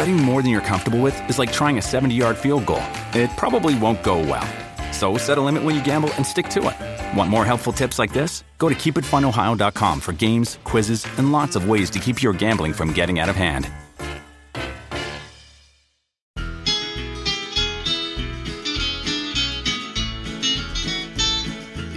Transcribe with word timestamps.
Betting 0.00 0.16
more 0.16 0.40
than 0.40 0.50
you're 0.50 0.62
comfortable 0.62 0.98
with 0.98 1.28
is 1.28 1.38
like 1.38 1.52
trying 1.52 1.76
a 1.76 1.82
70 1.82 2.14
yard 2.14 2.38
field 2.38 2.64
goal. 2.64 2.82
It 3.12 3.28
probably 3.36 3.78
won't 3.78 4.02
go 4.02 4.18
well. 4.18 4.48
So 4.94 5.18
set 5.18 5.36
a 5.36 5.42
limit 5.42 5.62
when 5.62 5.74
you 5.74 5.84
gamble 5.84 6.10
and 6.14 6.26
stick 6.26 6.48
to 6.56 6.70
it. 6.70 7.18
Want 7.18 7.28
more 7.28 7.44
helpful 7.44 7.70
tips 7.70 7.98
like 7.98 8.10
this? 8.10 8.42
Go 8.56 8.70
to 8.70 8.74
keepitfunohio.com 8.74 10.00
for 10.00 10.14
games, 10.14 10.58
quizzes, 10.64 11.06
and 11.18 11.32
lots 11.32 11.54
of 11.54 11.68
ways 11.68 11.90
to 11.90 11.98
keep 11.98 12.22
your 12.22 12.32
gambling 12.32 12.72
from 12.72 12.94
getting 12.94 13.18
out 13.18 13.28
of 13.28 13.36
hand. 13.36 13.70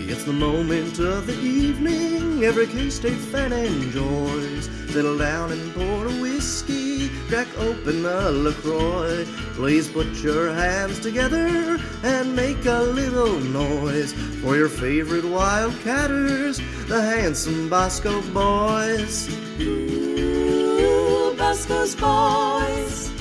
It's 0.10 0.26
the 0.26 0.34
moment 0.34 1.00
of 1.00 1.26
the 1.26 1.40
evening 1.40 2.44
every 2.44 2.68
K-State 2.68 3.14
fan 3.32 3.54
enjoys. 3.54 4.70
Settle 4.94 5.18
down 5.18 5.52
and 5.52 5.74
pour 5.74 6.06
a 6.06 6.12
whiskey, 6.22 6.93
crack 7.28 7.48
open 7.58 8.06
a 8.06 8.30
LaCroix. 8.32 9.26
Please 9.56 9.88
put 9.88 10.08
your 10.22 10.54
hands 10.54 11.00
together 11.00 11.80
and 12.04 12.36
make 12.36 12.66
a 12.66 12.84
little 12.84 13.40
noise 13.40 14.14
for 14.42 14.56
your 14.56 14.70
favorite 14.70 15.24
Wildcatters, 15.24 16.58
the 16.88 17.02
handsome 17.02 17.70
Bosco 17.70 18.22
boys. 18.34 19.30
Ooh, 19.60 21.36
Bosco's 21.38 21.96
boys. 21.96 23.12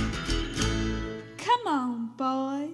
Come 1.36 1.66
on, 1.66 2.10
boys. 2.16 2.70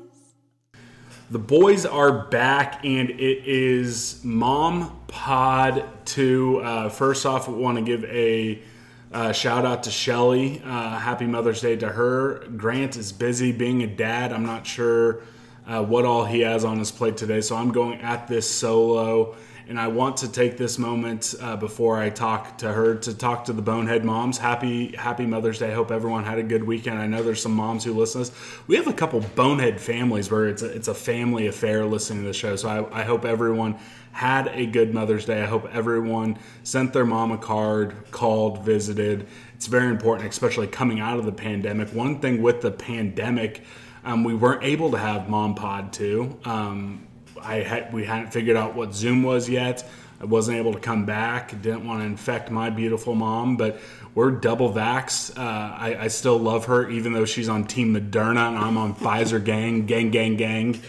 The 1.30 1.38
boys 1.38 1.84
are 1.84 2.26
back, 2.28 2.84
and 2.84 3.10
it 3.10 3.46
is 3.46 4.22
Mom 4.24 4.98
Pod 5.08 5.84
2. 6.06 6.60
Uh, 6.60 6.88
first 6.88 7.26
off, 7.26 7.48
we 7.48 7.54
want 7.54 7.76
to 7.76 7.84
give 7.84 8.02
a 8.04 8.62
uh, 9.12 9.32
shout 9.32 9.64
out 9.64 9.84
to 9.84 9.90
Shelly. 9.90 10.60
Uh, 10.64 10.98
happy 10.98 11.26
Mother's 11.26 11.60
Day 11.60 11.76
to 11.76 11.88
her. 11.88 12.46
Grant 12.56 12.96
is 12.96 13.12
busy 13.12 13.52
being 13.52 13.82
a 13.82 13.86
dad. 13.86 14.32
I'm 14.32 14.44
not 14.44 14.66
sure 14.66 15.22
uh, 15.66 15.82
what 15.82 16.04
all 16.04 16.24
he 16.24 16.40
has 16.40 16.64
on 16.64 16.78
his 16.78 16.90
plate 16.90 17.16
today, 17.16 17.40
so 17.40 17.56
I'm 17.56 17.72
going 17.72 18.00
at 18.00 18.28
this 18.28 18.48
solo. 18.48 19.36
And 19.68 19.78
I 19.78 19.88
want 19.88 20.16
to 20.18 20.32
take 20.32 20.56
this 20.56 20.78
moment 20.78 21.34
uh, 21.42 21.54
before 21.54 21.98
I 21.98 22.08
talk 22.08 22.56
to 22.58 22.72
her 22.72 22.94
to 22.94 23.14
talk 23.14 23.44
to 23.44 23.52
the 23.52 23.60
Bonehead 23.60 24.02
moms. 24.02 24.38
Happy 24.38 24.96
Happy 24.96 25.26
Mother's 25.26 25.58
Day. 25.58 25.74
Hope 25.74 25.90
everyone 25.90 26.24
had 26.24 26.38
a 26.38 26.42
good 26.42 26.64
weekend. 26.64 26.98
I 26.98 27.06
know 27.06 27.22
there's 27.22 27.42
some 27.42 27.52
moms 27.52 27.84
who 27.84 27.92
listen 27.92 28.24
to 28.24 28.30
this. 28.30 28.40
We 28.66 28.76
have 28.76 28.86
a 28.86 28.94
couple 28.94 29.20
Bonehead 29.20 29.78
families 29.78 30.30
where 30.30 30.48
it's 30.48 30.62
a, 30.62 30.70
it's 30.74 30.88
a 30.88 30.94
family 30.94 31.48
affair 31.48 31.84
listening 31.84 32.22
to 32.22 32.28
the 32.28 32.32
show. 32.32 32.56
So 32.56 32.88
I, 32.90 33.00
I 33.00 33.04
hope 33.04 33.26
everyone 33.26 33.78
had 34.12 34.48
a 34.54 34.64
good 34.64 34.94
Mother's 34.94 35.26
Day. 35.26 35.42
I 35.42 35.46
hope 35.46 35.68
everyone 35.70 36.38
sent 36.62 36.94
their 36.94 37.04
mom 37.04 37.30
a 37.30 37.36
card, 37.36 38.10
called, 38.10 38.64
visited. 38.64 39.26
It's 39.54 39.66
very 39.66 39.90
important, 39.90 40.30
especially 40.30 40.68
coming 40.68 40.98
out 40.98 41.18
of 41.18 41.26
the 41.26 41.32
pandemic. 41.32 41.90
One 41.90 42.20
thing 42.20 42.40
with 42.40 42.62
the 42.62 42.70
pandemic, 42.70 43.64
um, 44.02 44.24
we 44.24 44.32
weren't 44.32 44.64
able 44.64 44.92
to 44.92 44.98
have 44.98 45.28
Mom 45.28 45.54
Pod 45.54 45.92
too. 45.92 46.38
Um, 46.46 47.07
I 47.42 47.56
had 47.56 47.92
we 47.92 48.04
hadn't 48.04 48.32
figured 48.32 48.56
out 48.56 48.74
what 48.74 48.94
Zoom 48.94 49.22
was 49.22 49.48
yet. 49.48 49.88
I 50.20 50.24
wasn't 50.24 50.58
able 50.58 50.72
to 50.72 50.80
come 50.80 51.04
back. 51.04 51.50
Didn't 51.62 51.86
want 51.86 52.00
to 52.00 52.06
infect 52.06 52.50
my 52.50 52.70
beautiful 52.70 53.14
mom, 53.14 53.56
but 53.56 53.80
we're 54.14 54.32
double 54.32 54.72
vax. 54.72 55.36
Uh, 55.38 55.40
I, 55.40 55.96
I, 56.00 56.08
still 56.08 56.38
love 56.38 56.64
her, 56.64 56.90
even 56.90 57.12
though 57.12 57.24
she's 57.24 57.48
on 57.48 57.64
Team 57.64 57.94
Moderna 57.94 58.48
and 58.48 58.58
I'm 58.58 58.76
on 58.76 58.96
Pfizer. 58.96 59.42
Gang, 59.42 59.86
gang, 59.86 60.10
gang, 60.10 60.36
gang. 60.36 60.80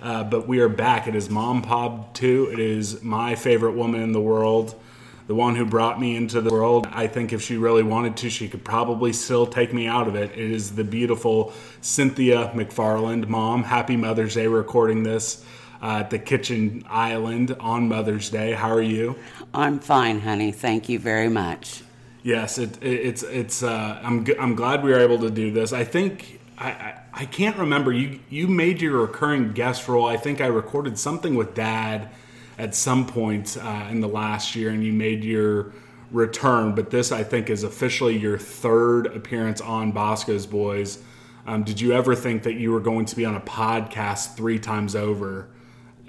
Uh, 0.00 0.22
but 0.22 0.46
we 0.46 0.60
are 0.60 0.68
back. 0.68 1.08
It 1.08 1.16
is 1.16 1.28
Mom 1.28 1.62
Pod 1.62 2.14
2. 2.14 2.50
It 2.52 2.60
is 2.60 3.02
my 3.02 3.34
favorite 3.34 3.72
woman 3.72 4.02
in 4.02 4.12
the 4.12 4.20
world, 4.20 4.80
the 5.26 5.34
one 5.34 5.56
who 5.56 5.64
brought 5.64 5.98
me 5.98 6.14
into 6.14 6.40
the 6.40 6.50
world. 6.50 6.86
I 6.92 7.08
think 7.08 7.32
if 7.32 7.42
she 7.42 7.56
really 7.56 7.82
wanted 7.82 8.16
to, 8.18 8.30
she 8.30 8.48
could 8.48 8.64
probably 8.64 9.12
still 9.12 9.48
take 9.48 9.74
me 9.74 9.88
out 9.88 10.06
of 10.06 10.14
it. 10.14 10.30
It 10.30 10.38
is 10.38 10.76
the 10.76 10.84
beautiful 10.84 11.52
Cynthia 11.80 12.52
McFarland. 12.54 13.26
Mom, 13.26 13.64
happy 13.64 13.96
Mother's 13.96 14.34
Day 14.34 14.46
recording 14.46 15.02
this 15.02 15.44
uh, 15.86 16.00
at 16.00 16.10
the 16.10 16.18
kitchen 16.18 16.84
island 16.88 17.56
on 17.60 17.88
Mother's 17.88 18.28
Day. 18.28 18.52
How 18.52 18.70
are 18.70 18.82
you? 18.82 19.14
I'm 19.54 19.78
fine, 19.78 20.20
honey. 20.20 20.50
Thank 20.50 20.88
you 20.88 20.98
very 20.98 21.28
much. 21.28 21.82
Yes, 22.24 22.58
it, 22.58 22.82
it, 22.82 22.92
it's 22.92 23.22
it's. 23.22 23.62
Uh, 23.62 24.00
I'm 24.02 24.26
I'm 24.40 24.56
glad 24.56 24.82
we 24.82 24.90
were 24.90 24.98
able 24.98 25.20
to 25.20 25.30
do 25.30 25.52
this. 25.52 25.72
I 25.72 25.84
think 25.84 26.40
I, 26.58 26.70
I, 26.70 27.00
I 27.12 27.24
can't 27.26 27.56
remember 27.56 27.92
you 27.92 28.18
you 28.28 28.48
made 28.48 28.82
your 28.82 29.00
recurring 29.00 29.52
guest 29.52 29.86
role. 29.86 30.06
I 30.06 30.16
think 30.16 30.40
I 30.40 30.46
recorded 30.46 30.98
something 30.98 31.36
with 31.36 31.54
Dad 31.54 32.10
at 32.58 32.74
some 32.74 33.06
point 33.06 33.56
uh, 33.56 33.86
in 33.88 34.00
the 34.00 34.08
last 34.08 34.56
year, 34.56 34.70
and 34.70 34.82
you 34.82 34.92
made 34.92 35.22
your 35.22 35.72
return. 36.10 36.74
But 36.74 36.90
this 36.90 37.12
I 37.12 37.22
think 37.22 37.48
is 37.48 37.62
officially 37.62 38.18
your 38.18 38.38
third 38.38 39.06
appearance 39.06 39.60
on 39.60 39.92
Bosco's 39.92 40.46
Boys. 40.46 40.98
Um, 41.46 41.62
did 41.62 41.80
you 41.80 41.92
ever 41.92 42.16
think 42.16 42.42
that 42.42 42.54
you 42.54 42.72
were 42.72 42.80
going 42.80 43.06
to 43.06 43.14
be 43.14 43.24
on 43.24 43.36
a 43.36 43.40
podcast 43.40 44.34
three 44.34 44.58
times 44.58 44.96
over? 44.96 45.48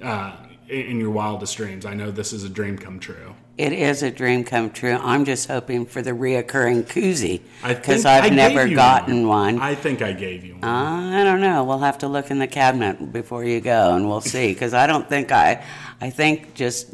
Uh, 0.02 0.36
in 0.70 1.00
your 1.00 1.12
wildest 1.12 1.58
dreams? 1.58 1.86
I 1.86 1.94
know 1.94 2.12
this 2.12 2.34
is 2.34 2.44
a 2.44 2.50
dream 2.50 2.78
come 2.78 3.00
true. 3.00 3.36
It 3.58 3.74
is 3.74 4.04
a 4.04 4.12
dream 4.12 4.44
come 4.44 4.70
true. 4.70 4.94
I'm 4.94 5.26
just 5.26 5.48
hoping 5.48 5.88
for 5.88 6.04
the 6.04 6.12
reoccurring 6.12 6.84
koozie 6.84 7.42
because 7.68 8.06
I've 8.06 8.26
I 8.26 8.30
never 8.30 8.70
gotten 8.70 9.28
one. 9.28 9.56
one. 9.56 9.64
I 9.64 9.74
think 9.74 10.04
I 10.04 10.14
gave 10.14 10.44
you 10.44 10.54
one. 10.54 10.64
Uh, 10.64 11.20
I 11.20 11.24
don't 11.24 11.42
know. 11.42 11.64
We'll 11.64 11.80
have 11.80 11.98
to 12.00 12.08
look 12.08 12.30
in 12.30 12.38
the 12.38 12.48
cabinet 12.48 13.12
before 13.12 13.44
you 13.44 13.60
go, 13.60 13.96
and 13.96 14.08
we'll 14.08 14.22
see. 14.22 14.54
Because 14.54 14.76
I 14.76 14.86
don't 14.86 15.10
think 15.10 15.32
I, 15.32 15.64
I 16.00 16.12
think 16.12 16.54
just 16.54 16.94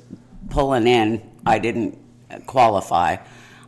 pulling 0.50 0.88
in, 0.88 1.22
I 1.46 1.60
didn't 1.60 1.98
qualify. 2.46 3.18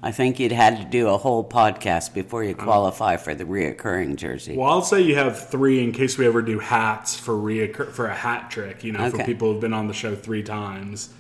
I 0.06 0.12
think 0.12 0.40
you'd 0.40 0.52
had 0.52 0.78
to 0.78 0.86
do 0.86 1.08
a 1.08 1.18
whole 1.18 1.44
podcast 1.44 2.14
before 2.14 2.44
you 2.44 2.54
qualify 2.54 3.18
for 3.18 3.34
the 3.34 3.44
reoccurring 3.44 4.18
jersey. 4.18 4.56
Well, 4.56 4.70
I'll 4.70 4.84
say 4.84 5.02
you 5.02 5.16
have 5.16 5.50
three 5.50 5.84
in 5.84 5.94
case 5.94 6.16
we 6.16 6.28
ever 6.28 6.44
do 6.44 6.60
hats 6.60 7.18
for 7.18 7.34
reoccur- 7.34 7.90
for 7.90 8.06
a 8.06 8.14
hat 8.14 8.52
trick. 8.52 8.84
You 8.84 8.92
know, 8.92 9.06
okay. 9.06 9.18
for 9.18 9.24
people 9.24 9.52
who've 9.52 9.62
been 9.62 9.74
on 9.74 9.88
the 9.88 9.96
show 9.96 10.16
three 10.16 10.44
times. 10.44 11.12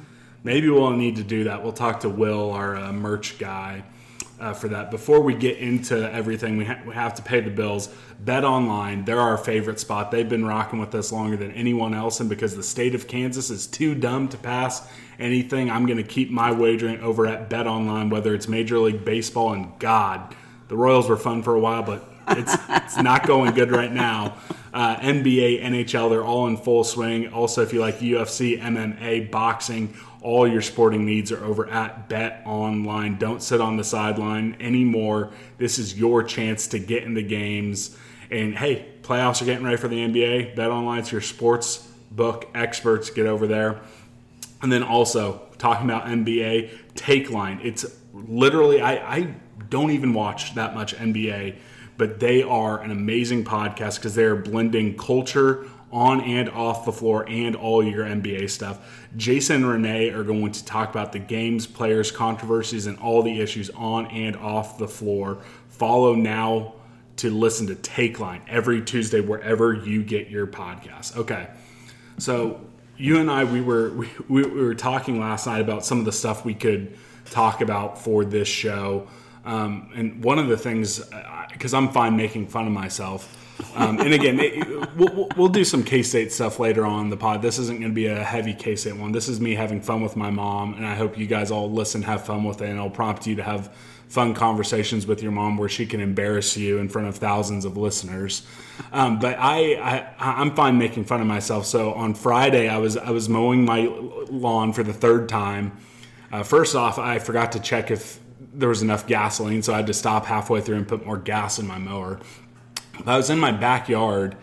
Maybe 0.43 0.69
we'll 0.69 0.91
need 0.91 1.15
to 1.15 1.23
do 1.23 1.45
that. 1.45 1.63
We'll 1.63 1.73
talk 1.73 2.01
to 2.01 2.09
Will, 2.09 2.51
our 2.51 2.75
uh, 2.75 2.93
merch 2.93 3.39
guy, 3.39 3.83
uh, 4.39 4.53
for 4.53 4.67
that. 4.69 4.91
Before 4.91 5.21
we 5.21 5.33
get 5.33 5.57
into 5.57 6.11
everything, 6.11 6.57
we, 6.57 6.65
ha- 6.65 6.79
we 6.85 6.93
have 6.93 7.15
to 7.15 7.21
pay 7.21 7.39
the 7.41 7.49
bills. 7.49 7.89
Bet 8.19 8.43
online, 8.43 9.05
they're 9.05 9.19
our 9.19 9.37
favorite 9.37 9.79
spot. 9.79 10.11
They've 10.11 10.27
been 10.27 10.45
rocking 10.45 10.79
with 10.79 10.93
us 10.95 11.11
longer 11.11 11.37
than 11.37 11.51
anyone 11.51 11.93
else, 11.93 12.19
and 12.19 12.29
because 12.29 12.55
the 12.55 12.63
state 12.63 12.95
of 12.95 13.07
Kansas 13.07 13.49
is 13.49 13.67
too 13.67 13.95
dumb 13.95 14.29
to 14.29 14.37
pass 14.37 14.87
anything, 15.19 15.69
I'm 15.69 15.85
going 15.85 15.97
to 15.97 16.03
keep 16.03 16.31
my 16.31 16.51
wagering 16.51 16.99
over 17.01 17.27
at 17.27 17.49
Bet 17.49 17.67
online, 17.67 18.09
whether 18.09 18.33
it's 18.33 18.47
Major 18.47 18.79
League 18.79 19.05
Baseball 19.05 19.53
and 19.53 19.77
God. 19.79 20.35
The 20.67 20.75
Royals 20.75 21.09
were 21.09 21.17
fun 21.17 21.43
for 21.43 21.53
a 21.55 21.59
while, 21.59 21.83
but 21.83 22.09
it's, 22.29 22.55
it's 22.69 22.97
not 22.97 23.27
going 23.27 23.53
good 23.53 23.71
right 23.71 23.91
now. 23.91 24.37
Uh, 24.73 24.97
NBA, 24.97 25.63
NHL, 25.63 26.09
they're 26.09 26.23
all 26.23 26.47
in 26.47 26.57
full 26.57 26.83
swing. 26.83 27.31
Also, 27.31 27.61
if 27.61 27.71
you 27.71 27.79
like 27.79 27.99
UFC, 27.99 28.59
MMA, 28.59 29.31
boxing, 29.31 29.95
all 30.25 30.47
your 30.47 30.63
sporting 30.63 31.05
needs 31.05 31.31
are 31.31 31.43
over 31.45 31.69
at 31.69 32.09
Bet 32.09 32.41
Online. 32.47 33.15
Don't 33.19 33.43
sit 33.43 33.61
on 33.61 33.77
the 33.77 33.83
sideline 33.83 34.57
anymore. 34.59 35.31
This 35.59 35.77
is 35.77 35.97
your 35.97 36.23
chance 36.23 36.65
to 36.69 36.79
get 36.79 37.03
in 37.03 37.13
the 37.13 37.21
games. 37.21 37.95
And 38.31 38.57
hey, 38.57 38.87
playoffs 39.03 39.43
are 39.43 39.45
getting 39.45 39.63
ready 39.63 39.77
for 39.77 39.87
the 39.87 39.97
NBA. 39.97 40.55
Bet 40.55 40.71
Online, 40.71 40.99
it's 40.99 41.11
your 41.11 41.21
sports 41.21 41.87
book 42.09 42.49
experts. 42.55 43.11
Get 43.11 43.27
over 43.27 43.45
there. 43.45 43.81
And 44.63 44.71
then 44.71 44.81
also 44.81 45.43
talking 45.59 45.85
about 45.85 46.05
NBA, 46.05 46.71
Take 46.95 47.29
Line. 47.29 47.59
It's 47.61 47.85
literally 48.11 48.81
I, 48.81 49.17
I 49.17 49.35
don't 49.69 49.91
even 49.91 50.15
watch 50.15 50.55
that 50.55 50.73
much 50.73 50.95
NBA, 50.95 51.55
but 51.97 52.19
they 52.19 52.41
are 52.41 52.81
an 52.81 52.89
amazing 52.89 53.45
podcast 53.45 53.97
because 53.97 54.15
they're 54.15 54.35
blending 54.35 54.97
culture 54.97 55.67
on 55.95 56.19
and 56.19 56.49
off 56.49 56.83
the 56.83 56.91
floor 56.91 57.25
and 57.29 57.55
all 57.55 57.81
your 57.81 58.05
NBA 58.05 58.49
stuff. 58.49 59.05
Jason 59.15 59.55
and 59.55 59.65
Renee 59.65 60.09
are 60.09 60.25
going 60.25 60.51
to 60.51 60.65
talk 60.65 60.89
about 60.89 61.13
the 61.13 61.19
games, 61.19 61.65
players, 61.65 62.11
controversies, 62.11 62.85
and 62.85 62.99
all 62.99 63.23
the 63.23 63.39
issues 63.39 63.69
on 63.69 64.07
and 64.07 64.35
off 64.35 64.77
the 64.77 64.89
floor. 64.89 65.41
Follow 65.69 66.13
now 66.13 66.75
to 67.15 67.31
listen 67.31 67.67
to 67.67 67.75
Take 67.75 68.19
Line 68.19 68.41
every 68.45 68.81
Tuesday 68.81 69.21
wherever 69.21 69.73
you 69.73 70.03
get 70.03 70.27
your 70.27 70.45
podcast. 70.45 71.15
Okay. 71.15 71.47
So 72.17 72.59
you 72.97 73.19
and 73.19 73.31
I 73.31 73.45
we 73.45 73.61
were 73.61 73.91
we, 73.91 74.09
we 74.27 74.43
were 74.43 74.75
talking 74.75 75.17
last 75.17 75.47
night 75.47 75.61
about 75.61 75.85
some 75.85 75.99
of 75.99 76.05
the 76.05 76.11
stuff 76.11 76.43
we 76.43 76.55
could 76.55 76.97
talk 77.23 77.61
about 77.61 78.01
for 78.01 78.25
this 78.25 78.49
show. 78.49 79.07
Um, 79.45 79.91
and 79.95 80.21
one 80.21 80.39
of 80.39 80.47
the 80.47 80.57
things, 80.57 81.01
because 81.53 81.73
I'm 81.73 81.89
fine 81.89 82.17
making 82.17 82.47
fun 82.47 82.67
of 82.67 82.73
myself, 82.73 83.44
Um, 83.75 83.99
and 83.99 84.13
again, 84.13 84.39
it, 84.39 84.95
we'll, 84.95 85.29
we'll 85.37 85.49
do 85.49 85.63
some 85.63 85.83
K 85.83 86.03
State 86.03 86.31
stuff 86.31 86.59
later 86.59 86.85
on 86.85 87.09
the 87.09 87.17
pod. 87.17 87.41
This 87.41 87.57
isn't 87.59 87.79
going 87.79 87.91
to 87.91 87.95
be 87.95 88.07
a 88.07 88.23
heavy 88.23 88.53
K 88.53 88.75
State 88.75 88.97
one. 88.97 89.11
This 89.11 89.27
is 89.27 89.39
me 89.39 89.55
having 89.55 89.81
fun 89.81 90.01
with 90.01 90.15
my 90.15 90.29
mom, 90.29 90.73
and 90.73 90.85
I 90.85 90.95
hope 90.95 91.17
you 91.17 91.27
guys 91.27 91.51
all 91.51 91.71
listen, 91.71 92.01
have 92.03 92.25
fun 92.25 92.43
with 92.43 92.61
it, 92.61 92.69
and 92.69 92.77
it'll 92.77 92.89
prompt 92.89 93.27
you 93.27 93.35
to 93.35 93.43
have 93.43 93.73
fun 94.07 94.33
conversations 94.33 95.07
with 95.07 95.23
your 95.23 95.31
mom 95.31 95.57
where 95.57 95.67
she 95.67 95.85
can 95.85 95.99
embarrass 95.99 96.55
you 96.55 96.77
in 96.77 96.87
front 96.87 97.07
of 97.07 97.15
thousands 97.15 97.65
of 97.65 97.75
listeners. 97.75 98.45
Um, 98.91 99.19
but 99.19 99.35
I, 99.39 99.73
I, 99.75 100.13
I'm 100.19 100.55
fine 100.55 100.77
making 100.77 101.05
fun 101.05 101.21
of 101.21 101.27
myself. 101.27 101.65
So 101.65 101.93
on 101.93 102.13
Friday, 102.13 102.69
I 102.69 102.77
was 102.77 102.97
I 102.97 103.11
was 103.11 103.29
mowing 103.29 103.65
my 103.65 103.87
lawn 104.29 104.73
for 104.73 104.83
the 104.83 104.93
third 104.93 105.27
time. 105.27 105.77
Uh, 106.31 106.43
first 106.43 106.75
off, 106.75 106.99
I 106.99 107.19
forgot 107.19 107.53
to 107.53 107.59
check 107.59 107.91
if 107.91 108.19
there 108.53 108.69
was 108.69 108.81
enough 108.81 109.07
gasoline, 109.07 109.63
so 109.63 109.73
I 109.73 109.77
had 109.77 109.87
to 109.87 109.93
stop 109.93 110.25
halfway 110.25 110.61
through 110.61 110.77
and 110.77 110.87
put 110.87 111.05
more 111.05 111.17
gas 111.17 111.59
in 111.59 111.67
my 111.67 111.77
mower. 111.77 112.19
I 113.05 113.17
was 113.17 113.29
in 113.29 113.39
my 113.39 113.51
backyard 113.51 114.35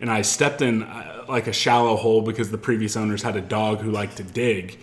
and 0.00 0.10
I 0.10 0.22
stepped 0.22 0.60
in 0.62 0.82
uh, 0.82 1.24
like 1.28 1.46
a 1.46 1.52
shallow 1.52 1.96
hole 1.96 2.22
because 2.22 2.50
the 2.50 2.58
previous 2.58 2.96
owners 2.96 3.22
had 3.22 3.36
a 3.36 3.40
dog 3.40 3.80
who 3.80 3.90
liked 3.90 4.18
to 4.18 4.22
dig. 4.22 4.78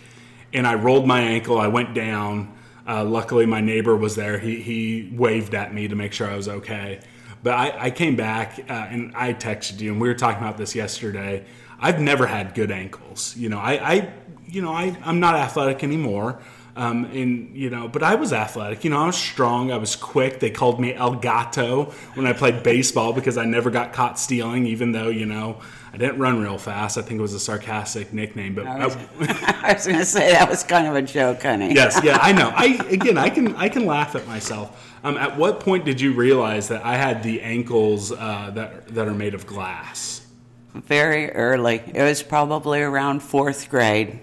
And 0.52 0.66
I 0.66 0.74
rolled 0.74 1.06
my 1.06 1.20
ankle, 1.20 1.58
I 1.58 1.68
went 1.68 1.94
down. 1.94 2.54
Uh, 2.86 3.04
luckily, 3.04 3.46
my 3.46 3.60
neighbor 3.60 3.96
was 3.96 4.16
there. 4.16 4.38
He, 4.38 4.60
he 4.60 5.12
waved 5.14 5.54
at 5.54 5.72
me 5.72 5.86
to 5.86 5.94
make 5.94 6.12
sure 6.12 6.28
I 6.28 6.34
was 6.34 6.48
okay. 6.48 7.00
But 7.42 7.54
I, 7.54 7.86
I 7.86 7.90
came 7.90 8.16
back 8.16 8.58
uh, 8.68 8.72
and 8.72 9.12
I 9.14 9.34
texted 9.34 9.80
you, 9.80 9.92
and 9.92 10.00
we 10.00 10.08
were 10.08 10.14
talking 10.14 10.42
about 10.42 10.58
this 10.58 10.74
yesterday. 10.74 11.44
I've 11.78 12.00
never 12.00 12.26
had 12.26 12.54
good 12.54 12.70
ankles. 12.70 13.36
You 13.36 13.48
know, 13.48 13.58
I, 13.58 13.72
I 13.94 14.12
you 14.46 14.62
know, 14.62 14.72
I, 14.72 14.96
I'm 15.04 15.20
not 15.20 15.34
athletic 15.34 15.82
anymore. 15.82 16.40
Um, 16.74 17.04
and 17.06 17.54
you 17.54 17.68
know, 17.68 17.86
but 17.86 18.02
I 18.02 18.14
was 18.14 18.32
athletic. 18.32 18.82
You 18.82 18.90
know, 18.90 19.02
I 19.02 19.06
was 19.06 19.16
strong. 19.16 19.70
I 19.70 19.76
was 19.76 19.94
quick. 19.94 20.40
They 20.40 20.50
called 20.50 20.80
me 20.80 20.94
El 20.94 21.16
Gato 21.16 21.92
when 22.14 22.26
I 22.26 22.32
played 22.32 22.62
baseball 22.62 23.12
because 23.12 23.36
I 23.36 23.44
never 23.44 23.70
got 23.70 23.92
caught 23.92 24.18
stealing, 24.18 24.66
even 24.66 24.92
though 24.92 25.08
you 25.08 25.26
know 25.26 25.60
I 25.92 25.98
didn't 25.98 26.18
run 26.18 26.40
real 26.40 26.56
fast. 26.56 26.96
I 26.96 27.02
think 27.02 27.18
it 27.18 27.22
was 27.22 27.34
a 27.34 27.40
sarcastic 27.40 28.14
nickname. 28.14 28.54
But 28.54 28.66
I 28.66 28.86
was, 28.86 28.96
was 29.18 29.86
going 29.86 29.98
to 29.98 30.06
say 30.06 30.32
that 30.32 30.48
was 30.48 30.64
kind 30.64 30.86
of 30.86 30.94
a 30.94 31.02
joke, 31.02 31.42
honey. 31.42 31.74
yes, 31.74 32.00
yeah, 32.02 32.18
I 32.22 32.32
know. 32.32 32.50
I 32.54 32.66
again, 32.90 33.18
I 33.18 33.28
can 33.28 33.54
I 33.56 33.68
can 33.68 33.84
laugh 33.84 34.14
at 34.14 34.26
myself. 34.26 34.88
Um, 35.04 35.18
at 35.18 35.36
what 35.36 35.60
point 35.60 35.84
did 35.84 36.00
you 36.00 36.14
realize 36.14 36.68
that 36.68 36.84
I 36.86 36.96
had 36.96 37.22
the 37.22 37.42
ankles 37.42 38.12
uh, 38.12 38.50
that 38.54 38.88
that 38.94 39.08
are 39.08 39.14
made 39.14 39.34
of 39.34 39.46
glass? 39.46 40.26
Very 40.74 41.30
early. 41.32 41.82
It 41.94 42.02
was 42.02 42.22
probably 42.22 42.80
around 42.80 43.22
fourth 43.22 43.68
grade. 43.68 44.20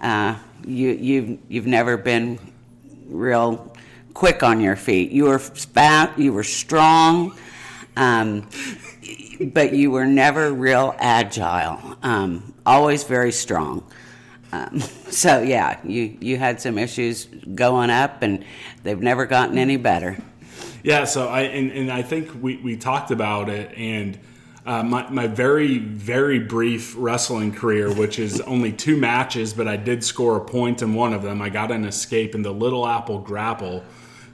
Uh, 0.00 0.36
you 0.66 0.90
you've 0.90 1.38
you've 1.48 1.66
never 1.66 1.96
been 1.96 2.38
real 3.06 3.74
quick 4.14 4.42
on 4.42 4.60
your 4.60 4.76
feet. 4.76 5.10
You 5.10 5.24
were 5.24 5.38
fat. 5.38 6.18
You 6.18 6.32
were 6.32 6.44
strong. 6.44 7.36
Um, 7.96 8.48
but 9.40 9.72
you 9.72 9.90
were 9.90 10.06
never 10.06 10.52
real 10.52 10.94
agile. 10.98 11.96
Um, 12.02 12.54
always 12.64 13.04
very 13.04 13.32
strong. 13.32 13.84
Um, 14.52 14.80
so 15.10 15.42
yeah, 15.42 15.78
you 15.84 16.16
you 16.20 16.38
had 16.38 16.60
some 16.60 16.78
issues 16.78 17.26
going 17.54 17.90
up, 17.90 18.22
and 18.22 18.44
they've 18.82 19.00
never 19.00 19.26
gotten 19.26 19.58
any 19.58 19.76
better. 19.76 20.16
Yeah. 20.82 21.04
So 21.04 21.28
I 21.28 21.42
and, 21.42 21.70
and 21.72 21.92
I 21.92 22.02
think 22.02 22.30
we 22.42 22.56
we 22.56 22.76
talked 22.76 23.10
about 23.10 23.48
it 23.48 23.76
and 23.76 24.18
uh, 24.66 24.82
my, 24.82 25.08
my 25.10 25.26
very, 25.26 25.78
very 25.78 26.38
brief 26.38 26.94
wrestling 26.96 27.52
career, 27.52 27.92
which 27.92 28.18
is 28.18 28.40
only 28.42 28.72
two 28.72 28.96
matches, 28.96 29.52
but 29.52 29.68
I 29.68 29.76
did 29.76 30.02
score 30.02 30.36
a 30.36 30.40
point 30.44 30.80
in 30.80 30.94
one 30.94 31.12
of 31.12 31.22
them. 31.22 31.42
I 31.42 31.50
got 31.50 31.70
an 31.70 31.84
escape 31.84 32.34
in 32.34 32.42
the 32.42 32.52
Little 32.52 32.86
Apple 32.86 33.18
Grapple, 33.18 33.84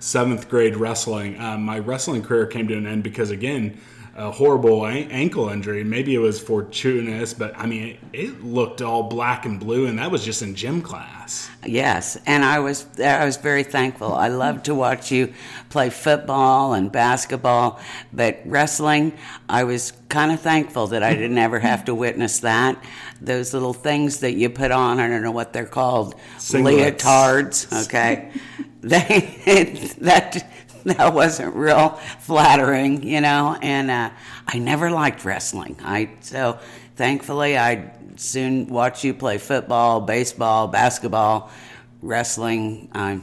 seventh 0.01 0.49
grade 0.49 0.77
wrestling. 0.77 1.39
Uh, 1.39 1.57
my 1.57 1.79
wrestling 1.79 2.23
career 2.23 2.47
came 2.47 2.67
to 2.69 2.77
an 2.77 2.87
end 2.87 3.05
because, 3.05 3.31
again, 3.31 3.81
a 4.17 4.31
horrible 4.31 4.87
ankle 4.87 5.49
injury. 5.49 5.85
Maybe 5.85 6.15
it 6.15 6.19
was 6.19 6.41
fortuitous, 6.41 7.33
but 7.33 7.57
I 7.57 7.67
mean, 7.67 7.97
it, 8.13 8.25
it, 8.25 8.45
looked 8.45 8.83
all 8.83 9.05
black 9.05 9.47
and 9.47 9.59
blue, 9.61 9.87
and 9.87 9.99
that 9.99 10.11
was 10.11 10.25
just 10.25 10.43
in 10.43 10.55
gym 10.55 10.83
class. 10.83 11.49
Yes, 11.65 12.19
and 12.27 12.45
I 12.45 12.59
was 12.59 12.87
I 12.99 13.25
was 13.25 13.37
very 13.37 13.63
thankful. 13.63 14.13
I 14.13 14.29
loved 14.29 14.65
to 14.67 14.75
watch 14.75 15.13
you 15.13 15.33
play 15.69 15.91
football 15.91 16.75
and 16.75 16.91
basketball, 16.91 17.81
but 18.13 18.41
wrestling, 18.45 19.17
I 19.49 19.65
was 19.65 19.93
kind 20.09 20.33
of 20.33 20.41
thankful 20.41 20.89
that 20.89 21.03
I 21.03 21.15
didn't 21.15 21.39
ever 21.39 21.61
have 21.61 21.85
to 21.85 21.95
witness 21.95 22.41
that. 22.41 22.83
Those 23.21 23.55
little 23.55 23.75
things 23.75 24.21
that 24.21 24.33
you 24.33 24.51
put 24.51 24.71
on, 24.71 24.99
I 24.99 25.09
don't 25.09 25.23
know 25.23 25.31
what 25.31 25.53
they're 25.53 25.67
called, 25.67 26.17
Singlets. 26.37 26.99
leotards. 26.99 27.87
Okay, 27.87 28.33
they 28.81 29.93
that 30.01 30.47
that 30.85 31.15
wasn't 31.15 31.55
real 31.55 31.91
flattering, 32.21 33.03
you 33.03 33.21
know. 33.21 33.57
And 33.61 33.91
uh, 33.91 34.11
I 34.47 34.59
never 34.59 34.91
liked 34.91 35.25
wrestling. 35.25 35.77
I 35.83 36.11
so 36.21 36.59
thankfully 36.97 37.59
I 37.59 37.93
soon 38.17 38.67
watched 38.67 39.05
you 39.05 39.15
play 39.15 39.39
football, 39.39 40.01
baseball, 40.01 40.69
basketball, 40.69 41.51
wrestling. 42.03 42.89
I 42.93 43.21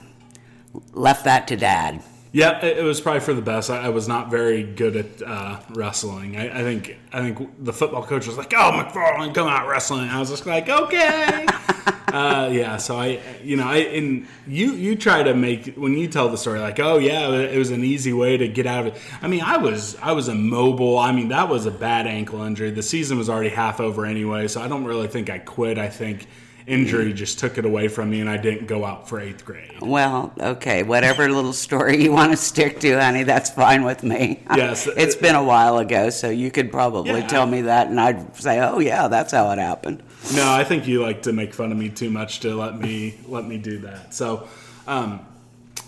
left 0.94 1.26
that 1.26 1.48
to 1.50 1.56
dad. 1.56 2.02
Yeah, 2.32 2.64
it 2.64 2.84
was 2.84 3.00
probably 3.00 3.22
for 3.22 3.34
the 3.34 3.42
best. 3.42 3.70
I, 3.70 3.90
was 3.90 4.08
not 4.08 4.30
very 4.30 4.64
good 4.64 4.98
at 4.98 5.22
uh, 5.22 5.60
wrestling. 5.70 6.36
I, 6.36 6.60
I, 6.60 6.62
think 6.62 6.98
I 7.14 7.20
think 7.22 7.64
the 7.64 7.72
football 7.72 8.04
coach 8.04 8.28
was 8.28 8.38
like, 8.38 8.54
"Oh, 8.54 8.72
McFarland, 8.72 9.34
come 9.34 9.48
out 9.48 9.68
wrestling." 9.68 10.10
I 10.10 10.20
was 10.20 10.30
just 10.30 10.46
like, 10.46 10.68
"Okay." 10.68 11.46
uh, 12.08 12.50
yeah, 12.52 12.78
so 12.78 12.98
I, 12.98 13.20
you 13.42 13.56
know, 13.56 13.66
I 13.66 13.78
and 13.78 14.28
you 14.46 14.74
you 14.74 14.96
try 14.96 15.24
to 15.24 15.34
make 15.34 15.76
when 15.76 15.98
you 15.98 16.08
tell 16.08 16.28
the 16.28 16.38
story 16.38 16.60
like, 16.60 16.80
"Oh 16.80 16.98
yeah, 16.98 17.30
it 17.32 17.58
was 17.58 17.72
an 17.72 17.84
easy 17.84 18.12
way 18.12 18.36
to 18.36 18.48
get 18.48 18.66
out 18.66 18.86
of 18.86 18.94
it." 18.94 19.02
I 19.22 19.28
mean, 19.28 19.42
I 19.42 19.58
was 19.58 19.96
I 20.02 20.12
was 20.12 20.28
immobile. 20.28 20.98
I 20.98 21.14
mean, 21.14 21.30
that 21.30 21.48
was 21.48 21.66
a 21.66 21.72
bad 21.72 22.08
ankle 22.08 22.44
injury. 22.44 22.72
The 22.72 22.84
season 22.84 23.18
was 23.18 23.30
already 23.30 23.50
half 23.50 23.80
over 23.80 24.06
anyway, 24.06 24.50
so 24.50 24.62
I 24.62 24.68
don't 24.68 24.84
really 24.84 25.08
think 25.08 25.30
I 25.30 25.40
quit. 25.40 25.78
I 25.78 25.88
think 25.88 26.28
injury 26.68 27.14
just 27.14 27.40
took 27.40 27.58
it 27.58 27.66
away 27.66 27.88
from 27.88 28.10
me 28.10 28.20
and 28.20 28.30
I 28.30 28.36
didn't 28.36 28.68
go 28.68 28.84
out 28.84 29.08
for 29.08 29.20
eighth 29.20 29.46
grade. 29.46 29.82
Well, 29.82 30.34
okay, 30.38 30.84
whatever 30.84 31.30
little 31.32 31.54
story 31.54 32.04
you 32.04 32.12
want 32.12 32.32
to 32.32 32.38
stick 32.38 32.82
to, 32.82 33.00
honey, 33.00 33.24
that's 33.24 33.50
fine 33.50 33.84
with 33.84 34.04
me. 34.04 34.44
Yes. 34.54 34.86
it's 34.98 35.16
been 35.16 35.36
a 35.36 35.44
while 35.44 35.78
ago, 35.78 36.10
so 36.10 36.30
you 36.30 36.52
could 36.52 36.72
probably 36.72 37.22
yeah. 37.22 37.28
tell 37.28 37.48
me 37.48 37.62
that 37.62 37.88
and 37.88 38.00
I'd 38.00 38.36
say, 38.36 38.60
oh, 38.60 38.80
yeah, 38.80 39.08
that's 39.08 39.32
how 39.32 39.50
it 39.52 39.60
happened. 39.60 40.04
No, 40.36 40.52
I 40.52 40.66
think 40.66 40.88
you 40.88 41.02
like 41.02 41.24
to 41.24 41.34
make 41.34 41.54
fun 41.54 41.72
of 41.72 41.78
me 41.78 41.90
too 41.90 42.10
much 42.10 42.42
to 42.42 42.54
let 42.54 42.78
me 42.78 43.16
let 43.28 43.46
me 43.46 43.58
do 43.58 43.80
that. 43.80 44.14
So, 44.14 44.48
um, 44.86 45.26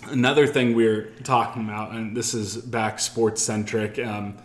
another 0.06 0.46
thing 0.46 0.74
we 0.74 0.86
are 0.86 1.10
talking 1.24 1.64
about, 1.64 1.92
and 1.92 2.16
this 2.16 2.32
is 2.32 2.56
back 2.56 3.00
sports 3.00 3.42
centric. 3.42 3.98
Um, 3.98 4.38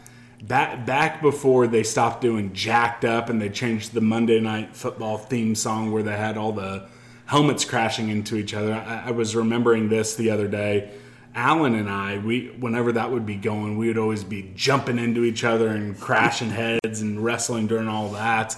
back 0.47 0.85
back 0.85 1.21
before 1.21 1.67
they 1.67 1.83
stopped 1.83 2.21
doing 2.21 2.53
jacked 2.53 3.05
up 3.05 3.29
and 3.29 3.41
they 3.41 3.49
changed 3.49 3.93
the 3.93 4.01
Monday 4.01 4.39
Night 4.39 4.75
Football 4.75 5.17
theme 5.17 5.55
song 5.55 5.91
where 5.91 6.03
they 6.03 6.15
had 6.15 6.37
all 6.37 6.51
the 6.51 6.87
helmets 7.25 7.65
crashing 7.65 8.09
into 8.09 8.35
each 8.35 8.53
other. 8.53 8.73
I, 8.73 9.07
I 9.07 9.11
was 9.11 9.35
remembering 9.35 9.89
this 9.89 10.15
the 10.15 10.29
other 10.29 10.47
day. 10.47 10.91
Alan 11.33 11.75
and 11.75 11.89
I, 11.89 12.17
we 12.19 12.47
whenever 12.59 12.93
that 12.93 13.11
would 13.11 13.25
be 13.25 13.35
going, 13.35 13.77
we 13.77 13.87
would 13.87 13.97
always 13.97 14.23
be 14.23 14.51
jumping 14.55 14.99
into 14.99 15.23
each 15.23 15.43
other 15.43 15.67
and 15.67 15.99
crashing 15.99 16.49
heads 16.49 17.01
and 17.01 17.23
wrestling 17.23 17.67
during 17.67 17.87
all 17.87 18.09
that. 18.09 18.55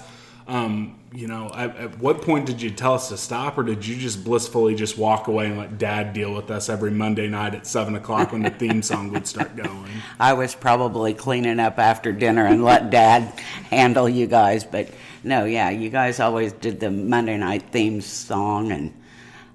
Um, 0.47 0.99
you 1.17 1.25
know, 1.25 1.49
at, 1.55 1.75
at, 1.77 1.97
what 1.97 2.21
point 2.21 2.45
did 2.45 2.61
you 2.61 2.69
tell 2.69 2.93
us 2.93 3.09
to 3.09 3.17
stop, 3.17 3.57
or 3.57 3.63
did 3.63 3.83
you 3.83 3.95
just 3.95 4.23
blissfully 4.23 4.75
just 4.75 4.99
walk 4.99 5.27
away 5.27 5.47
and 5.47 5.57
let 5.57 5.79
Dad 5.79 6.13
deal 6.13 6.31
with 6.31 6.51
us 6.51 6.69
every 6.69 6.91
Monday 6.91 7.27
night 7.27 7.55
at 7.55 7.65
seven 7.65 7.95
o'clock 7.95 8.31
when 8.31 8.43
the 8.43 8.51
theme 8.51 8.83
song 8.83 9.11
would 9.11 9.25
start 9.25 9.55
going? 9.55 9.89
I 10.19 10.33
was 10.33 10.53
probably 10.53 11.15
cleaning 11.15 11.59
up 11.59 11.79
after 11.79 12.11
dinner 12.11 12.45
and 12.45 12.63
let 12.63 12.91
Dad 12.91 13.23
handle 13.71 14.07
you 14.07 14.27
guys, 14.27 14.63
but 14.63 14.91
no, 15.23 15.45
yeah, 15.45 15.71
you 15.71 15.89
guys 15.89 16.19
always 16.19 16.53
did 16.53 16.79
the 16.79 16.91
Monday 16.91 17.35
night 17.35 17.63
theme 17.71 17.99
song, 17.99 18.71
and 18.71 18.93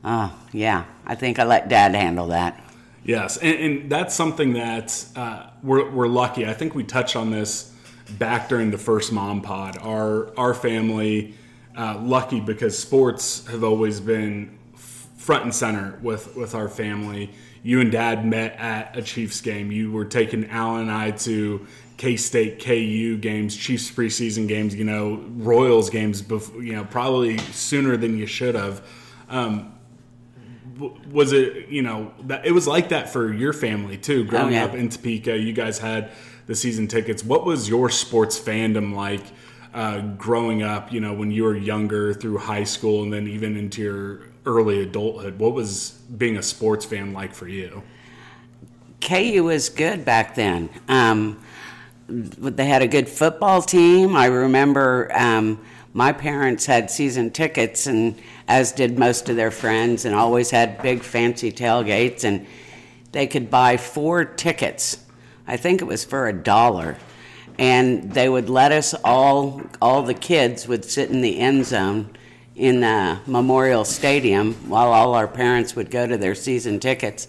uh, 0.03 0.31
yeah, 0.51 0.87
I 1.07 1.15
think 1.15 1.39
I 1.39 1.45
let 1.45 1.69
Dad 1.69 1.95
handle 1.95 2.27
that. 2.29 2.61
Yes, 3.05 3.37
and, 3.37 3.59
and 3.61 3.91
that's 3.93 4.17
something 4.17 4.55
that 4.55 5.05
uh, 5.15 5.47
we're, 5.63 5.89
we're 5.93 6.09
lucky. 6.09 6.45
I 6.45 6.55
think 6.55 6.75
we 6.75 6.83
touched 6.83 7.15
on 7.15 7.31
this 7.31 7.73
back 8.19 8.49
during 8.49 8.73
the 8.73 8.79
first 8.79 9.13
mom 9.13 9.43
pod. 9.43 9.79
Our 9.79 10.37
our 10.37 10.55
family 10.55 11.37
uh, 11.77 11.99
lucky 12.03 12.41
because 12.41 12.79
sports 12.79 13.47
have 13.47 13.65
always 13.65 14.01
been 14.01 14.59
front 15.17 15.45
and 15.45 15.55
center 15.55 15.99
with 16.03 16.37
with 16.37 16.55
our 16.55 16.69
family. 16.69 17.31
You 17.63 17.81
and 17.81 17.93
Dad 17.93 18.27
met 18.27 18.57
at 18.57 18.97
a 18.97 19.03
Chiefs 19.03 19.41
game. 19.41 19.71
You 19.71 19.93
were 19.93 20.05
taking 20.05 20.51
Alan 20.51 20.83
and 20.83 20.91
I 20.91 21.13
to 21.13 21.67
K 21.97 22.17
State, 22.17 22.63
KU 22.63 23.17
games, 23.19 23.57
Chiefs 23.57 23.91
preseason 23.91 24.49
games. 24.49 24.75
You 24.75 24.85
know, 24.85 25.25
Royals 25.37 25.91
games. 25.91 26.23
Before, 26.23 26.63
you 26.63 26.75
know, 26.75 26.85
probably 26.85 27.39
sooner 27.39 27.97
than 27.97 28.19
you 28.19 28.27
should 28.27 28.55
have. 28.55 28.87
Um, 29.29 29.79
was 31.11 31.33
it 31.33 31.69
you 31.69 31.83
know 31.83 32.13
that 32.25 32.45
it 32.45 32.53
was 32.53 32.67
like 32.67 32.89
that 32.89 33.09
for 33.13 33.33
your 33.33 33.53
family 33.53 33.97
too 33.97 34.25
growing 34.25 34.47
oh, 34.55 34.57
yeah. 34.57 34.65
up 34.65 34.75
in 34.75 34.89
Topeka 34.89 35.37
you 35.37 35.53
guys 35.53 35.79
had 35.79 36.11
the 36.47 36.55
season 36.55 36.89
tickets. 36.89 37.25
What 37.25 37.45
was 37.45 37.69
your 37.69 37.89
sports 37.89 38.39
fandom 38.39 38.95
like 38.95 39.23
uh, 39.75 40.01
growing 40.01 40.63
up? 40.63 40.93
You 40.93 41.01
know, 41.01 41.13
when 41.13 41.31
you 41.31 41.45
were 41.45 41.57
younger 41.57 42.15
through 42.15 42.39
high 42.39 42.65
school 42.65 43.03
and 43.03 43.13
then 43.13 43.27
even 43.27 43.57
into 43.57 43.83
your 43.83 44.33
early 44.47 44.83
adulthood. 44.83 45.39
What 45.39 45.53
was 45.53 45.91
being 46.17 46.37
a 46.37 46.43
sports 46.43 46.85
fan 46.85 47.13
like 47.13 47.35
for 47.35 47.49
you? 47.49 47.83
KU 49.01 49.45
was 49.45 49.69
good 49.69 50.05
back 50.05 50.35
then. 50.35 50.71
Um, 50.89 51.43
they 52.09 52.67
had 52.67 52.83
a 52.83 52.89
good 52.89 53.09
football 53.09 53.63
team. 53.63 54.17
I 54.17 54.27
remember 54.27 55.11
um, 55.15 55.65
my 55.93 56.13
parents 56.13 56.67
had 56.67 56.91
season 56.91 57.31
tickets, 57.31 57.87
and 57.87 58.21
as 58.49 58.73
did 58.73 58.99
most 58.99 59.29
of 59.29 59.37
their 59.37 59.51
friends, 59.51 60.05
and 60.05 60.15
always 60.15 60.51
had 60.51 60.83
big 60.83 61.03
fancy 61.03 61.53
tailgates, 61.53 62.25
and 62.25 62.47
they 63.13 63.27
could 63.27 63.51
buy 63.51 63.77
four 63.77 64.25
tickets. 64.25 65.05
I 65.47 65.57
think 65.57 65.81
it 65.81 65.85
was 65.85 66.05
for 66.05 66.29
a 66.29 66.33
dollar, 66.33 66.97
and 67.59 68.13
they 68.13 68.29
would 68.29 68.49
let 68.49 68.73
us 68.73 68.95
all, 69.05 69.63
all 69.81 70.03
the 70.03 70.15
kids 70.15 70.67
would 70.69 70.85
sit 70.85 71.11
in 71.11 71.21
the 71.21 71.39
end 71.39 71.67
zone 71.67 72.11
in 72.57 72.81
the 72.81 73.19
Memorial 73.27 73.85
Stadium 73.85 74.55
while 74.69 74.93
all 74.93 75.15
our 75.15 75.29
parents 75.29 75.75
would 75.77 75.91
go 75.91 76.07
to 76.07 76.17
their 76.17 76.35
season 76.35 76.81
tickets 76.81 77.29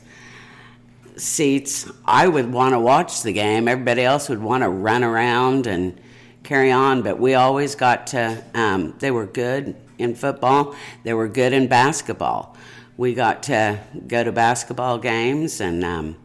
seats, 1.18 1.90
I 2.06 2.28
would 2.28 2.52
want 2.52 2.74
to 2.74 2.80
watch 2.80 3.22
the 3.22 3.34
game. 3.34 3.68
Everybody 3.68 4.04
else 4.04 4.30
would 4.30 4.42
want 4.42 4.64
to 4.64 4.70
run 4.70 5.04
around 5.04 5.68
and 5.68 6.00
carry 6.44 6.72
on, 6.72 7.02
but 7.02 7.20
we 7.20 7.36
always 7.36 7.76
got 7.76 8.08
to, 8.08 8.44
um, 8.54 8.96
they 9.00 9.12
were 9.12 9.26
good 9.26 9.76
in 9.98 10.16
football, 10.16 10.76
they 11.04 11.14
were 11.14 11.28
good 11.28 11.54
in 11.54 11.68
basketball. 11.68 12.58
We 12.98 13.14
got 13.14 13.44
to 13.44 13.80
go 14.08 14.24
to 14.24 14.32
basketball 14.32 15.00
games, 15.00 15.62
and 15.62 15.84
um, 15.84 16.16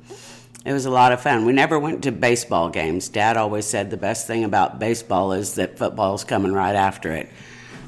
it 0.69 0.73
was 0.73 0.87
a 0.87 0.91
lot 0.91 1.13
of 1.13 1.21
fun. 1.21 1.45
We 1.45 1.53
never 1.53 1.79
went 1.79 2.05
to 2.05 2.13
baseball 2.13 2.69
games. 2.69 3.09
Dad 3.09 3.37
always 3.37 3.67
said 3.67 3.91
the 3.91 3.97
best 3.97 4.27
thing 4.27 4.45
about 4.45 4.79
baseball 4.79 5.33
is 5.33 5.55
that 5.55 5.79
football's 5.79 6.25
coming 6.25 6.53
right 6.53 6.75
after 6.75 7.13
it. 7.13 7.31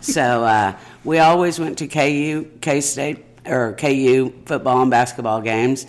So 0.00 0.22
uh, 0.44 0.76
we 1.04 1.18
always 1.18 1.60
went 1.60 1.78
to 1.78 1.86
KU, 1.86 2.50
K 2.60 2.80
State, 2.80 3.24
or 3.46 3.74
KU 3.74 4.32
football 4.46 4.82
and 4.82 4.90
basketball 4.90 5.40
games 5.40 5.86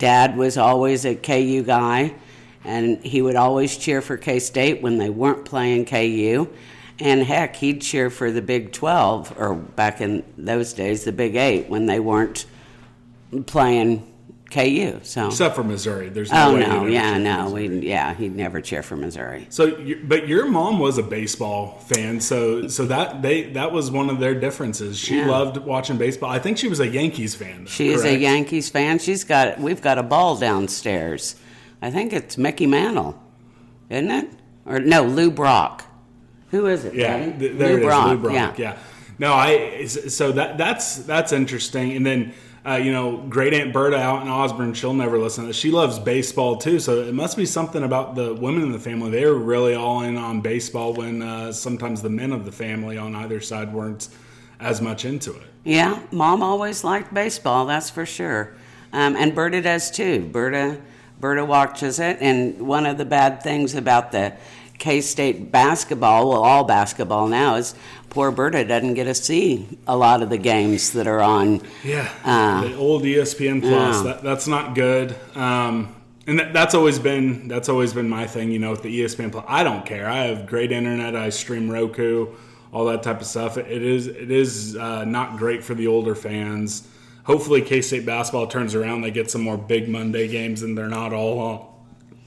Dad 0.00 0.34
was 0.38 0.56
always 0.56 1.04
a 1.04 1.14
KU 1.14 1.62
guy, 1.62 2.14
and 2.64 3.04
he 3.04 3.20
would 3.20 3.36
always 3.36 3.76
cheer 3.76 4.00
for 4.00 4.16
K 4.16 4.38
State 4.38 4.80
when 4.80 4.96
they 4.96 5.10
weren't 5.10 5.44
playing 5.44 5.84
KU. 5.84 6.48
And 6.98 7.22
heck, 7.22 7.56
he'd 7.56 7.82
cheer 7.82 8.08
for 8.08 8.30
the 8.30 8.40
Big 8.40 8.72
12, 8.72 9.34
or 9.38 9.54
back 9.54 10.00
in 10.00 10.24
those 10.38 10.72
days, 10.72 11.04
the 11.04 11.12
Big 11.12 11.36
8, 11.36 11.68
when 11.68 11.84
they 11.84 12.00
weren't 12.00 12.46
playing 13.44 14.09
KU. 14.50 14.98
So 15.04 15.28
except 15.28 15.54
for 15.54 15.62
Missouri, 15.62 16.08
there's 16.08 16.32
no 16.32 16.50
oh 16.50 16.54
way 16.54 16.60
no, 16.60 16.86
yeah, 16.86 17.18
no, 17.18 17.50
we 17.50 17.68
yeah, 17.86 18.14
he'd 18.14 18.34
never 18.34 18.60
cheer 18.60 18.82
for 18.82 18.96
Missouri. 18.96 19.46
So, 19.48 19.78
but 20.04 20.26
your 20.26 20.46
mom 20.46 20.78
was 20.80 20.98
a 20.98 21.02
baseball 21.02 21.78
fan, 21.86 22.20
so 22.20 22.66
so 22.66 22.84
that 22.86 23.22
they 23.22 23.44
that 23.52 23.70
was 23.72 23.90
one 23.90 24.10
of 24.10 24.18
their 24.18 24.34
differences. 24.34 24.98
She 24.98 25.16
Yeah. 25.18 25.28
loved 25.28 25.56
watching 25.58 25.98
baseball. 25.98 26.30
I 26.30 26.40
think 26.40 26.58
she 26.58 26.68
was 26.68 26.80
a 26.80 26.88
Yankees 26.88 27.34
fan. 27.34 27.64
Though, 27.64 27.70
She 27.70 27.88
is 27.90 28.04
a? 28.04 28.16
Yankees 28.18 28.68
fan. 28.68 28.98
She's 28.98 29.22
got 29.24 29.60
we've 29.60 29.80
got 29.80 29.98
a 29.98 30.02
ball 30.02 30.36
downstairs. 30.36 31.36
I 31.80 31.90
think 31.90 32.12
it's 32.12 32.36
Mickey 32.36 32.66
Mantle, 32.66 33.22
isn't 33.88 34.10
it? 34.10 34.28
Or 34.66 34.80
no, 34.80 35.04
Lou 35.04 35.30
Brock. 35.30 35.84
Who 36.50 36.66
is 36.66 36.84
it? 36.84 36.94
Yeah, 36.94 37.30
there 37.38 37.78
it 37.78 37.78
is, 37.78 37.84
Brock. 37.84 38.08
Lou 38.08 38.16
Brock. 38.18 38.58
Yeah. 38.58 38.72
Yeah. 38.72 38.76
No, 39.20 39.32
I 39.34 39.84
so 39.86 40.32
that 40.32 40.58
that's 40.58 40.96
that's 40.96 41.32
interesting. 41.32 41.92
And 41.96 42.04
then 42.04 42.32
uh, 42.66 42.74
you 42.74 42.92
know, 42.92 43.16
great 43.16 43.54
aunt 43.54 43.72
Berta 43.72 43.96
out 43.96 44.22
in 44.22 44.28
Osborne, 44.28 44.74
she'll 44.74 44.92
never 44.92 45.18
listen. 45.18 45.50
She 45.52 45.70
loves 45.70 45.98
baseball 45.98 46.56
too, 46.56 46.78
so 46.78 47.02
it 47.02 47.14
must 47.14 47.36
be 47.36 47.46
something 47.46 47.82
about 47.82 48.14
the 48.14 48.34
women 48.34 48.62
in 48.62 48.72
the 48.72 48.78
family. 48.78 49.10
They 49.10 49.24
were 49.24 49.34
really 49.34 49.74
all 49.74 50.02
in 50.02 50.16
on 50.16 50.40
baseball 50.40 50.92
when 50.92 51.22
uh, 51.22 51.52
sometimes 51.52 52.02
the 52.02 52.10
men 52.10 52.32
of 52.32 52.44
the 52.44 52.52
family 52.52 52.98
on 52.98 53.14
either 53.14 53.40
side 53.40 53.72
weren't 53.72 54.08
as 54.60 54.82
much 54.82 55.04
into 55.04 55.32
it. 55.32 55.42
Yeah, 55.64 56.02
mom 56.10 56.42
always 56.42 56.84
liked 56.84 57.14
baseball, 57.14 57.66
that's 57.66 57.88
for 57.88 58.04
sure. 58.04 58.54
Um, 58.92 59.16
and 59.16 59.34
Berta 59.34 59.62
does 59.62 59.90
too. 59.90 60.28
Berta, 60.30 60.78
Berta 61.20 61.44
watches 61.44 61.98
it. 61.98 62.18
And 62.20 62.66
one 62.66 62.86
of 62.86 62.98
the 62.98 63.04
bad 63.04 63.42
things 63.42 63.74
about 63.74 64.12
the 64.12 64.34
K 64.80 65.02
State 65.02 65.52
basketball, 65.52 66.30
well, 66.30 66.42
all 66.42 66.64
basketball 66.64 67.28
now, 67.28 67.56
is 67.56 67.74
poor 68.08 68.30
Berta 68.32 68.64
doesn't 68.64 68.94
get 68.94 69.04
to 69.04 69.14
see 69.14 69.68
a 69.86 69.94
lot 69.94 70.22
of 70.22 70.30
the 70.30 70.38
games 70.38 70.92
that 70.92 71.06
are 71.06 71.20
on. 71.20 71.60
Yeah, 71.84 72.10
Uh, 72.24 72.62
the 72.66 72.76
old 72.76 73.02
ESPN 73.02 73.60
Plus. 73.60 74.02
That, 74.02 74.22
that's 74.22 74.48
not 74.48 74.74
good. 74.74 75.14
Um, 75.36 75.94
and 76.26 76.38
that, 76.38 76.54
that's 76.54 76.74
always 76.74 76.98
been 76.98 77.46
that's 77.46 77.68
always 77.68 77.92
been 77.92 78.08
my 78.08 78.26
thing. 78.26 78.50
You 78.50 78.58
know, 78.58 78.70
with 78.70 78.82
the 78.82 79.00
ESPN 79.02 79.30
Plus, 79.30 79.44
I 79.46 79.62
don't 79.62 79.84
care. 79.84 80.08
I 80.08 80.24
have 80.24 80.46
great 80.46 80.72
internet. 80.72 81.14
I 81.14 81.28
stream 81.28 81.70
Roku, 81.70 82.28
all 82.72 82.86
that 82.86 83.02
type 83.02 83.20
of 83.20 83.26
stuff. 83.26 83.58
It 83.58 83.82
is 83.82 84.06
it 84.06 84.30
is 84.30 84.76
uh, 84.76 85.04
not 85.04 85.36
great 85.36 85.62
for 85.62 85.74
the 85.74 85.88
older 85.88 86.14
fans. 86.14 86.88
Hopefully, 87.24 87.60
K 87.60 87.82
State 87.82 88.06
basketball 88.06 88.46
turns 88.46 88.74
around. 88.74 89.02
They 89.02 89.10
get 89.10 89.30
some 89.30 89.42
more 89.42 89.58
big 89.58 89.90
Monday 89.90 90.26
games, 90.26 90.62
and 90.62 90.76
they're 90.76 90.88
not 90.88 91.12
all 91.12 91.38
on 91.38 91.66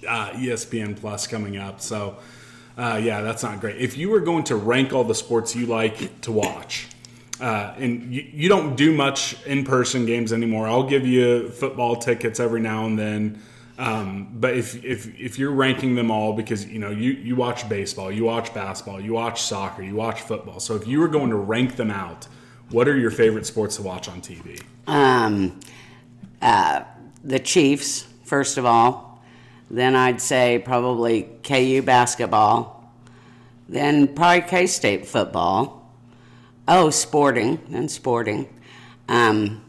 uh, 0.08 0.30
ESPN 0.38 0.96
Plus 0.96 1.26
coming 1.26 1.58
up. 1.58 1.82
So. 1.82 2.18
Uh, 2.78 3.00
yeah, 3.02 3.22
that's 3.22 3.44
not 3.44 3.60
great. 3.60 3.78
If 3.78 3.98
you 3.98 4.10
were 4.10 4.20
going 4.20 4.46
to 4.46 4.56
rank 4.56 4.94
all 4.94 5.04
the 5.04 5.16
sports 5.16 5.56
you 5.56 5.68
like 5.68 6.22
to 6.22 6.32
watch, 6.32 6.88
uh, 7.40 7.74
and 7.78 8.14
you, 8.14 8.28
you 8.34 8.50
don't 8.50 8.76
do 8.76 8.94
much 8.94 9.36
in-person 9.46 10.06
games 10.06 10.34
anymore. 10.34 10.68
I'll 10.68 10.88
give 10.88 11.06
you 11.06 11.50
football 11.50 11.96
tickets 11.96 12.40
every 12.40 12.62
now 12.62 12.86
and 12.86 12.98
then. 12.98 13.42
Um, 13.78 14.30
but 14.34 14.56
if, 14.56 14.84
if 14.86 15.20
if 15.20 15.40
you're 15.40 15.52
ranking 15.52 15.96
them 15.96 16.12
all 16.12 16.34
because 16.34 16.66
you 16.66 16.78
know 16.78 16.92
you, 16.92 17.12
you 17.12 17.36
watch 17.36 17.68
baseball, 17.68 18.12
you 18.12 18.24
watch 18.24 18.54
basketball, 18.54 19.02
you 19.02 19.14
watch 19.14 19.42
soccer, 19.42 19.82
you 19.82 19.96
watch 19.96 20.22
football. 20.22 20.60
So 20.60 20.76
if 20.76 20.86
you 20.88 21.00
were 21.00 21.08
going 21.08 21.32
to 21.32 21.36
rank 21.36 21.76
them 21.76 21.90
out, 21.90 22.28
what 22.70 22.88
are 22.88 22.98
your 22.98 23.10
favorite 23.12 23.48
sports 23.48 23.78
to 23.78 23.82
watch 23.82 24.08
on 24.08 24.22
TV? 24.22 24.62
Um, 24.86 25.60
uh, 26.42 26.84
the 27.24 27.40
Chiefs, 27.40 28.08
first 28.24 28.58
of 28.58 28.66
all. 28.66 29.13
Then 29.74 29.96
I'd 29.96 30.22
say 30.22 30.60
probably 30.60 31.24
KU 31.44 31.82
basketball. 31.82 32.94
Then 33.68 34.14
probably 34.14 34.48
K 34.48 34.68
State 34.68 35.08
football. 35.08 35.92
Oh, 36.68 36.92
sporting, 36.92 37.60
and 37.74 37.90
sporting. 37.90 38.48
Um, 39.10 39.66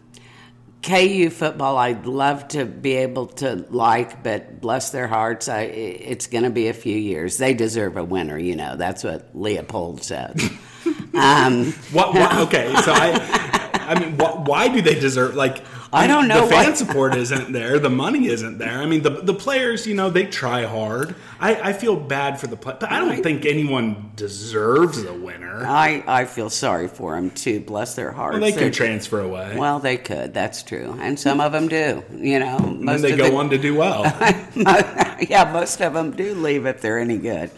KU 0.82 1.30
football, 1.30 1.78
I'd 1.78 2.04
love 2.04 2.48
to 2.48 2.66
be 2.66 2.92
able 2.96 3.28
to 3.38 3.64
like, 3.70 4.22
but 4.22 4.60
bless 4.60 4.90
their 4.90 5.08
hearts, 5.08 5.48
I, 5.48 5.62
it's 5.62 6.26
going 6.26 6.44
to 6.44 6.50
be 6.50 6.68
a 6.68 6.74
few 6.74 6.96
years. 6.98 7.38
They 7.38 7.54
deserve 7.54 7.96
a 7.96 8.04
winner, 8.04 8.36
you 8.36 8.56
know. 8.56 8.76
That's 8.76 9.02
what 9.02 9.30
Leopold 9.34 10.02
said. 10.04 10.38
um, 11.14 11.72
What, 11.92 12.12
what 12.12 12.34
okay, 12.48 12.66
so 12.84 12.92
I 12.92 13.64
I 13.88 13.98
mean, 13.98 14.18
wh- 14.18 14.46
why 14.46 14.68
do 14.68 14.82
they 14.82 14.94
deserve 15.00 15.34
like? 15.34 15.64
I 15.94 16.06
don't 16.06 16.28
know 16.28 16.46
The 16.46 16.50
fan 16.52 16.76
support 16.76 17.14
isn't 17.14 17.52
there. 17.52 17.78
The 17.78 17.90
money 17.90 18.26
isn't 18.26 18.58
there. 18.58 18.78
I 18.78 18.86
mean, 18.86 19.02
the 19.02 19.10
the 19.10 19.34
players, 19.34 19.86
you 19.86 19.94
know, 19.94 20.10
they 20.10 20.26
try 20.26 20.64
hard. 20.64 21.14
I, 21.40 21.70
I 21.70 21.72
feel 21.72 21.96
bad 21.96 22.40
for 22.40 22.46
the 22.46 22.56
play, 22.56 22.76
but 22.78 22.90
I 22.90 22.98
don't 22.98 23.22
think 23.22 23.44
anyone 23.46 24.10
deserves 24.16 25.02
a 25.04 25.12
winner. 25.12 25.64
I, 25.66 26.02
I 26.06 26.24
feel 26.24 26.50
sorry 26.50 26.88
for 26.88 27.14
them 27.14 27.30
too. 27.30 27.60
Bless 27.60 27.94
their 27.94 28.12
hearts. 28.12 28.34
Well, 28.34 28.40
they 28.40 28.50
They're- 28.52 28.62
can 28.64 28.72
transfer 28.72 29.20
away. 29.20 29.56
Well, 29.56 29.78
they 29.78 29.96
could. 29.96 30.34
That's 30.34 30.62
true, 30.62 30.96
and 31.00 31.18
some 31.18 31.40
of 31.40 31.52
them 31.52 31.68
do. 31.68 32.02
You 32.16 32.40
know, 32.40 32.56
and 32.58 32.88
then 32.88 33.00
they 33.02 33.16
go 33.16 33.30
the- 33.30 33.36
on 33.36 33.50
to 33.50 33.58
do 33.58 33.74
well. 33.74 34.02
yeah, 34.56 35.50
most 35.52 35.80
of 35.80 35.94
them 35.94 36.10
do 36.12 36.34
leave 36.34 36.66
if 36.66 36.80
they're 36.80 36.98
any 36.98 37.18
good. 37.18 37.50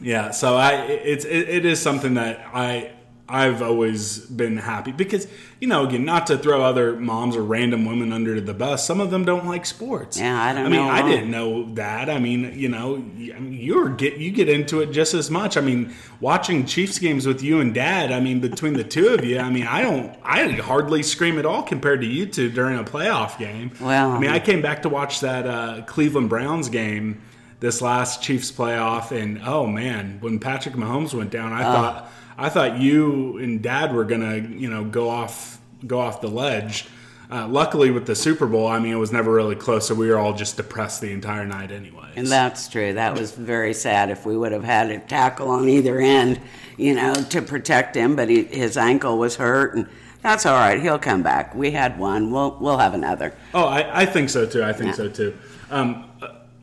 Yeah, 0.00 0.32
so 0.32 0.56
I 0.56 0.72
it's 0.86 1.24
it, 1.24 1.48
it 1.48 1.64
is 1.64 1.80
something 1.80 2.14
that 2.14 2.44
I 2.52 2.90
I've 3.32 3.62
always 3.62 4.18
been 4.18 4.58
happy 4.58 4.92
because 4.92 5.26
you 5.58 5.66
know 5.66 5.86
again 5.86 6.04
not 6.04 6.26
to 6.26 6.36
throw 6.36 6.62
other 6.62 6.94
moms 6.98 7.34
or 7.34 7.42
random 7.42 7.84
women 7.86 8.12
under 8.12 8.40
the 8.40 8.52
bus. 8.52 8.86
Some 8.86 9.00
of 9.00 9.10
them 9.10 9.24
don't 9.24 9.46
like 9.46 9.64
sports. 9.64 10.18
Yeah, 10.20 10.40
I 10.40 10.52
don't 10.52 10.66
I 10.66 10.68
mean, 10.68 10.80
know 10.84 10.88
I 10.88 11.02
didn't 11.02 11.30
know 11.30 11.72
that. 11.74 12.10
I 12.10 12.18
mean, 12.18 12.52
you 12.54 12.68
know, 12.68 13.02
y- 13.16 13.32
I 13.34 13.40
mean, 13.40 13.54
you're 13.54 13.88
get 13.88 14.18
you 14.18 14.30
get 14.30 14.48
into 14.48 14.80
it 14.80 14.92
just 14.92 15.14
as 15.14 15.30
much. 15.30 15.56
I 15.56 15.62
mean, 15.62 15.94
watching 16.20 16.66
Chiefs 16.66 16.98
games 16.98 17.26
with 17.26 17.42
you 17.42 17.60
and 17.60 17.72
Dad. 17.72 18.12
I 18.12 18.20
mean, 18.20 18.40
between 18.40 18.74
the 18.74 18.84
two 18.84 19.08
of 19.08 19.24
you, 19.24 19.38
I 19.38 19.48
mean, 19.50 19.66
I 19.66 19.80
don't 19.80 20.14
I 20.22 20.46
hardly 20.52 21.02
scream 21.02 21.38
at 21.38 21.46
all 21.46 21.62
compared 21.62 22.02
to 22.02 22.06
you 22.06 22.26
two 22.26 22.50
during 22.50 22.78
a 22.78 22.84
playoff 22.84 23.38
game. 23.38 23.70
Well, 23.80 24.10
I 24.10 24.18
mean, 24.18 24.30
I 24.30 24.38
came 24.40 24.60
back 24.60 24.82
to 24.82 24.88
watch 24.88 25.20
that 25.20 25.46
uh, 25.46 25.82
Cleveland 25.86 26.28
Browns 26.28 26.68
game 26.68 27.22
this 27.60 27.80
last 27.80 28.22
Chiefs 28.22 28.50
playoff, 28.50 29.12
and 29.12 29.40
oh 29.44 29.66
man, 29.66 30.18
when 30.20 30.38
Patrick 30.40 30.74
Mahomes 30.74 31.14
went 31.14 31.30
down, 31.30 31.52
I 31.52 31.62
thought 31.62 32.12
I 32.42 32.48
thought 32.48 32.78
you 32.78 33.38
and 33.38 33.62
Dad 33.62 33.94
were 33.94 34.04
gonna 34.04 34.36
you 34.36 34.68
know 34.68 34.84
go 34.84 35.08
off 35.08 35.60
go 35.86 36.00
off 36.00 36.20
the 36.20 36.28
ledge. 36.28 36.86
Uh, 37.30 37.48
luckily, 37.48 37.90
with 37.90 38.04
the 38.04 38.14
Super 38.14 38.46
Bowl, 38.46 38.66
I 38.66 38.78
mean, 38.78 38.92
it 38.92 38.96
was 38.96 39.10
never 39.10 39.32
really 39.32 39.54
close, 39.56 39.88
so 39.88 39.94
we 39.94 40.06
were 40.10 40.18
all 40.18 40.34
just 40.34 40.58
depressed 40.58 41.00
the 41.00 41.12
entire 41.12 41.46
night, 41.46 41.70
anyways. 41.70 42.12
And 42.16 42.26
that's 42.26 42.68
true. 42.68 42.92
That 42.92 43.18
was 43.18 43.32
very 43.32 43.72
sad. 43.72 44.10
If 44.10 44.26
we 44.26 44.36
would 44.36 44.52
have 44.52 44.64
had 44.64 44.90
a 44.90 44.98
tackle 44.98 45.48
on 45.48 45.66
either 45.66 45.98
end, 45.98 46.38
you 46.76 46.94
know, 46.94 47.14
to 47.14 47.40
protect 47.40 47.96
him, 47.96 48.16
but 48.16 48.28
he, 48.28 48.42
his 48.44 48.76
ankle 48.76 49.16
was 49.16 49.36
hurt, 49.36 49.74
and 49.74 49.88
that's 50.20 50.44
all 50.44 50.58
right. 50.58 50.78
He'll 50.78 50.98
come 50.98 51.22
back. 51.22 51.54
We 51.54 51.70
had 51.70 51.98
one. 51.98 52.30
We'll 52.32 52.58
we'll 52.60 52.76
have 52.76 52.92
another. 52.92 53.32
Oh, 53.54 53.64
I, 53.64 54.02
I 54.02 54.04
think 54.04 54.28
so 54.28 54.44
too. 54.44 54.62
I 54.62 54.74
think 54.74 54.88
Yeah. 54.90 54.96
so 54.96 55.08
too. 55.08 55.34
Um, 55.70 56.10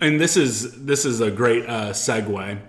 and 0.01 0.19
this 0.21 0.37
is 0.37 0.85
this 0.85 1.03
is 1.03 1.19
a 1.19 1.31
great 1.31 1.65
uh, 1.67 1.93
segue. 1.93 2.59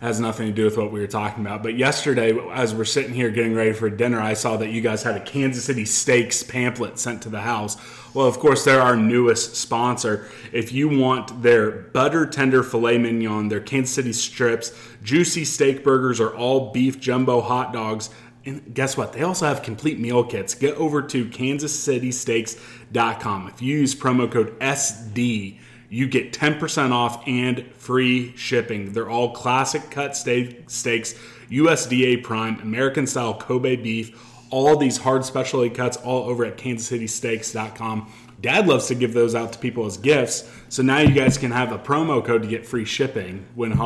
Has 0.00 0.18
nothing 0.20 0.48
to 0.48 0.52
do 0.52 0.64
with 0.64 0.76
what 0.76 0.92
we 0.92 1.00
were 1.00 1.06
talking 1.06 1.42
about. 1.44 1.62
But 1.62 1.76
yesterday, 1.76 2.38
as 2.52 2.74
we're 2.74 2.84
sitting 2.84 3.14
here 3.14 3.30
getting 3.30 3.54
ready 3.54 3.72
for 3.72 3.88
dinner, 3.88 4.20
I 4.20 4.34
saw 4.34 4.58
that 4.58 4.68
you 4.68 4.82
guys 4.82 5.02
had 5.02 5.16
a 5.16 5.20
Kansas 5.20 5.64
City 5.64 5.86
Steaks 5.86 6.42
pamphlet 6.42 6.98
sent 6.98 7.22
to 7.22 7.30
the 7.30 7.40
house. 7.40 7.78
Well, 8.12 8.26
of 8.26 8.38
course, 8.38 8.62
they're 8.64 8.82
our 8.82 8.96
newest 8.96 9.56
sponsor. 9.56 10.28
If 10.52 10.70
you 10.72 10.88
want 10.88 11.42
their 11.42 11.70
butter 11.70 12.26
tender 12.26 12.62
filet 12.62 12.98
mignon, 12.98 13.48
their 13.48 13.60
Kansas 13.60 13.94
City 13.94 14.12
strips, 14.12 14.70
juicy 15.02 15.46
steak 15.46 15.82
burgers, 15.82 16.20
or 16.20 16.34
all 16.34 16.72
beef 16.72 17.00
jumbo 17.00 17.40
hot 17.40 17.72
dogs, 17.72 18.10
and 18.44 18.74
guess 18.74 18.96
what? 18.96 19.12
They 19.12 19.22
also 19.22 19.46
have 19.46 19.62
complete 19.62 19.98
meal 19.98 20.22
kits. 20.22 20.54
Get 20.54 20.76
over 20.76 21.02
to 21.02 21.26
kansascitysteaks.com. 21.26 23.48
If 23.48 23.60
you 23.60 23.78
use 23.78 23.92
promo 23.94 24.30
code 24.30 24.56
SD, 24.60 25.58
you 25.88 26.08
get 26.08 26.32
10% 26.32 26.92
off 26.92 27.26
and 27.26 27.64
free 27.74 28.36
shipping. 28.36 28.92
They're 28.92 29.10
all 29.10 29.32
classic 29.32 29.90
cut 29.90 30.16
steak, 30.16 30.68
steaks, 30.70 31.14
USDA 31.50 32.22
prime, 32.22 32.60
American 32.60 33.06
style 33.06 33.34
Kobe 33.34 33.76
beef, 33.76 34.20
all 34.50 34.76
these 34.76 34.98
hard 34.98 35.24
specialty 35.24 35.70
cuts 35.70 35.96
all 35.98 36.28
over 36.28 36.44
at 36.44 36.56
kansascitysteaks.com. 36.56 38.12
Dad 38.40 38.66
loves 38.68 38.86
to 38.88 38.94
give 38.94 39.14
those 39.14 39.34
out 39.34 39.52
to 39.54 39.58
people 39.58 39.86
as 39.86 39.96
gifts. 39.96 40.48
So 40.68 40.82
now 40.82 40.98
you 40.98 41.14
guys 41.14 41.38
can 41.38 41.50
have 41.50 41.72
a 41.72 41.78
promo 41.78 42.24
code 42.24 42.42
to 42.42 42.48
get 42.48 42.66
free 42.66 42.84
shipping 42.84 43.46
when 43.54 43.76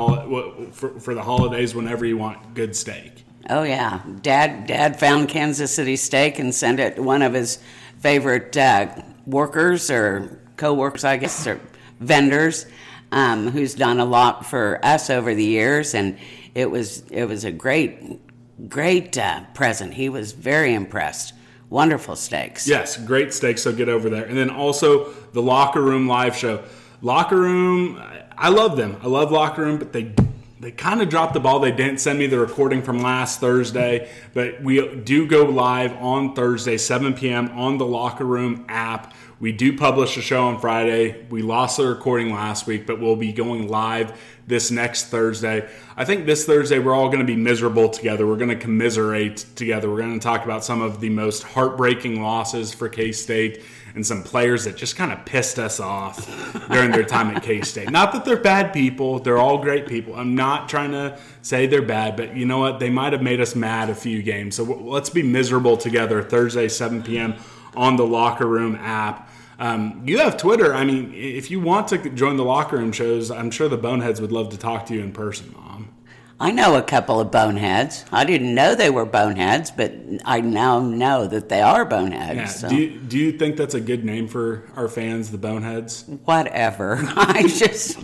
for, 0.73 0.99
for 0.99 1.15
the 1.15 1.23
holidays 1.23 1.75
whenever 1.75 2.05
you 2.05 2.19
want 2.19 2.55
good 2.55 2.75
steak. 2.75 3.25
Oh 3.49 3.63
yeah, 3.63 4.03
Dad. 4.21 4.67
Dad 4.67 4.99
found 4.99 5.29
Kansas 5.29 5.75
City 5.75 5.97
steak 5.97 6.39
and 6.39 6.55
sent 6.55 6.79
it 6.79 6.97
to 6.97 7.03
one 7.03 7.23
of 7.23 7.33
his 7.33 7.59
favorite 7.99 8.57
uh, 8.57 8.95
workers 9.27 9.91
or 9.91 10.41
co-workers, 10.57 11.05
I 11.05 11.17
guess, 11.17 11.47
or 11.47 11.61
vendors, 12.01 12.67
um, 13.13 13.49
who's 13.49 13.75
done 13.75 14.01
a 14.01 14.05
lot 14.05 14.47
for 14.47 14.81
us 14.83 15.11
over 15.11 15.35
the 15.35 15.45
years, 15.45 15.95
and 15.95 16.19
it 16.55 16.71
was 16.71 17.05
it 17.11 17.27
was 17.27 17.45
a 17.45 17.53
great 17.53 18.21
great 18.69 19.17
uh, 19.17 19.45
present. 19.55 19.95
He 19.95 20.09
was 20.09 20.33
very 20.33 20.75
impressed. 20.75 21.35
Wonderful 21.69 22.17
steaks. 22.17 22.67
Yes, 22.67 22.97
great 22.97 23.33
steaks. 23.33 23.63
So 23.63 23.73
get 23.73 23.89
over 23.89 24.11
there, 24.11 24.25
and 24.25 24.37
then 24.37 24.51
also 24.51 25.13
the 25.33 25.43
locker 25.43 25.81
room 25.81 26.09
live 26.09 26.37
show. 26.37 26.65
Locker 27.03 27.37
room, 27.37 28.03
I 28.37 28.49
love 28.49 28.77
them. 28.77 28.97
I 29.03 29.07
love 29.07 29.31
locker 29.31 29.63
room, 29.63 29.79
but 29.79 29.93
they 29.93 30.13
they 30.61 30.71
kind 30.71 31.01
of 31.01 31.09
dropped 31.09 31.33
the 31.33 31.41
ball. 31.41 31.59
They 31.61 31.73
didn't 31.73 32.01
send 32.01 32.19
me 32.19 32.27
the 32.27 32.39
recording 32.39 32.83
from 32.83 32.99
last 32.99 33.41
Thursday, 33.41 34.11
but 34.35 34.63
we 34.63 34.95
do 34.97 35.27
go 35.27 35.45
live 35.45 35.95
on 35.97 36.35
Thursday, 36.35 36.77
7 36.77 37.15
p.m. 37.15 37.51
on 37.53 37.79
the 37.79 37.87
Locker 37.87 38.27
Room 38.27 38.67
app. 38.69 39.15
We 39.41 39.53
do 39.53 39.75
publish 39.75 40.19
a 40.19 40.21
show 40.21 40.49
on 40.49 40.61
Friday. 40.61 41.25
We 41.31 41.41
lost 41.41 41.79
the 41.79 41.87
recording 41.87 42.31
last 42.31 42.67
week, 42.67 42.87
but 42.87 43.01
we'll 43.01 43.17
be 43.17 43.33
going 43.33 43.69
live 43.69 44.21
this 44.47 44.71
next 44.71 45.07
Thursday. 45.07 45.67
I 45.97 46.05
think 46.05 46.27
this 46.27 46.45
Thursday 46.45 46.79
we're 46.79 46.95
all 46.95 47.07
going 47.07 47.21
to 47.21 47.25
be 47.25 47.37
miserable 47.37 47.89
together. 47.89 48.27
We're 48.27 48.37
going 48.37 48.51
to 48.51 48.57
commiserate 48.57 49.47
together. 49.57 49.89
We're 49.89 50.03
going 50.03 50.13
to 50.13 50.23
talk 50.23 50.45
about 50.45 50.63
some 50.63 50.83
of 50.83 51.01
the 51.01 51.09
most 51.09 51.43
heartbreaking 51.43 52.23
losses 52.23 52.75
for 52.75 52.91
K 52.91 53.13
State 53.13 53.63
and 53.95 54.07
some 54.07 54.23
players 54.23 54.65
that 54.65 54.77
just 54.77 54.97
kind 54.97 55.11
of 55.11 55.25
pissed 55.25 55.59
us 55.59 55.81
off 55.81 56.27
during 56.69 56.91
their 56.91 57.05
time 57.05 57.35
at 57.35 57.43
K 57.43 57.63
State. 57.63 57.91
Not 57.91 58.13
that 58.13 58.27
they're 58.27 58.37
bad 58.37 58.75
people, 58.75 59.21
they're 59.21 59.39
all 59.39 59.57
great 59.57 59.87
people. 59.87 60.17
I'm 60.17 60.35
not 60.35 60.69
trying 60.69 60.93
to 60.93 61.19
say 61.41 61.67
they're 61.67 61.81
bad, 61.81 62.15
but 62.15 62.37
you 62.37 62.45
know 62.45 62.59
what? 62.59 62.79
They 62.79 62.91
might 62.91 63.15
have 63.15 63.23
made 63.23 63.41
us 63.41 63.55
mad 63.55 63.89
a 63.89 63.95
few 63.95 64.23
games. 64.23 64.57
So 64.57 64.65
let's 64.65 65.09
be 65.09 65.23
miserable 65.23 65.79
together 65.79 66.23
Thursday, 66.23 66.69
7 66.69 67.03
p.m. 67.03 67.37
on 67.75 67.97
the 67.97 68.07
Locker 68.07 68.47
Room 68.47 68.77
app. 68.77 69.29
Um, 69.61 70.03
you 70.07 70.19
have 70.19 70.39
Twitter. 70.39 70.75
I 70.75 70.85
mean, 70.85 71.13
if 71.15 71.51
you 71.51 71.61
want 71.61 71.89
to 71.89 71.99
join 72.11 72.39
the 72.39 72.45
Locker 72.45 72.79
Room 72.79 72.93
shows, 72.93 73.31
I'm 73.31 73.51
sure 73.51 73.69
the 73.69 73.77
Boneheads 73.77 74.21
would 74.21 74.33
love 74.33 74.49
to 74.51 74.57
talk 74.57 74.87
to 74.87 74.95
you 74.95 75.01
in 75.01 75.13
person, 75.13 75.53
Mom. 75.53 75.95
I 76.43 76.51
know 76.53 76.77
a 76.77 76.83
couple 76.83 77.21
of 77.21 77.31
boneheads. 77.31 78.07
I 78.11 78.25
didn't 78.25 78.55
know 78.55 78.75
they 78.75 78.89
were 78.89 79.05
boneheads, 79.05 79.71
but 79.71 79.93
I 80.25 80.41
now 80.41 80.81
know 80.81 81.27
that 81.27 81.51
they 81.51 81.61
are 81.61 81.85
boneheads. 81.85 82.37
Yeah. 82.37 82.47
So. 82.47 82.69
Do, 82.71 82.77
you, 82.77 82.99
do 82.99 83.19
you 83.19 83.33
think 83.33 83.59
that's 83.59 83.75
a 83.75 83.81
good 83.81 84.07
name 84.07 84.27
for 84.27 84.65
our 84.75 84.89
fans, 84.89 85.31
the 85.31 85.37
boneheads? 85.37 86.05
Whatever. 86.25 86.99
I 87.15 87.43
just. 87.43 87.99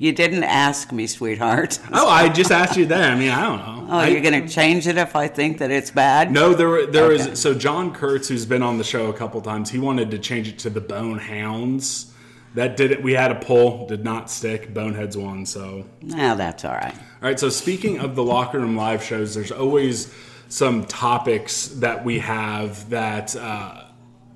You 0.00 0.12
didn't 0.12 0.44
ask 0.44 0.92
me, 0.92 1.08
sweetheart. 1.08 1.80
oh, 1.92 2.08
I 2.08 2.28
just 2.28 2.52
asked 2.52 2.76
you 2.76 2.86
that. 2.86 3.10
I 3.10 3.16
mean, 3.16 3.30
I 3.32 3.42
don't 3.42 3.58
know. 3.58 3.86
Oh, 3.92 3.98
I, 3.98 4.06
you're 4.06 4.20
going 4.20 4.46
to 4.46 4.48
change 4.48 4.86
it 4.86 4.96
if 4.96 5.16
I 5.16 5.26
think 5.26 5.58
that 5.58 5.72
it's 5.72 5.90
bad? 5.90 6.30
No, 6.30 6.54
there 6.54 6.86
there 6.86 7.06
okay. 7.06 7.32
is. 7.32 7.40
So 7.40 7.52
John 7.52 7.92
Kurtz, 7.92 8.28
who's 8.28 8.46
been 8.46 8.62
on 8.62 8.78
the 8.78 8.84
show 8.84 9.10
a 9.10 9.12
couple 9.12 9.40
times, 9.40 9.70
he 9.70 9.80
wanted 9.80 10.12
to 10.12 10.18
change 10.20 10.46
it 10.46 10.60
to 10.60 10.70
the 10.70 10.80
Bone 10.80 11.18
Hounds. 11.18 12.14
That 12.54 12.76
did 12.76 12.92
it. 12.92 13.02
We 13.02 13.14
had 13.14 13.32
a 13.32 13.40
poll, 13.40 13.88
did 13.88 14.04
not 14.04 14.30
stick. 14.30 14.72
Boneheads 14.72 15.16
won, 15.16 15.44
so. 15.44 15.84
Now 16.00 16.36
that's 16.36 16.64
all 16.64 16.74
right. 16.74 16.94
All 16.94 17.00
right. 17.22 17.40
So 17.40 17.48
speaking 17.48 17.98
of 17.98 18.14
the 18.14 18.22
locker 18.22 18.60
room 18.60 18.76
live 18.76 19.02
shows, 19.02 19.34
there's 19.34 19.52
always 19.52 20.14
some 20.48 20.84
topics 20.86 21.66
that 21.68 22.04
we 22.04 22.20
have 22.20 22.88
that. 22.90 23.34
Uh, 23.34 23.82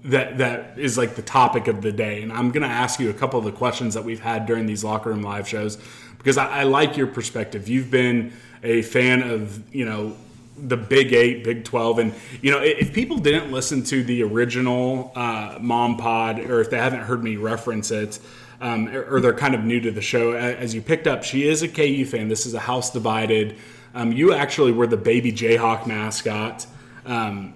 that 0.05 0.38
that 0.38 0.79
is 0.79 0.99
like 0.99 1.15
the 1.15 1.23
topic 1.23 1.69
of 1.69 1.83
the 1.83 1.93
day. 1.93 2.23
And 2.23 2.33
I'm 2.33 2.51
going 2.51 2.62
to 2.62 2.69
ask 2.69 2.99
you 2.99 3.11
a 3.11 3.15
couple 3.15 3.38
of 3.38 3.45
the 3.45 3.53
questions 3.53 3.95
that 3.95 4.05
we've 4.05 4.21
had 4.21 4.47
during 4.47 4.67
these 4.67 4.83
locker 4.83 5.11
room 5.11 5.23
live 5.23 5.47
shows 5.47 5.79
because 6.19 6.38
I, 6.38 6.61
I, 6.61 6.62
like 6.65 6.97
your 6.97 7.07
perspective. 7.07 7.69
You've 7.69 7.91
been 7.91 8.33
a 8.62 8.83
fan 8.83 9.23
of 9.23 9.75
you 9.75 9.85
know 9.85 10.17
the 10.57 10.77
Big 10.77 11.12
Eight, 11.12 11.45
Big 11.45 11.65
12. 11.65 11.99
And, 11.99 12.15
you 12.41 12.51
know, 12.51 12.61
if 12.61 12.93
people 12.93 13.19
didn't 13.19 13.51
listen 13.51 13.83
to 13.85 14.05
the 14.05 14.23
original 14.23 15.12
uh, 15.15 15.59
Mom 15.61 15.97
Pod, 15.97 16.38
or 16.38 16.61
if 16.61 16.71
they 16.71 16.79
haven't 16.79 17.01
heard 17.01 17.23
me 17.23 17.37
reference 17.37 17.91
it, 17.91 18.19
um, 18.61 18.88
or 18.88 19.21
they're 19.21 19.35
kind 19.35 19.55
of 19.55 19.65
new 19.65 19.81
to 19.81 19.91
the 19.91 20.03
show, 20.03 20.33
as 20.35 20.75
you 20.75 20.83
picked 20.83 21.07
up, 21.07 21.25
she 21.25 21.49
is 21.49 21.62
a 21.62 21.69
KU 21.69 22.05
fan. 22.05 22.29
This 22.29 22.47
is 22.47 22.55
a 22.55 22.61
house 22.61 22.93
divided. 22.93 23.57
Um, 23.95 24.12
you 24.12 24.33
actually 24.33 24.73
were 24.73 24.87
the 24.87 24.97
baby 24.97 25.33
Jayhawk 25.33 25.87
mascot. 25.87 26.67
Um, 27.05 27.55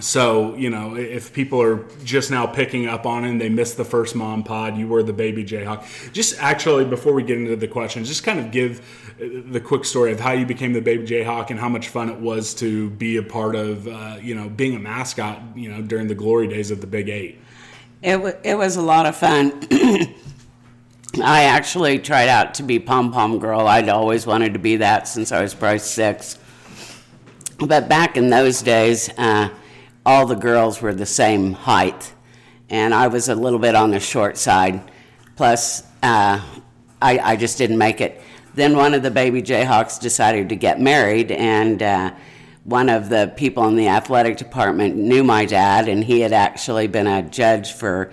so, 0.00 0.54
you 0.54 0.68
know, 0.68 0.96
if 0.96 1.32
people 1.32 1.60
are 1.62 1.84
just 2.04 2.30
now 2.30 2.46
picking 2.46 2.86
up 2.86 3.06
on 3.06 3.24
it 3.24 3.30
and 3.30 3.40
they 3.40 3.48
missed 3.48 3.76
the 3.76 3.84
first 3.84 4.14
mom 4.14 4.44
pod, 4.44 4.76
you 4.76 4.86
were 4.86 5.02
the 5.02 5.14
baby 5.14 5.44
Jayhawk. 5.44 6.12
Just 6.12 6.40
actually, 6.40 6.84
before 6.84 7.14
we 7.14 7.22
get 7.22 7.38
into 7.38 7.56
the 7.56 7.66
questions, 7.66 8.06
just 8.06 8.22
kind 8.22 8.38
of 8.38 8.50
give 8.50 8.80
uh, 9.20 9.50
the 9.50 9.60
quick 9.60 9.84
story 9.84 10.12
of 10.12 10.20
how 10.20 10.32
you 10.32 10.44
became 10.44 10.74
the 10.74 10.82
baby 10.82 11.06
Jayhawk 11.06 11.50
and 11.50 11.58
how 11.58 11.70
much 11.70 11.88
fun 11.88 12.10
it 12.10 12.18
was 12.18 12.54
to 12.54 12.90
be 12.90 13.16
a 13.16 13.22
part 13.22 13.56
of, 13.56 13.88
uh, 13.88 14.18
you 14.20 14.34
know, 14.34 14.48
being 14.50 14.76
a 14.76 14.78
mascot, 14.78 15.40
you 15.56 15.70
know, 15.70 15.80
during 15.80 16.06
the 16.06 16.14
glory 16.14 16.48
days 16.48 16.70
of 16.70 16.80
the 16.82 16.86
Big 16.86 17.08
Eight. 17.08 17.40
It, 18.02 18.12
w- 18.12 18.36
it 18.44 18.56
was 18.56 18.76
a 18.76 18.82
lot 18.82 19.06
of 19.06 19.16
fun. 19.16 19.52
I 21.22 21.44
actually 21.44 21.98
tried 21.98 22.28
out 22.28 22.54
to 22.54 22.62
be 22.62 22.78
pom 22.78 23.10
pom 23.10 23.38
girl. 23.38 23.66
I'd 23.66 23.88
always 23.88 24.26
wanted 24.26 24.52
to 24.52 24.58
be 24.58 24.76
that 24.76 25.08
since 25.08 25.32
I 25.32 25.40
was 25.40 25.54
probably 25.54 25.78
six. 25.78 26.38
But 27.58 27.88
back 27.88 28.16
in 28.16 28.30
those 28.30 28.62
days, 28.62 29.08
uh, 29.18 29.48
all 30.08 30.24
the 30.24 30.34
girls 30.34 30.80
were 30.80 30.94
the 30.94 31.04
same 31.04 31.52
height, 31.52 32.14
and 32.70 32.94
I 32.94 33.08
was 33.08 33.28
a 33.28 33.34
little 33.34 33.58
bit 33.58 33.74
on 33.74 33.90
the 33.90 34.00
short 34.00 34.38
side. 34.38 34.80
Plus, 35.36 35.82
uh, 36.02 36.40
I, 37.02 37.18
I 37.18 37.36
just 37.36 37.58
didn't 37.58 37.76
make 37.76 38.00
it. 38.00 38.22
Then 38.54 38.74
one 38.74 38.94
of 38.94 39.02
the 39.02 39.10
baby 39.10 39.42
Jayhawks 39.42 40.00
decided 40.00 40.48
to 40.48 40.56
get 40.56 40.80
married, 40.80 41.30
and 41.30 41.82
uh, 41.82 42.14
one 42.64 42.88
of 42.88 43.10
the 43.10 43.34
people 43.36 43.68
in 43.68 43.76
the 43.76 43.88
athletic 43.88 44.38
department 44.38 44.96
knew 44.96 45.22
my 45.22 45.44
dad, 45.44 45.88
and 45.88 46.02
he 46.02 46.20
had 46.20 46.32
actually 46.32 46.86
been 46.86 47.06
a 47.06 47.20
judge 47.20 47.72
for 47.72 48.10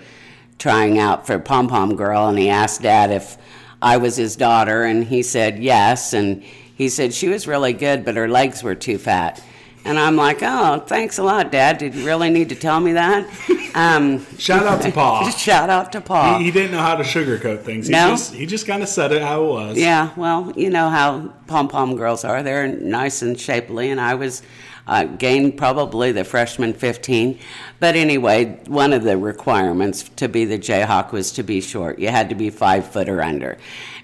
trying 0.58 0.98
out 0.98 1.26
for 1.26 1.38
Pom 1.38 1.66
Pom 1.66 1.96
Girl, 1.96 2.28
and 2.28 2.38
he 2.38 2.50
asked 2.50 2.82
dad 2.82 3.10
if 3.10 3.38
I 3.80 3.96
was 3.96 4.16
his 4.16 4.36
daughter, 4.36 4.82
and 4.82 5.02
he 5.02 5.22
said 5.22 5.60
yes, 5.60 6.12
and 6.12 6.42
he 6.42 6.90
said 6.90 7.14
she 7.14 7.28
was 7.28 7.48
really 7.48 7.72
good, 7.72 8.04
but 8.04 8.16
her 8.16 8.28
legs 8.28 8.62
were 8.62 8.74
too 8.74 8.98
fat. 8.98 9.42
And 9.86 10.00
I'm 10.00 10.16
like, 10.16 10.38
oh, 10.42 10.80
thanks 10.80 11.18
a 11.18 11.22
lot, 11.22 11.52
Dad. 11.52 11.78
Did 11.78 11.94
you 11.94 12.04
really 12.04 12.28
need 12.28 12.48
to 12.48 12.56
tell 12.56 12.80
me 12.80 12.92
that? 12.92 13.28
Um, 13.76 14.24
shout 14.38 14.64
out 14.64 14.80
to 14.80 14.90
Pa. 14.90 15.28
shout 15.36 15.68
out 15.68 15.92
to 15.92 16.00
Paul. 16.00 16.38
He, 16.38 16.46
he, 16.46 16.50
didn't 16.50 16.70
know 16.70 16.80
how 16.80 16.96
to 16.96 17.02
sugarcoat 17.02 17.60
things. 17.60 17.88
He 17.88 17.92
no? 17.92 18.08
just 18.08 18.32
he 18.32 18.46
just 18.46 18.66
kind 18.66 18.82
of 18.82 18.88
said 18.88 19.12
it 19.12 19.20
how 19.20 19.44
it 19.44 19.48
was. 19.48 19.76
Yeah, 19.76 20.12
well, 20.16 20.50
you 20.56 20.70
know 20.70 20.88
how 20.88 21.30
pom 21.46 21.68
pom 21.68 21.94
girls 21.94 22.24
are. 22.24 22.42
They're 22.42 22.68
nice 22.68 23.20
and 23.20 23.38
shapely, 23.38 23.90
and 23.90 24.00
I 24.00 24.14
was 24.14 24.40
uh, 24.86 25.04
gained 25.04 25.58
probably 25.58 26.10
the 26.10 26.24
freshman 26.24 26.72
15. 26.72 27.38
But 27.78 27.96
anyway, 27.96 28.58
one 28.66 28.94
of 28.94 29.02
the 29.02 29.18
requirements 29.18 30.08
to 30.16 30.26
be 30.26 30.46
the 30.46 30.58
Jayhawk 30.58 31.12
was 31.12 31.30
to 31.32 31.42
be 31.42 31.60
short. 31.60 31.98
You 31.98 32.08
had 32.08 32.30
to 32.30 32.34
be 32.34 32.48
five 32.48 32.90
foot 32.90 33.10
or 33.10 33.20
under, 33.20 33.58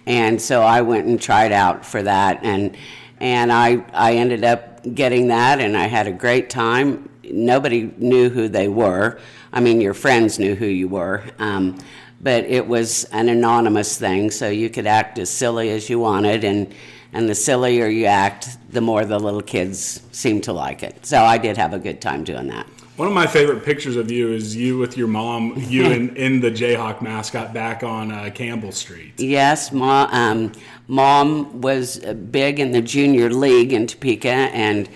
and 0.04 0.38
so 0.42 0.60
I 0.60 0.82
went 0.82 1.06
and 1.06 1.18
tried 1.18 1.50
out 1.50 1.86
for 1.86 2.02
that 2.02 2.40
and 2.42 2.76
and 3.22 3.52
I, 3.52 3.84
I 3.94 4.16
ended 4.16 4.42
up 4.42 4.82
getting 4.94 5.28
that 5.28 5.60
and 5.60 5.76
I 5.76 5.86
had 5.86 6.08
a 6.08 6.12
great 6.12 6.50
time. 6.50 7.08
Nobody 7.22 7.94
knew 7.96 8.28
who 8.28 8.48
they 8.48 8.66
were. 8.66 9.20
I 9.52 9.60
mean, 9.60 9.80
your 9.80 9.94
friends 9.94 10.40
knew 10.40 10.56
who 10.56 10.66
you 10.66 10.88
were. 10.88 11.22
Um, 11.38 11.78
but 12.20 12.44
it 12.44 12.66
was 12.66 13.04
an 13.12 13.28
anonymous 13.28 13.96
thing, 13.96 14.30
so 14.30 14.48
you 14.48 14.68
could 14.68 14.86
act 14.86 15.18
as 15.18 15.30
silly 15.30 15.70
as 15.70 15.88
you 15.90 15.98
wanted, 15.98 16.44
and, 16.44 16.72
and 17.12 17.28
the 17.28 17.34
sillier 17.34 17.86
you 17.88 18.06
act, 18.06 18.58
the 18.70 18.80
more 18.80 19.04
the 19.04 19.18
little 19.18 19.42
kids 19.42 20.02
seem 20.12 20.40
to 20.42 20.52
like 20.52 20.82
it. 20.82 21.04
So 21.04 21.22
I 21.22 21.38
did 21.38 21.56
have 21.56 21.74
a 21.74 21.80
good 21.80 22.00
time 22.00 22.22
doing 22.22 22.46
that. 22.48 22.66
One 22.96 23.08
of 23.08 23.14
my 23.14 23.26
favorite 23.26 23.64
pictures 23.64 23.96
of 23.96 24.10
you 24.10 24.32
is 24.32 24.54
you 24.54 24.76
with 24.76 24.98
your 24.98 25.08
mom, 25.08 25.54
you 25.56 25.86
in, 25.90 26.14
in 26.14 26.40
the 26.40 26.50
Jayhawk 26.50 27.00
mascot 27.00 27.54
back 27.54 27.82
on 27.82 28.12
uh, 28.12 28.30
Campbell 28.34 28.70
Street. 28.70 29.18
Yes, 29.18 29.72
ma, 29.72 30.08
um, 30.12 30.52
mom 30.88 31.60
was 31.60 31.98
big 31.98 32.60
in 32.60 32.72
the 32.72 32.82
junior 32.82 33.30
league 33.30 33.72
in 33.72 33.86
Topeka, 33.86 34.28
and 34.28 34.88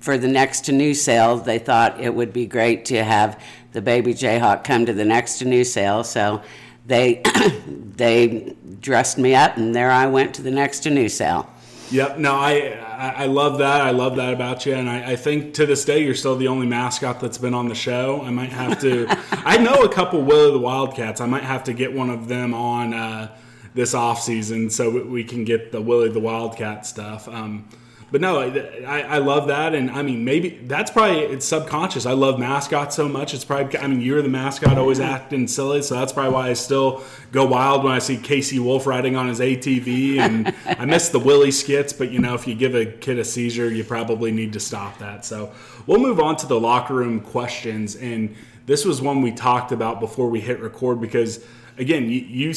for 0.00 0.16
the 0.16 0.28
next 0.28 0.64
to 0.66 0.72
new 0.72 0.94
sale, 0.94 1.36
they 1.36 1.58
thought 1.58 2.00
it 2.00 2.14
would 2.14 2.32
be 2.32 2.46
great 2.46 2.84
to 2.86 3.04
have 3.04 3.42
the 3.72 3.82
baby 3.82 4.14
Jayhawk 4.14 4.64
come 4.64 4.86
to 4.86 4.92
the 4.92 5.04
next 5.04 5.38
to 5.38 5.44
new 5.44 5.64
sale. 5.64 6.04
So 6.04 6.42
they 6.86 7.22
they 7.96 8.54
dressed 8.80 9.18
me 9.18 9.34
up, 9.34 9.56
and 9.56 9.74
there 9.74 9.90
I 9.90 10.06
went 10.06 10.34
to 10.36 10.42
the 10.42 10.50
next 10.50 10.80
to 10.80 10.90
new 10.90 11.08
sale. 11.08 11.50
Yep. 11.90 12.18
No, 12.18 12.34
I 12.36 12.78
I 13.00 13.26
love 13.26 13.58
that. 13.58 13.80
I 13.80 13.90
love 13.90 14.16
that 14.16 14.32
about 14.32 14.64
you, 14.64 14.74
and 14.74 14.88
I, 14.88 15.12
I, 15.12 15.16
think 15.16 15.54
to 15.54 15.66
this 15.66 15.84
day 15.84 16.04
you're 16.04 16.14
still 16.14 16.36
the 16.36 16.48
only 16.48 16.66
mascot 16.66 17.18
that's 17.18 17.38
been 17.38 17.54
on 17.54 17.68
the 17.68 17.74
show. 17.74 18.22
I 18.22 18.30
might 18.30 18.50
have 18.50 18.80
to. 18.82 19.06
I 19.32 19.56
know 19.58 19.82
a 19.82 19.88
couple 19.88 20.22
Willie 20.22 20.52
the 20.52 20.58
Wildcats. 20.58 21.20
I 21.20 21.26
might 21.26 21.42
have 21.42 21.64
to 21.64 21.72
get 21.72 21.92
one 21.92 22.10
of 22.10 22.28
them 22.28 22.54
on 22.54 22.94
uh, 22.94 23.34
this 23.74 23.94
off 23.94 24.20
season 24.20 24.70
so 24.70 25.04
we 25.04 25.24
can 25.24 25.44
get 25.44 25.72
the 25.72 25.80
Willie 25.80 26.08
the 26.08 26.20
Wildcat 26.20 26.86
stuff. 26.86 27.28
Um, 27.28 27.68
but 28.12 28.20
no, 28.20 28.40
I, 28.40 29.02
I 29.02 29.18
love 29.18 29.46
that, 29.48 29.72
and 29.72 29.88
I 29.88 30.02
mean 30.02 30.24
maybe 30.24 30.48
that's 30.64 30.90
probably 30.90 31.20
it's 31.20 31.46
subconscious. 31.46 32.06
I 32.06 32.12
love 32.12 32.40
mascots 32.40 32.96
so 32.96 33.08
much. 33.08 33.34
It's 33.34 33.44
probably 33.44 33.78
I 33.78 33.86
mean 33.86 34.00
you're 34.00 34.20
the 34.20 34.28
mascot, 34.28 34.76
always 34.78 34.98
acting 34.98 35.46
silly, 35.46 35.80
so 35.82 35.94
that's 35.94 36.12
probably 36.12 36.32
why 36.32 36.50
I 36.50 36.54
still 36.54 37.04
go 37.30 37.46
wild 37.46 37.84
when 37.84 37.92
I 37.92 38.00
see 38.00 38.16
KC 38.16 38.58
Wolf 38.58 38.84
riding 38.84 39.14
on 39.14 39.28
his 39.28 39.38
ATV, 39.38 40.18
and 40.18 40.52
I 40.66 40.86
miss 40.86 41.10
the 41.10 41.20
Willie 41.20 41.52
skits. 41.52 41.92
But 41.92 42.10
you 42.10 42.18
know, 42.18 42.34
if 42.34 42.48
you 42.48 42.56
give 42.56 42.74
a 42.74 42.84
kid 42.84 43.20
a 43.20 43.24
seizure, 43.24 43.70
you 43.70 43.84
probably 43.84 44.32
need 44.32 44.54
to 44.54 44.60
stop 44.60 44.98
that. 44.98 45.24
So 45.24 45.52
we'll 45.86 46.00
move 46.00 46.18
on 46.18 46.34
to 46.36 46.48
the 46.48 46.58
locker 46.58 46.94
room 46.94 47.20
questions, 47.20 47.94
and 47.94 48.34
this 48.66 48.84
was 48.84 49.00
one 49.00 49.22
we 49.22 49.30
talked 49.30 49.70
about 49.70 50.00
before 50.00 50.28
we 50.28 50.40
hit 50.40 50.58
record 50.58 51.00
because 51.00 51.44
again, 51.78 52.10
you, 52.10 52.20
you 52.20 52.52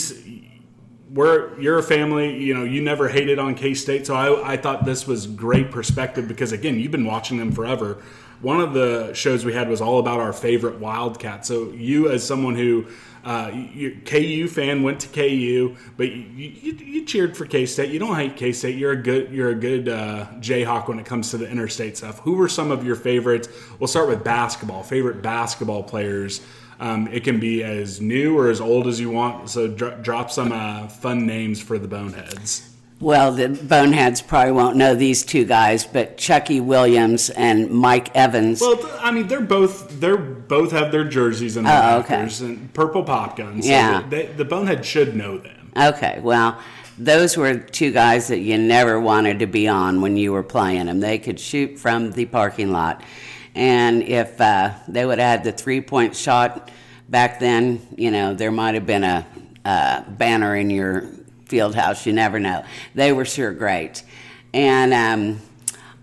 we're 1.13 1.60
you're 1.60 1.78
a 1.78 1.84
family 1.84 2.36
you 2.41 2.54
know 2.54 2.63
you 2.63 2.82
never 2.82 3.08
hated 3.08 3.38
on 3.38 3.54
k-state 3.54 4.06
so 4.08 4.15
I, 4.15 4.54
I 4.54 4.58
thought 4.58 4.84
this 4.84 5.06
was 5.06 5.28
great 5.28 5.69
perspective 5.69 6.28
because 6.28 6.52
again 6.52 6.80
you've 6.80 6.91
been 6.91 7.06
watching 7.06 7.38
them 7.38 7.52
forever 7.52 8.02
one 8.41 8.60
of 8.60 8.73
the 8.73 9.13
shows 9.13 9.45
we 9.45 9.54
had 9.54 9.69
was 9.69 9.80
all 9.80 9.99
about 9.99 10.19
our 10.19 10.34
favorite 10.34 10.80
wildcat 10.80 11.45
so 11.45 11.71
you 11.71 12.10
as 12.10 12.26
someone 12.26 12.56
who 12.56 12.88
uh, 13.23 13.49
you, 13.54 14.02
KU 14.04 14.49
fan 14.49 14.84
went 14.84 14.99
to 14.99 15.08
KU, 15.08 15.78
but 15.95 16.12
you, 16.12 16.26
you, 16.36 16.73
you, 16.73 17.06
cheered 17.06 17.38
for 17.38 17.45
K 17.45 17.65
State. 17.65 17.89
You 17.89 17.97
don't 17.97 18.17
hate 18.17 18.36
K 18.36 18.52
State. 18.52 18.76
You're 18.76 18.91
a 18.91 19.02
good 19.02 19.32
you're 19.32 19.52
a 19.52 19.56
good 19.56 19.88
uh, 19.88 20.28
Jayhawk 20.39 20.89
when 20.89 20.99
it 20.99 21.06
comes 21.06 21.32
to 21.32 21.38
the 21.38 21.49
interstate 21.49 21.95
stuff. 21.95 22.19
Who 22.19 22.34
were 22.34 22.49
some 22.49 22.69
of 22.69 22.86
your 22.86 22.97
favorites? 22.97 23.47
We'll 23.80 23.88
start 23.88 24.10
with 24.10 24.26
basketball. 24.26 24.84
Favorite 24.84 25.21
basketball 25.21 25.84
players 25.84 26.41
um, 26.84 27.08
it 27.08 27.24
can 27.24 27.39
be 27.39 27.63
as 27.63 28.02
new 28.02 28.38
or 28.38 28.50
as 28.50 28.60
old 28.60 28.88
as 28.88 29.00
you 29.00 29.10
want. 29.10 29.50
So 29.50 29.69
dr- 29.69 30.04
drop 30.04 30.30
some 30.30 30.52
uh, 30.52 30.88
fun 30.89 31.26
names 31.26 31.62
for 31.62 31.80
the 31.80 31.88
boneheads. 31.88 32.69
Well, 33.00 33.32
the 33.32 33.50
boneheads 33.50 34.22
probably 34.22 34.52
won't 34.52 34.76
know 34.76 34.93
these 34.93 35.24
two 35.24 35.46
guys, 35.46 35.86
but 35.86 36.17
Chuckie 36.17 36.60
Williams 36.60 37.30
and 37.30 37.69
Mike 37.69 38.13
Evans. 38.15 38.60
Well, 38.60 38.80
I 39.00 39.12
mean, 39.12 39.28
they're 39.28 39.41
both 39.41 40.00
they're 40.00 40.17
both 40.17 40.72
have 40.72 40.91
their 40.91 41.04
jerseys 41.06 41.58
and 41.58 41.65
their 41.65 41.84
oh, 41.84 42.00
okay. 42.00 42.30
and 42.46 42.74
purple 42.74 43.04
pop 43.04 43.38
guns. 43.38 43.65
So 43.65 43.72
yeah, 43.72 44.06
they, 44.08 44.28
the 44.28 44.46
bonehead 44.46 44.86
should 44.86 45.15
know 45.15 45.38
them. 45.38 45.72
Okay, 45.76 46.19
well, 46.22 46.60
those 46.98 47.36
were 47.36 47.58
two 47.58 47.91
guys 47.91 48.28
that 48.28 48.39
you 48.39 48.58
never 48.58 49.00
wanted 49.00 49.39
to 49.39 49.48
be 49.48 49.67
on 49.67 50.02
when 50.02 50.15
you 50.15 50.32
were 50.32 50.43
playing 50.43 50.86
them. 50.86 51.00
They 51.00 51.17
could 51.17 51.39
shoot 51.39 51.80
from 51.80 52.12
the 52.12 52.26
parking 52.26 52.72
lot. 52.72 53.04
And 53.56 54.04
if 54.04 54.39
uh, 54.42 54.74
they 54.88 55.06
would 55.06 55.20
have 55.20 55.39
had 55.39 55.44
the 55.44 55.52
three 55.52 55.82
point 55.82 56.16
shot 56.16 56.72
back 57.10 57.39
then, 57.39 57.86
you 57.96 58.12
know, 58.12 58.34
there 58.34 58.52
might 58.52 58.74
have 58.76 58.86
been 58.86 59.04
a, 59.04 59.26
a, 59.66 60.04
banner 60.08 60.56
in 60.56 60.70
your 60.70 61.10
field 61.46 61.76
house. 61.76 62.06
You 62.06 62.13
never 62.13 62.39
know. 62.39 62.63
They 62.96 63.12
were 63.12 63.26
sure 63.26 63.54
great. 63.54 64.04
And 64.54 64.94
um, 64.94 65.42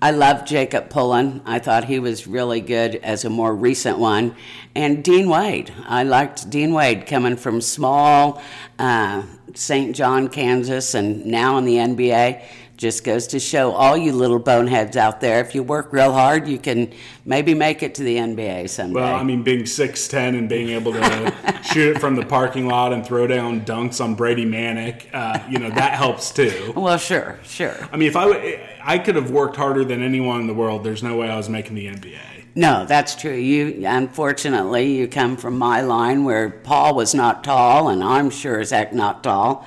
I 0.03 0.13
loved 0.13 0.47
Jacob 0.47 0.91
Pullen. 0.91 1.43
I 1.45 1.59
thought 1.59 1.85
he 1.85 1.99
was 1.99 2.27
really 2.27 2.61
good 2.61 2.97
as 2.97 3.25
a 3.25 3.31
more 3.31 3.55
recent 3.55 3.99
one. 3.99 4.35
And 4.75 5.03
Dean 5.03 5.29
Wade. 5.29 5.73
I 5.87 6.05
liked 6.05 6.49
Dean 6.49 6.73
Wade 6.73 7.07
coming 7.07 7.37
from 7.37 7.61
small 7.61 8.41
uh, 8.79 9.25
St. 9.55 9.95
John, 9.95 10.29
Kansas, 10.29 10.95
and 10.95 11.27
now 11.27 11.59
in 11.59 11.65
the 11.65 11.77
NBA 11.77 12.43
just 12.81 13.05
goes 13.05 13.27
to 13.27 13.38
show 13.38 13.73
all 13.73 13.95
you 13.95 14.11
little 14.11 14.38
boneheads 14.38 14.97
out 14.97 15.21
there 15.21 15.38
if 15.40 15.55
you 15.55 15.62
work 15.62 15.93
real 15.93 16.14
hard 16.14 16.49
you 16.49 16.57
can 16.57 16.90
maybe 17.27 17.53
make 17.53 17.83
it 17.83 17.95
to 17.95 18.03
the 18.03 18.16
nba 18.16 18.69
someday 18.71 18.95
well 18.95 19.14
i 19.14 19.23
mean 19.23 19.43
being 19.43 19.64
6'10 19.64 20.38
and 20.38 20.49
being 20.49 20.71
able 20.71 20.90
to 20.93 21.61
shoot 21.62 21.95
it 21.95 22.01
from 22.01 22.16
the 22.16 22.25
parking 22.25 22.66
lot 22.66 22.95
and 22.95 23.05
throw 23.05 23.27
down 23.27 23.61
dunks 23.66 24.03
on 24.03 24.14
brady 24.14 24.47
manek 24.47 25.07
uh, 25.12 25.38
you 25.51 25.59
know 25.59 25.69
that 25.69 25.93
helps 25.93 26.31
too 26.31 26.73
well 26.75 26.97
sure 26.97 27.38
sure 27.45 27.77
i 27.93 27.99
mean 27.99 28.09
if 28.09 28.16
i 28.16 28.59
i 28.83 28.99
could 28.99 29.14
have 29.14 29.31
worked 29.31 29.57
harder 29.57 29.85
than 29.85 30.03
anyone 30.03 30.40
in 30.40 30.47
the 30.47 30.55
world 30.55 30.83
there's 30.83 31.03
no 31.03 31.19
way 31.19 31.29
i 31.29 31.37
was 31.37 31.51
making 31.51 31.75
the 31.75 31.87
nba 31.87 32.19
no, 32.53 32.85
that's 32.85 33.14
true. 33.14 33.33
You 33.33 33.87
unfortunately 33.87 34.97
you 34.97 35.07
come 35.07 35.37
from 35.37 35.57
my 35.57 35.83
line 35.83 36.25
where 36.25 36.51
Paul 36.51 36.97
was 36.97 37.14
not 37.14 37.45
tall, 37.45 37.88
and 37.88 38.03
I'm 38.03 38.29
sure 38.29 38.59
as 38.59 38.71
heck 38.71 38.93
not 38.93 39.23
tall. 39.23 39.64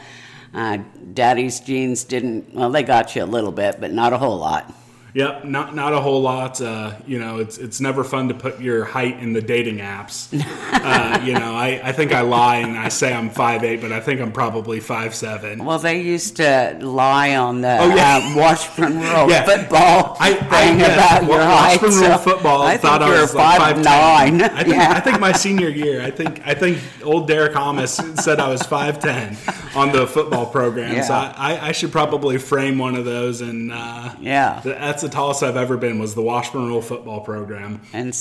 Uh, 0.53 0.77
daddy's 1.13 1.59
jeans 1.59 2.03
didn't, 2.03 2.53
well, 2.53 2.69
they 2.69 2.83
got 2.83 3.15
you 3.15 3.23
a 3.23 3.25
little 3.25 3.51
bit, 3.51 3.81
but 3.81 3.91
not 3.91 4.13
a 4.13 4.17
whole 4.17 4.37
lot. 4.37 4.71
Yep, 5.15 5.45
not 5.45 5.75
not 5.75 5.93
a 5.93 5.99
whole 5.99 6.23
lot. 6.23 6.59
Uh, 6.59 6.95
you 7.05 7.19
know, 7.19 7.37
it's 7.37 7.59
it's 7.59 7.79
never 7.79 8.03
fun 8.03 8.29
to 8.29 8.33
put 8.33 8.59
your 8.59 8.83
height 8.83 9.19
in 9.19 9.31
the 9.33 9.41
dating 9.41 9.77
apps. 9.77 10.27
uh, 10.73 11.23
you 11.23 11.33
know, 11.33 11.53
I, 11.53 11.79
I 11.83 11.91
think 11.91 12.11
I 12.11 12.21
lie 12.21 12.57
and 12.57 12.75
I 12.75 12.89
say 12.89 13.13
I'm 13.13 13.29
five 13.29 13.63
eight, 13.63 13.79
but 13.79 13.91
I 13.91 13.99
think 13.99 14.21
I'm 14.21 14.31
probably 14.31 14.79
five 14.79 15.13
seven. 15.13 15.63
Well, 15.63 15.77
they 15.77 16.01
used 16.01 16.37
to 16.37 16.79
lie 16.81 17.35
on 17.35 17.61
the 17.61 17.77
oh, 17.77 17.95
yeah. 17.95 18.21
uh, 18.23 18.37
Washburn 18.37 18.99
Rural 18.99 19.29
yeah. 19.29 19.45
football 19.45 20.17
I, 20.19 20.33
thing 20.33 20.81
I, 20.81 20.93
about 20.93 21.23
your 21.25 21.41
height. 21.41 21.79
Washburn 21.79 22.01
Rural 22.01 22.17
so 22.17 22.23
football. 22.23 22.61
I 22.63 22.77
thought 22.77 23.03
I 23.03 23.21
was 23.21 23.35
like 23.35 23.59
five, 23.59 23.83
nine. 23.83 24.41
I 24.41 24.63
think 24.63 24.75
yeah. 24.75 24.93
I 24.95 24.99
think 24.99 25.19
my 25.19 25.31
senior 25.31 25.69
year. 25.69 26.01
I 26.01 26.09
think 26.09 26.41
I 26.43 26.55
think 26.55 26.79
old 27.03 27.27
Derek 27.27 27.55
Amos 27.55 27.93
said 28.23 28.39
I 28.39 28.47
was 28.49 28.63
five 28.63 28.97
ten 28.97 29.37
on 29.75 29.91
the 29.91 30.07
football 30.07 30.47
program. 30.47 30.95
Yeah. 30.95 31.03
So 31.03 31.13
I, 31.13 31.67
I, 31.67 31.71
should 31.71 31.91
probably 31.91 32.37
frame 32.37 32.77
one 32.77 32.95
of 32.95 33.05
those 33.05 33.41
and 33.41 33.71
uh, 33.71 34.13
yeah, 34.19 34.61
that's 34.63 35.02
the 35.03 35.09
tallest 35.09 35.43
I've 35.43 35.57
ever 35.57 35.77
been 35.77 35.99
was 35.99 36.15
the 36.15 36.21
Washburn 36.21 36.65
Rural 36.65 36.81
football 36.81 37.21
program. 37.21 37.81
And 37.91 38.15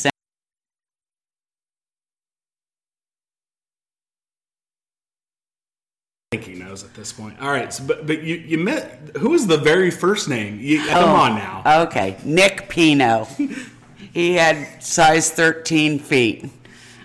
I 6.32 6.36
think 6.36 6.44
he 6.44 6.54
knows 6.54 6.82
at 6.82 6.92
this 6.94 7.12
point. 7.12 7.40
All 7.40 7.50
right, 7.50 7.72
so, 7.72 7.84
but 7.84 8.06
but 8.06 8.22
you 8.22 8.36
you 8.36 8.58
met 8.58 9.12
who 9.18 9.30
was 9.30 9.46
the 9.46 9.58
very 9.58 9.90
first 9.90 10.28
name? 10.28 10.58
You, 10.60 10.82
oh, 10.82 10.88
come 10.88 11.10
on 11.10 11.34
now. 11.36 11.82
Okay, 11.84 12.18
Nick 12.24 12.68
Pino. 12.68 13.28
he 14.12 14.34
had 14.34 14.82
size 14.82 15.30
13 15.30 15.98
feet. 15.98 16.50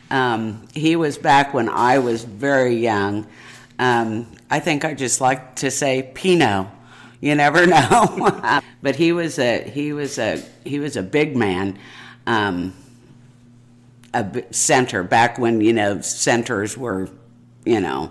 Um, 0.09 0.67
he 0.73 0.95
was 0.95 1.17
back 1.17 1.53
when 1.53 1.69
I 1.69 1.99
was 1.99 2.23
very 2.23 2.75
young. 2.75 3.27
Um, 3.77 4.27
I 4.49 4.59
think 4.59 4.85
I 4.85 4.93
just 4.93 5.21
like 5.21 5.55
to 5.57 5.69
say 5.69 6.09
Pino. 6.15 6.71
You 7.21 7.35
never 7.35 7.65
know. 7.67 8.61
But 8.88 8.95
he 8.95 9.12
was 9.12 9.38
a 9.38 9.69
he 9.69 9.91
was 9.91 10.17
a 10.17 10.41
he 10.63 10.80
was 10.80 10.95
a 10.95 11.04
big 11.04 11.36
man, 11.36 11.78
um, 12.26 12.73
a 14.13 14.43
center 14.50 15.04
back 15.04 15.38
when 15.38 15.60
you 15.60 15.73
know 15.73 16.00
centers 16.00 16.78
were, 16.78 17.10
you 17.65 17.82
know, 17.82 18.10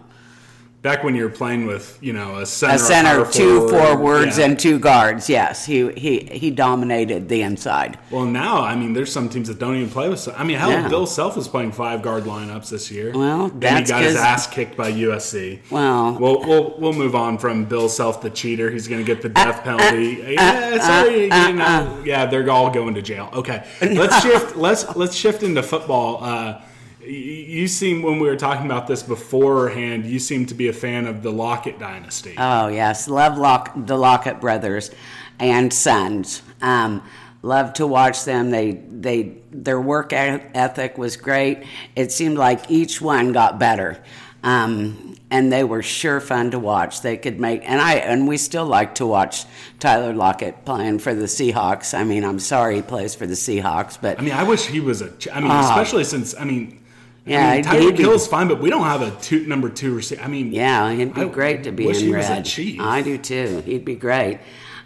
back 0.87 1.03
when 1.03 1.17
you 1.17 1.25
were 1.25 1.29
playing 1.29 1.67
with 1.67 1.99
you 2.01 2.13
know 2.13 2.37
a 2.37 2.47
center, 2.47 2.75
a 2.75 2.79
center, 2.79 3.33
two 3.33 3.69
forwards, 3.69 4.39
yeah. 4.39 4.45
and 4.45 4.57
two 4.57 4.79
guards. 4.79 5.29
Yes, 5.29 5.67
he 5.67 5.91
he 5.95 6.21
he 6.21 6.49
dominated 6.53 7.29
the 7.29 7.43
inside. 7.43 7.99
Well, 8.09 8.25
now 8.25 8.61
I 8.61 8.77
mean, 8.77 8.93
there's 8.93 9.11
some 9.11 9.29
teams 9.29 9.49
that 9.49 9.59
don't 9.59 9.75
even 9.75 9.91
play 9.91 10.09
with. 10.09 10.29
I 10.29 10.45
mean, 10.45 10.59
hell, 10.59 10.71
yeah. 10.71 10.89
Bill 10.89 11.05
Self 11.05 11.37
was 11.37 11.49
playing 11.49 11.73
five 11.73 12.03
guard 12.03 12.23
lineups 12.23 12.71
this 12.71 12.89
year. 12.89 13.11
Well, 13.13 13.49
then 13.49 13.83
he 13.83 13.89
got 13.89 14.05
his 14.05 14.15
ass 14.15 14.47
kicked 14.47 14.77
by 14.77 14.93
USC. 14.93 15.69
Well, 15.73 16.17
we'll 16.21 16.41
we'll, 16.47 16.79
we'll 16.79 16.93
move 16.93 17.17
on 17.17 17.39
from 17.39 17.65
Bill 17.65 17.89
Self, 17.89 18.23
the 18.23 18.31
cheater. 18.31 18.71
He's 18.71 18.87
going 18.87 19.05
to 19.05 19.07
get 19.07 19.23
the 19.23 19.29
death 19.29 19.59
uh, 19.59 19.63
penalty. 19.63 20.25
Uh, 20.25 20.31
yeah, 20.31 20.79
sorry, 20.79 21.31
uh, 21.33 21.49
you 21.49 21.55
know, 21.55 22.03
yeah, 22.05 22.27
they're 22.27 22.49
all 22.49 22.71
going 22.71 22.95
to 22.95 23.03
jail. 23.03 23.29
Okay, 23.33 23.67
let's 23.83 24.23
shift. 24.23 24.55
Let's 24.55 24.95
let's 24.95 25.17
shift 25.17 25.43
into 25.43 25.65
football. 25.65 26.63
You 27.07 27.69
seem 27.69 28.03
when 28.03 28.19
we 28.19 28.29
were 28.29 28.37
talking 28.37 28.67
about 28.67 28.87
this 28.87 29.03
beforehand 29.03 30.07
you 30.07 30.19
seem 30.19 30.47
to 30.47 30.55
be 30.55 30.69
a 30.69 30.73
fan 30.73 31.07
of 31.07 31.23
the 31.23 31.31
lockett 31.31 31.79
dynasty 31.79 32.35
oh 32.37 32.69
yes 32.69 33.09
love 33.09 33.39
Lock, 33.39 33.73
the 33.77 33.97
lockett 33.97 34.41
brothers 34.41 34.91
and 35.39 35.73
sons 35.73 36.43
um, 36.63 37.03
love 37.43 37.73
to 37.75 37.87
watch 37.87 38.25
them 38.25 38.51
they 38.51 38.73
they 38.91 39.37
their 39.53 39.81
work 39.81 40.13
ethic 40.13 40.99
was 40.99 41.17
great 41.17 41.65
it 41.95 42.11
seemed 42.13 42.37
like 42.39 42.71
each 42.71 43.01
one 43.01 43.33
got 43.33 43.59
better 43.59 44.03
Um, 44.43 45.17
and 45.29 45.53
they 45.53 45.65
were 45.65 45.83
sure 45.83 46.21
fun 46.21 46.53
to 46.53 46.59
watch. 46.61 47.01
They 47.03 47.17
could 47.17 47.41
make, 47.41 47.69
and 47.69 47.81
I, 47.81 47.95
and 47.95 48.29
we 48.29 48.37
still 48.37 48.65
like 48.65 48.95
to 48.97 49.07
watch 49.07 49.45
Tyler 49.81 50.13
Lockett 50.13 50.65
playing 50.65 51.01
for 51.01 51.15
the 51.15 51.27
Seahawks. 51.27 51.99
I 51.99 52.05
mean, 52.05 52.23
I'm 52.25 52.39
sorry 52.39 52.77
he 52.77 52.83
plays 52.83 53.17
for 53.17 53.27
the 53.27 53.35
Seahawks, 53.35 53.99
but 54.01 54.21
I 54.21 54.23
mean, 54.23 54.35
I 54.35 54.45
wish 54.45 54.67
he 54.67 54.79
was 54.79 55.03
a. 55.03 55.13
I 55.33 55.41
mean, 55.41 55.51
uh, 55.51 55.63
especially 55.69 56.05
since 56.05 56.33
I 56.39 56.45
mean, 56.45 56.79
yeah, 57.27 57.51
I 57.51 57.55
mean, 57.57 57.65
Tyreek 57.65 57.99
Hill's 57.99 58.29
fine, 58.29 58.47
but 58.47 58.61
we 58.61 58.71
don't 58.71 58.85
have 58.85 59.03
a 59.03 59.11
two, 59.21 59.47
number 59.47 59.69
two 59.69 59.95
receiver. 59.95 60.23
I 60.23 60.29
mean, 60.29 60.53
yeah, 60.53 60.93
he'd 60.93 61.13
be 61.13 61.23
I 61.23 61.25
great 61.25 61.65
to 61.65 61.73
be 61.73 61.89
in 61.89 62.13
red. 62.13 62.47
I 62.81 63.03
do 63.03 63.19
too. 63.19 63.63
He'd 63.65 63.85
be 63.85 63.97
great. 63.97 64.39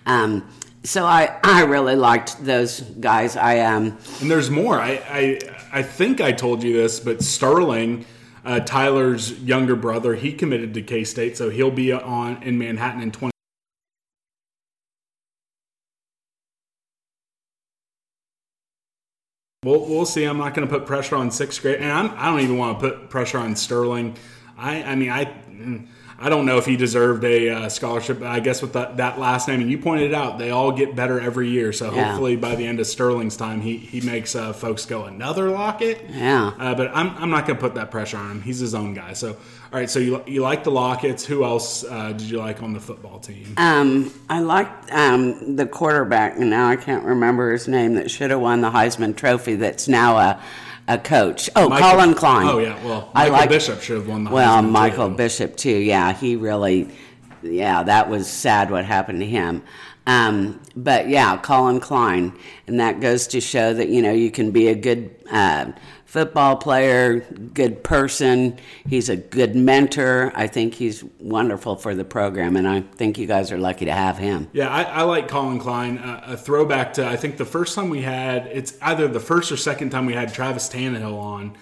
Um, 0.06 0.48
so 0.82 1.04
I, 1.04 1.38
I 1.44 1.64
really 1.64 1.96
liked 1.96 2.42
those 2.42 2.80
guys. 2.80 3.36
I 3.36 3.60
um, 3.60 3.98
and 4.22 4.30
there's 4.30 4.50
more. 4.50 4.80
I, 4.80 5.02
I 5.10 5.38
I 5.72 5.82
think 5.82 6.22
I 6.22 6.32
told 6.32 6.62
you 6.62 6.72
this, 6.72 6.98
but 6.98 7.22
Sterling, 7.22 8.06
uh, 8.44 8.60
Tyler's 8.60 9.38
younger 9.40 9.76
brother, 9.76 10.14
he 10.14 10.32
committed 10.32 10.72
to 10.74 10.82
K 10.82 11.04
State, 11.04 11.36
so 11.36 11.50
he'll 11.50 11.70
be 11.70 11.92
on 11.92 12.42
in 12.42 12.58
Manhattan 12.58 13.02
in 13.02 13.12
20. 13.12 13.29
We'll, 19.62 19.84
we'll 19.84 20.06
see. 20.06 20.24
I'm 20.24 20.38
not 20.38 20.54
going 20.54 20.66
to 20.66 20.72
put 20.72 20.86
pressure 20.86 21.16
on 21.16 21.30
sixth 21.30 21.60
grade, 21.60 21.82
and 21.82 21.92
I'm, 21.92 22.10
I 22.12 22.30
do 22.30 22.32
not 22.32 22.40
even 22.40 22.56
want 22.56 22.80
to 22.80 22.88
put 22.88 23.10
pressure 23.10 23.36
on 23.36 23.54
Sterling. 23.56 24.16
I, 24.56 24.82
I 24.82 24.94
mean, 24.94 25.10
I. 25.10 25.26
Mm, 25.26 25.86
I 26.22 26.28
don't 26.28 26.44
know 26.44 26.58
if 26.58 26.66
he 26.66 26.76
deserved 26.76 27.24
a 27.24 27.48
uh, 27.48 27.68
scholarship. 27.70 28.20
I 28.22 28.40
guess 28.40 28.60
with 28.60 28.74
that, 28.74 28.98
that 28.98 29.18
last 29.18 29.48
name, 29.48 29.60
and 29.60 29.70
you 29.70 29.78
pointed 29.78 30.10
it 30.10 30.14
out, 30.14 30.38
they 30.38 30.50
all 30.50 30.70
get 30.70 30.94
better 30.94 31.18
every 31.18 31.48
year. 31.48 31.72
So 31.72 31.92
yeah. 31.92 32.04
hopefully 32.04 32.36
by 32.36 32.56
the 32.56 32.66
end 32.66 32.78
of 32.78 32.86
Sterling's 32.86 33.38
time, 33.38 33.62
he, 33.62 33.78
he 33.78 34.02
makes 34.02 34.36
uh, 34.36 34.52
folks 34.52 34.84
go 34.84 35.04
another 35.04 35.48
Lockett. 35.48 36.04
Yeah. 36.10 36.52
Uh, 36.58 36.74
but 36.74 36.90
I'm, 36.94 37.16
I'm 37.16 37.30
not 37.30 37.46
going 37.46 37.56
to 37.56 37.60
put 37.60 37.74
that 37.76 37.90
pressure 37.90 38.18
on 38.18 38.30
him. 38.30 38.42
He's 38.42 38.58
his 38.58 38.74
own 38.74 38.92
guy. 38.92 39.14
So 39.14 39.36
all 39.72 39.78
right. 39.78 39.88
So 39.88 40.00
you 40.00 40.22
you 40.26 40.42
like 40.42 40.64
the 40.64 40.72
Locketts? 40.72 41.24
Who 41.24 41.44
else 41.44 41.84
uh, 41.84 42.12
did 42.12 42.22
you 42.22 42.38
like 42.38 42.60
on 42.60 42.72
the 42.72 42.80
football 42.80 43.20
team? 43.20 43.54
Um, 43.56 44.12
I 44.28 44.40
liked 44.40 44.90
um, 44.90 45.54
the 45.54 45.64
quarterback, 45.64 46.36
and 46.36 46.50
now 46.50 46.68
I 46.68 46.74
can't 46.74 47.04
remember 47.04 47.52
his 47.52 47.68
name. 47.68 47.94
That 47.94 48.10
should 48.10 48.30
have 48.30 48.40
won 48.40 48.62
the 48.62 48.70
Heisman 48.70 49.16
Trophy. 49.16 49.54
That's 49.54 49.86
now 49.86 50.18
a 50.18 50.42
a 50.90 50.98
coach. 50.98 51.48
Oh, 51.54 51.68
Michael, 51.68 51.88
Collin 51.90 52.14
Klein. 52.14 52.46
Oh 52.48 52.58
yeah, 52.58 52.84
well, 52.84 53.10
Michael 53.14 53.32
like, 53.32 53.48
Bishop 53.48 53.80
should 53.80 53.98
have 53.98 54.08
won 54.08 54.24
the. 54.24 54.30
Well, 54.30 54.62
Heisman 54.62 54.70
Michael 54.70 55.08
too. 55.10 55.16
Bishop 55.16 55.56
too. 55.56 55.76
Yeah, 55.76 56.12
he 56.12 56.36
really. 56.36 56.88
Yeah, 57.42 57.84
that 57.84 58.10
was 58.10 58.28
sad 58.28 58.70
what 58.70 58.84
happened 58.84 59.20
to 59.20 59.26
him. 59.26 59.62
Um, 60.06 60.60
but 60.74 61.08
yeah, 61.08 61.36
Collin 61.38 61.80
Klein, 61.80 62.36
and 62.66 62.80
that 62.80 63.00
goes 63.00 63.28
to 63.28 63.40
show 63.40 63.72
that 63.72 63.88
you 63.88 64.02
know 64.02 64.12
you 64.12 64.30
can 64.30 64.50
be 64.50 64.68
a 64.68 64.74
good 64.74 65.14
uh, 65.30 65.72
football 66.10 66.56
player, 66.56 67.20
good 67.54 67.84
person. 67.84 68.58
He's 68.88 69.08
a 69.08 69.14
good 69.14 69.54
mentor. 69.54 70.32
I 70.34 70.48
think 70.48 70.74
he's 70.74 71.04
wonderful 71.20 71.76
for 71.76 71.94
the 71.94 72.04
program, 72.04 72.56
and 72.56 72.66
I 72.66 72.80
think 72.80 73.16
you 73.16 73.28
guys 73.28 73.52
are 73.52 73.58
lucky 73.58 73.84
to 73.84 73.92
have 73.92 74.18
him. 74.18 74.48
Yeah, 74.52 74.68
I, 74.68 74.82
I 74.82 75.02
like 75.02 75.28
Collin 75.28 75.60
Klein. 75.60 75.98
Uh, 75.98 76.20
a 76.26 76.36
throwback 76.36 76.94
to 76.94 77.06
I 77.06 77.14
think 77.14 77.36
the 77.36 77.44
first 77.44 77.76
time 77.76 77.90
we 77.90 78.02
had 78.02 78.48
it's 78.48 78.76
either 78.82 79.06
the 79.06 79.20
first 79.20 79.52
or 79.52 79.56
second 79.56 79.90
time 79.90 80.04
we 80.04 80.14
had 80.14 80.34
Travis 80.34 80.68
Tannahill 80.68 81.16
on. 81.16 81.56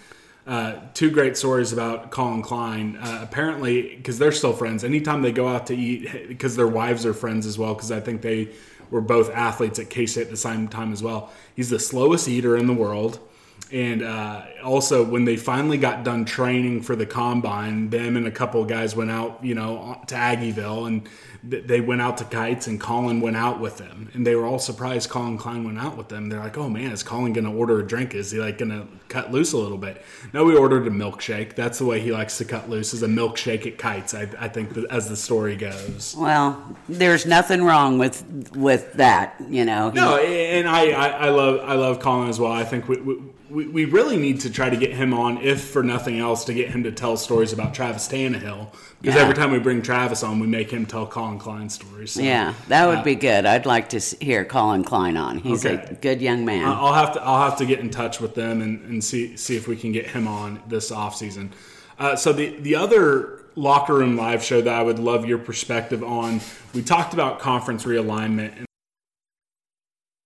Uh, 0.47 0.81
two 0.95 1.11
great 1.11 1.37
stories 1.37 1.75
about 1.75 2.11
Collin 2.11 2.41
Klein. 2.41 2.97
Uh, 2.97 3.19
apparently, 3.21 3.97
because 3.97 4.19
they're 4.19 4.33
still 4.33 4.55
friends, 4.55 4.83
anytime 4.83 5.21
they 5.21 5.31
go 5.31 5.47
out 5.47 5.67
to 5.67 5.77
eat, 5.77 6.27
because 6.27 6.57
their 6.57 6.67
wives 6.67 7.05
are 7.05 7.13
friends 7.13 7.45
as 7.45 7.59
well, 7.59 7.75
because 7.75 7.93
I 7.93 8.01
think 8.01 8.23
they 8.23 8.49
were 8.91 9.03
both 9.03 9.29
athletes 9.29 9.79
at 9.79 9.91
K 9.91 10.07
State 10.07 10.23
at 10.23 10.31
the 10.31 10.39
same 10.39 10.69
time 10.69 10.91
as 10.95 11.03
well. 11.03 11.31
He's 11.55 11.69
the 11.69 11.79
slowest 11.79 12.27
eater 12.29 12.57
in 12.57 12.67
the 12.67 12.73
world. 12.73 13.21
And 13.70 14.02
uh, 14.02 14.44
also, 14.64 15.04
when 15.04 15.24
they 15.24 15.37
finally 15.37 15.76
got 15.76 16.02
done 16.02 16.24
training 16.24 16.83
for 16.83 16.96
the 16.96 17.04
combine, 17.04 17.90
them 17.90 18.16
and 18.16 18.26
a 18.26 18.31
couple 18.31 18.62
of 18.62 18.68
guys 18.68 18.96
went 18.96 19.11
out, 19.11 19.44
you 19.44 19.54
know, 19.54 20.00
to 20.07 20.14
Aggieville, 20.14 20.87
and 20.87 21.09
they 21.44 21.81
went 21.81 22.00
out 22.00 22.16
to 22.18 22.24
Kites, 22.24 22.66
and 22.66 22.81
Collin 22.81 23.20
went 23.20 23.37
out 23.37 23.61
with 23.61 23.76
them, 23.76 24.11
and 24.12 24.26
they 24.26 24.35
were 24.35 24.44
all 24.44 24.59
surprised 24.59 25.09
Collin 25.09 25.38
Klein 25.38 25.64
went 25.64 25.78
out 25.78 25.96
with 25.96 26.09
them. 26.09 26.28
They're 26.28 26.40
like, 26.40 26.59
"Oh 26.59 26.68
man, 26.68 26.90
is 26.92 27.02
Collin 27.02 27.33
going 27.33 27.44
to 27.44 27.52
order 27.52 27.78
a 27.78 27.87
drink? 27.87 28.14
Is 28.14 28.31
he 28.31 28.38
like 28.38 28.59
going 28.59 28.70
to 28.70 28.87
cut 29.09 29.31
loose 29.31 29.52
a 29.52 29.57
little 29.57 29.78
bit?" 29.78 30.02
No, 30.33 30.44
we 30.44 30.57
ordered 30.57 30.87
a 30.87 30.90
milkshake. 30.90 31.54
That's 31.54 31.78
the 31.78 31.85
way 31.85 32.00
he 32.00 32.11
likes 32.11 32.38
to 32.38 32.44
cut 32.44 32.68
loose, 32.68 32.92
is 32.92 33.02
a 33.02 33.07
milkshake 33.07 33.66
at 33.66 33.78
Kites. 33.78 34.14
I, 34.14 34.28
I 34.38 34.48
think 34.48 34.74
that 34.74 34.87
as 34.90 35.09
the 35.09 35.16
story 35.16 35.57
goes. 35.57 36.16
Well, 36.18 36.76
there's 36.88 37.24
nothing 37.24 37.62
wrong 37.62 37.98
with 37.98 38.24
with 38.57 38.94
that, 38.94 39.37
you 39.48 39.64
know. 39.64 39.90
No, 39.90 40.16
and 40.16 40.68
I, 40.68 40.90
I, 40.90 41.09
I 41.09 41.28
love 41.28 41.61
I 41.62 41.74
love 41.74 42.00
Collin 42.00 42.31
as 42.31 42.40
well. 42.40 42.52
I 42.52 42.64
think 42.64 42.88
we, 42.88 43.00
we 43.00 43.22
we, 43.51 43.67
we 43.67 43.85
really 43.85 44.17
need 44.17 44.41
to 44.41 44.51
try 44.51 44.71
to 44.71 44.77
get 44.77 44.93
him 44.93 45.15
on, 45.15 45.39
if 45.39 45.63
for 45.63 45.83
nothing 45.83 46.19
else, 46.19 46.45
to 46.47 46.55
get 46.55 46.71
him 46.71 46.83
to 46.85 46.93
tell 46.93 47.17
stories 47.17 47.53
about 47.53 47.75
Travis 47.75 48.09
Tannahill. 48.09 48.73
Because 49.01 49.15
yeah. 49.17 49.23
every 49.23 49.35
time 49.35 49.53
we 49.53 49.59
bring 49.59 49.81
Travis 49.83 50.23
on, 50.23 50.41
we 50.41 50.47
make 50.47 50.71
him 50.71 50.85
tell 50.85 51.07
Collin 51.07 51.39
Klein 51.39 51.69
stories. 51.69 52.13
So, 52.13 52.23
yeah, 52.23 52.55
that 52.69 52.87
would 52.87 52.99
uh, 52.99 53.05
be 53.05 53.15
good. 53.15 53.47
I'd 53.47 53.67
like 53.67 53.91
to 53.91 54.01
hear 54.01 54.45
Collin 54.45 54.85
Klein 54.85 55.17
on. 55.17 55.39
He's 55.39 55.65
okay. 55.65 55.83
a 55.83 55.95
good 55.95 56.21
young 56.21 56.45
man. 56.45 56.65
I'll 56.65 56.93
have 56.93 57.15
to 57.15 57.23
I'll 57.23 57.49
have 57.49 57.59
to 57.59 57.67
get 57.67 57.79
in 57.79 57.91
touch 57.91 58.21
with 58.21 58.35
them 58.35 58.61
and, 58.61 58.85
and 58.85 59.03
see 59.03 59.37
see 59.37 59.57
if 59.57 59.69
we 59.69 59.77
can 59.77 59.93
get 59.93 60.09
him 60.09 60.27
on 60.27 60.61
this 60.67 60.91
off 60.91 61.15
season. 61.15 61.53
Uh, 61.99 62.17
so 62.17 62.33
the 62.33 62.57
the 62.61 62.75
other 62.75 63.45
locker 63.55 63.95
room 63.95 64.17
live 64.17 64.43
show 64.43 64.61
that 64.61 64.75
I 64.75 64.83
would 64.83 64.99
love 64.99 65.27
your 65.27 65.39
perspective 65.39 66.03
on. 66.03 66.41
We 66.75 66.83
talked 66.83 67.15
about 67.15 67.39
conference 67.39 67.85
realignment 67.85 68.57
and 68.57 68.67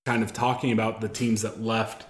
kind 0.06 0.22
of 0.22 0.32
talking 0.32 0.72
about 0.72 1.00
the 1.00 1.08
teams 1.08 1.42
that 1.42 1.62
left 1.62 2.06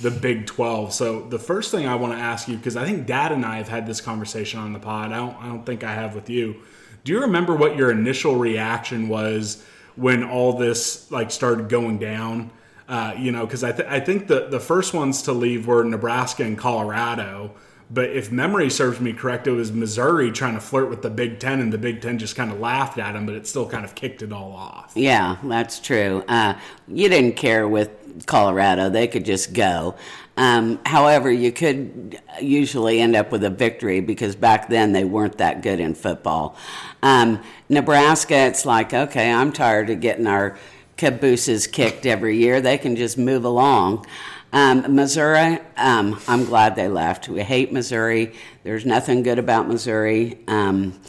the 0.00 0.10
Big 0.10 0.46
12. 0.46 0.92
So 0.92 1.22
the 1.22 1.38
first 1.38 1.70
thing 1.70 1.86
I 1.86 1.94
want 1.94 2.12
to 2.12 2.18
ask 2.18 2.48
you, 2.48 2.56
because 2.56 2.76
I 2.76 2.84
think 2.84 3.06
Dad 3.06 3.32
and 3.32 3.44
I 3.44 3.56
have 3.58 3.68
had 3.68 3.86
this 3.86 4.00
conversation 4.00 4.60
on 4.60 4.72
the 4.72 4.78
pod. 4.78 5.12
I 5.12 5.16
don't, 5.16 5.36
I 5.36 5.46
don't 5.46 5.64
think 5.64 5.84
I 5.84 5.92
have 5.92 6.14
with 6.14 6.28
you. 6.30 6.56
Do 7.04 7.12
you 7.12 7.20
remember 7.20 7.54
what 7.54 7.76
your 7.76 7.90
initial 7.90 8.36
reaction 8.36 9.08
was 9.08 9.64
when 9.96 10.24
all 10.24 10.54
this 10.54 11.10
like 11.10 11.30
started 11.30 11.68
going 11.68 11.98
down? 11.98 12.50
Uh, 12.88 13.14
you 13.16 13.32
know, 13.32 13.46
because 13.46 13.64
I, 13.64 13.72
th- 13.72 13.88
I 13.88 14.00
think 14.00 14.26
the, 14.26 14.48
the 14.48 14.60
first 14.60 14.92
ones 14.92 15.22
to 15.22 15.32
leave 15.32 15.66
were 15.66 15.84
Nebraska 15.84 16.44
and 16.44 16.58
Colorado. 16.58 17.54
But 17.90 18.10
if 18.10 18.32
memory 18.32 18.70
serves 18.70 19.00
me 19.00 19.12
correct, 19.12 19.46
it 19.46 19.52
was 19.52 19.70
Missouri 19.70 20.32
trying 20.32 20.54
to 20.54 20.60
flirt 20.60 20.90
with 20.90 21.02
the 21.02 21.10
Big 21.10 21.38
Ten, 21.38 21.60
and 21.60 21.72
the 21.72 21.78
Big 21.78 22.00
Ten 22.00 22.18
just 22.18 22.34
kind 22.34 22.50
of 22.50 22.58
laughed 22.58 22.98
at 22.98 23.14
him, 23.14 23.26
but 23.26 23.34
it 23.34 23.46
still 23.46 23.68
kind 23.68 23.84
of 23.84 23.94
kicked 23.94 24.22
it 24.22 24.32
all 24.32 24.52
off. 24.52 24.92
Yeah, 24.94 25.36
that's 25.44 25.80
true. 25.80 26.24
Uh, 26.26 26.58
you 26.88 27.08
didn't 27.08 27.36
care 27.36 27.68
with 27.68 27.90
Colorado. 28.26 28.88
They 28.90 29.06
could 29.06 29.24
just 29.24 29.52
go. 29.52 29.96
Um, 30.36 30.80
however, 30.84 31.30
you 31.30 31.52
could 31.52 32.20
usually 32.40 33.00
end 33.00 33.14
up 33.14 33.30
with 33.30 33.44
a 33.44 33.50
victory 33.50 34.00
because 34.00 34.34
back 34.34 34.68
then 34.68 34.92
they 34.92 35.04
weren't 35.04 35.38
that 35.38 35.62
good 35.62 35.78
in 35.78 35.94
football. 35.94 36.56
Um, 37.02 37.42
Nebraska, 37.68 38.34
it's 38.34 38.66
like, 38.66 38.92
okay, 38.92 39.32
I'm 39.32 39.52
tired 39.52 39.90
of 39.90 40.00
getting 40.00 40.26
our 40.26 40.58
cabooses 40.96 41.66
kicked 41.66 42.06
every 42.06 42.36
year. 42.36 42.60
They 42.60 42.78
can 42.78 42.96
just 42.96 43.16
move 43.16 43.44
along. 43.44 44.06
Um, 44.52 44.94
Missouri, 44.94 45.58
um, 45.76 46.20
I'm 46.28 46.44
glad 46.44 46.76
they 46.76 46.88
left. 46.88 47.28
We 47.28 47.42
hate 47.42 47.72
Missouri. 47.72 48.34
There's 48.62 48.86
nothing 48.86 49.22
good 49.22 49.38
about 49.38 49.68
Missouri. 49.68 50.38
Um, 50.46 51.00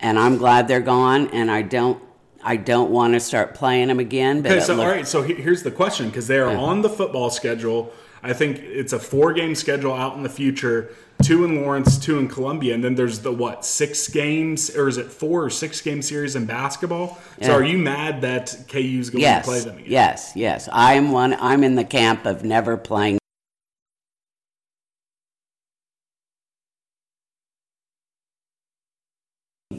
and 0.00 0.18
I'm 0.18 0.38
glad 0.38 0.68
they're 0.68 0.80
gone. 0.80 1.28
And 1.28 1.50
I 1.50 1.62
don't 1.62 2.02
I 2.46 2.54
don't 2.56 2.92
want 2.92 3.14
to 3.14 3.20
start 3.20 3.54
playing 3.54 3.88
them 3.88 3.98
again. 3.98 4.40
But 4.40 4.52
okay, 4.52 4.60
so 4.60 4.80
all 4.80 4.86
right, 4.86 5.06
so 5.06 5.22
here's 5.22 5.64
the 5.64 5.72
question 5.72 6.06
because 6.06 6.28
they 6.28 6.38
are 6.38 6.52
yeah. 6.52 6.58
on 6.58 6.80
the 6.80 6.88
football 6.88 7.28
schedule. 7.28 7.92
I 8.22 8.34
think 8.34 8.58
it's 8.60 8.92
a 8.92 9.00
four 9.00 9.32
game 9.32 9.56
schedule 9.56 9.92
out 9.92 10.16
in 10.16 10.22
the 10.22 10.28
future. 10.28 10.94
Two 11.22 11.44
in 11.44 11.62
Lawrence, 11.62 11.98
two 11.98 12.18
in 12.18 12.28
Columbia, 12.28 12.74
and 12.74 12.84
then 12.84 12.94
there's 12.94 13.18
the 13.20 13.32
what 13.32 13.64
six 13.64 14.06
games 14.06 14.74
or 14.76 14.86
is 14.86 14.96
it 14.96 15.10
four 15.10 15.44
or 15.44 15.50
six 15.50 15.80
game 15.80 16.00
series 16.02 16.36
in 16.36 16.44
basketball? 16.44 17.18
Yeah. 17.38 17.48
So 17.48 17.54
are 17.54 17.64
you 17.64 17.78
mad 17.78 18.20
that 18.20 18.56
KU's 18.68 19.10
going 19.10 19.22
yes, 19.22 19.44
to 19.44 19.50
play 19.50 19.60
them 19.60 19.78
again? 19.78 19.90
Yes, 19.90 20.32
yes. 20.36 20.68
I'm 20.70 21.10
one. 21.10 21.34
I'm 21.34 21.64
in 21.64 21.74
the 21.74 21.84
camp 21.84 22.26
of 22.26 22.44
never 22.44 22.76
playing 22.76 23.18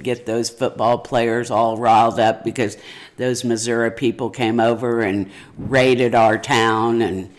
get 0.07 0.25
those 0.25 0.49
football 0.49 0.97
players 0.97 1.51
all 1.51 1.77
riled 1.77 2.19
up 2.19 2.43
because 2.43 2.77
those 3.17 3.43
Missouri 3.43 3.91
people 3.91 4.29
came 4.29 4.59
over 4.59 5.01
and 5.01 5.29
raided 5.57 6.15
our 6.15 6.37
town. 6.37 7.01
And 7.01 7.35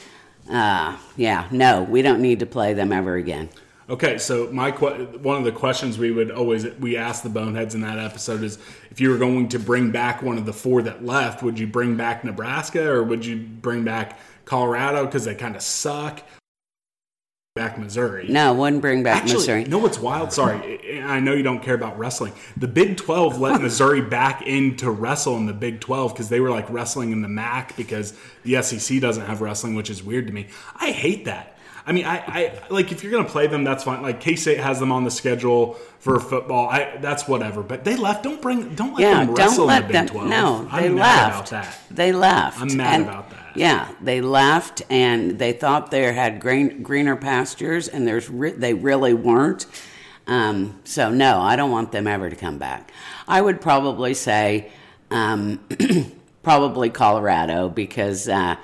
uh, 0.51 0.99
yeah, 1.17 1.49
no, 1.51 1.83
we 1.83 2.03
don't 2.03 2.21
need 2.21 2.41
to 2.41 2.47
play 2.47 2.75
them 2.75 2.93
ever 2.93 3.17
again. 3.17 3.49
Okay, 3.91 4.19
so 4.19 4.51
my 4.53 4.71
one 4.71 5.39
of 5.39 5.45
the 5.45 5.53
questions 5.53 5.97
we 5.97 6.11
would 6.11 6.31
always 6.31 6.67
we 6.75 6.99
asked 6.99 7.23
the 7.23 7.31
boneheads 7.31 7.75
in 7.75 7.81
that 7.81 7.99
episode 7.99 8.43
is 8.43 8.59
if 8.91 9.01
you 9.01 9.09
were 9.09 9.17
going 9.17 9.49
to 9.49 9.59
bring 9.59 9.91
back 9.91 10.23
one 10.23 10.37
of 10.37 10.45
the 10.45 10.53
four 10.53 10.83
that 10.83 11.07
left, 11.07 11.43
would 11.43 11.59
you 11.59 11.67
bring 11.67 11.97
back 11.97 12.23
Nebraska 12.23 12.87
or 12.87 13.03
would 13.03 13.25
you 13.25 13.39
bring 13.39 13.85
back 13.85 14.19
Colorado 14.45 15.07
because 15.07 15.25
they 15.25 15.35
kind 15.35 15.57
of 15.57 15.63
suck? 15.63 16.23
Back 17.59 17.77
Missouri. 17.79 18.29
No, 18.29 18.55
wouldn't 18.55 18.81
bring 18.81 19.03
back 19.03 19.23
Actually, 19.23 19.35
Missouri. 19.35 19.65
No, 19.65 19.71
know 19.71 19.79
what's 19.83 19.99
wild? 19.99 20.33
Sorry, 20.33 21.01
I 21.03 21.21
know 21.21 21.35
you 21.35 21.43
don't 21.43 21.61
care 21.63 21.75
about 21.75 21.99
wrestling. 21.99 22.33
The 22.57 22.69
Big 22.69 22.97
12 22.97 23.39
let 23.41 23.61
Missouri 23.69 24.01
back 24.01 24.43
in 24.47 24.77
to 24.77 24.91
wrestle 24.91 25.37
in 25.37 25.47
the 25.47 25.53
Big 25.53 25.81
12 25.81 26.15
because 26.15 26.29
they 26.29 26.41
were 26.41 26.51
like 26.51 26.71
wrestling 26.71 27.13
in 27.13 27.21
the 27.23 27.29
MAC 27.29 27.77
because 27.77 28.15
the 28.45 28.63
SEC 28.63 29.01
doesn't 29.01 29.27
have 29.27 29.41
wrestling, 29.41 29.75
which 29.75 29.91
is 29.91 30.03
weird 30.03 30.27
to 30.29 30.33
me. 30.33 30.47
I 30.77 30.93
hate 30.93 31.25
that. 31.27 31.57
I 31.87 31.93
mean, 31.93 32.05
I, 32.05 32.17
I 32.19 32.53
like 32.69 32.93
if 32.93 33.03
you're 33.03 33.11
going 33.13 33.25
to 33.25 33.31
play 33.31 33.47
them, 33.47 33.65
that's 33.65 33.83
fine. 33.85 34.03
Like 34.03 34.21
K 34.21 34.37
State 34.37 34.59
has 34.59 34.79
them 34.79 34.93
on 34.93 35.05
the 35.05 35.11
schedule 35.11 35.75
for 36.01 36.21
football. 36.21 36.69
I 36.69 36.99
that's 37.01 37.27
whatever. 37.27 37.63
But 37.63 37.83
they 37.85 37.97
left. 37.97 38.23
Don't 38.23 38.43
bring. 38.43 38.75
Don't 38.75 38.93
let 38.93 39.01
yeah, 39.01 39.25
them 39.25 39.35
wrestle 39.35 39.67
don't 39.67 39.67
let 39.69 39.83
in 39.85 39.87
the 39.89 39.93
them. 39.95 40.05
Big 40.05 40.13
Twelve. 40.13 40.29
No, 40.29 40.69
I'm 40.71 40.83
they 40.83 40.89
mad 40.91 40.99
left. 40.99 41.51
about 41.51 41.65
that. 41.65 41.79
They 41.91 42.13
left. 42.13 42.61
I'm 42.61 42.77
mad 42.77 42.95
And- 42.95 43.05
about 43.05 43.31
that. 43.31 43.48
Yeah, 43.59 43.89
they 44.01 44.21
left, 44.21 44.83
and 44.89 45.39
they 45.39 45.53
thought 45.53 45.91
they 45.91 46.13
had 46.13 46.41
green, 46.41 46.83
greener 46.83 47.17
pastures, 47.17 47.89
and 47.89 48.07
there's 48.07 48.31
re- 48.31 48.53
they 48.53 48.75
really 48.75 49.15
weren't. 49.15 49.67
Um, 50.27 50.79
so 50.85 51.11
no, 51.11 51.41
I 51.41 51.57
don't 51.57 51.71
want 51.71 51.91
them 51.91 52.07
ever 52.07 52.29
to 52.31 52.37
come 52.37 52.59
back. 52.59 52.93
I 53.27 53.41
would 53.41 53.61
probably 53.61 54.15
say 54.15 54.71
um, 55.11 55.61
probably 56.43 56.91
Colorado 56.91 57.69
because 57.69 58.29
uh, 58.29 58.57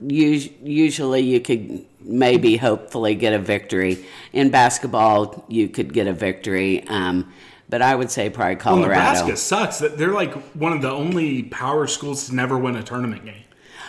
us- 0.00 0.48
usually 0.62 1.20
you 1.22 1.40
could 1.40 1.84
maybe 2.00 2.56
hopefully 2.56 3.14
get 3.16 3.32
a 3.32 3.38
victory 3.38 4.04
in 4.32 4.50
basketball. 4.50 5.44
You 5.48 5.68
could 5.68 5.92
get 5.92 6.06
a 6.06 6.12
victory. 6.12 6.86
Um, 6.86 7.32
but 7.68 7.82
I 7.82 7.96
would 7.96 8.10
say 8.12 8.30
probably 8.30 8.54
Well, 8.54 8.62
Colorado. 8.62 8.94
Nebraska 8.94 9.36
sucks. 9.36 9.78
They're 9.78 10.12
like 10.12 10.32
one 10.54 10.72
of 10.72 10.82
the 10.82 10.90
only 10.90 11.42
power 11.42 11.88
schools 11.88 12.26
to 12.28 12.34
never 12.34 12.56
win 12.56 12.76
a 12.76 12.82
tournament 12.82 13.24
game. 13.24 13.42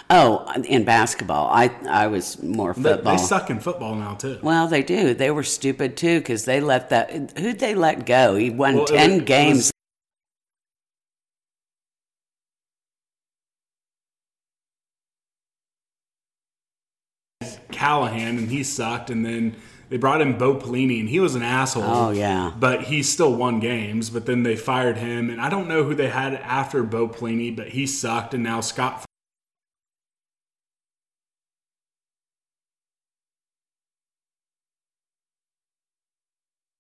Oh, 0.10 0.50
in 0.64 0.86
basketball, 0.86 1.50
I 1.52 1.70
I 1.90 2.08
was 2.08 2.42
more 2.42 2.74
football. 2.74 3.18
they 3.18 3.22
suck 3.22 3.50
in 3.50 3.60
football 3.60 3.96
now 3.96 4.14
too. 4.16 4.40
Well, 4.42 4.68
they 4.68 4.82
do. 4.82 5.14
They 5.14 5.32
were 5.32 5.44
stupid 5.44 5.98
too 5.98 6.20
because 6.20 6.46
they 6.46 6.62
let 6.62 6.90
that. 6.90 7.38
Who'd 7.38 7.60
they 7.60 7.76
let 7.76 8.06
go? 8.06 8.36
He 8.36 8.50
won 8.50 8.76
Well, 8.78 8.86
ten 8.86 9.12
it 9.12 9.26
games. 9.26 9.58
was- 9.58 9.72
Callahan 17.72 18.38
and 18.38 18.50
he 18.50 18.64
sucked, 18.64 19.10
and 19.10 19.26
then 19.26 19.56
they 19.90 19.98
brought 19.98 20.22
in 20.22 20.38
Bo 20.38 20.56
Pelini 20.56 21.00
and 21.00 21.10
he 21.10 21.20
was 21.20 21.36
an 21.36 21.44
asshole. 21.44 21.84
Oh, 21.84 22.12
yeah. 22.12 22.52
but 22.60 22.84
he 22.84 23.04
still 23.04 23.34
won 23.36 23.60
games. 23.60 24.10
But 24.10 24.26
then 24.26 24.44
they 24.44 24.56
fired 24.56 24.98
him, 24.98 25.30
and 25.30 25.40
I 25.40 25.50
don't 25.50 25.68
know 25.68 25.84
who 25.84 25.94
they 25.96 26.10
had 26.10 26.34
after 26.36 26.84
Bo 26.84 27.08
Pelini, 27.08 27.56
but 27.56 27.70
he 27.70 27.86
sucked, 27.86 28.34
and 28.34 28.44
now 28.44 28.62
Scott. 28.62 29.06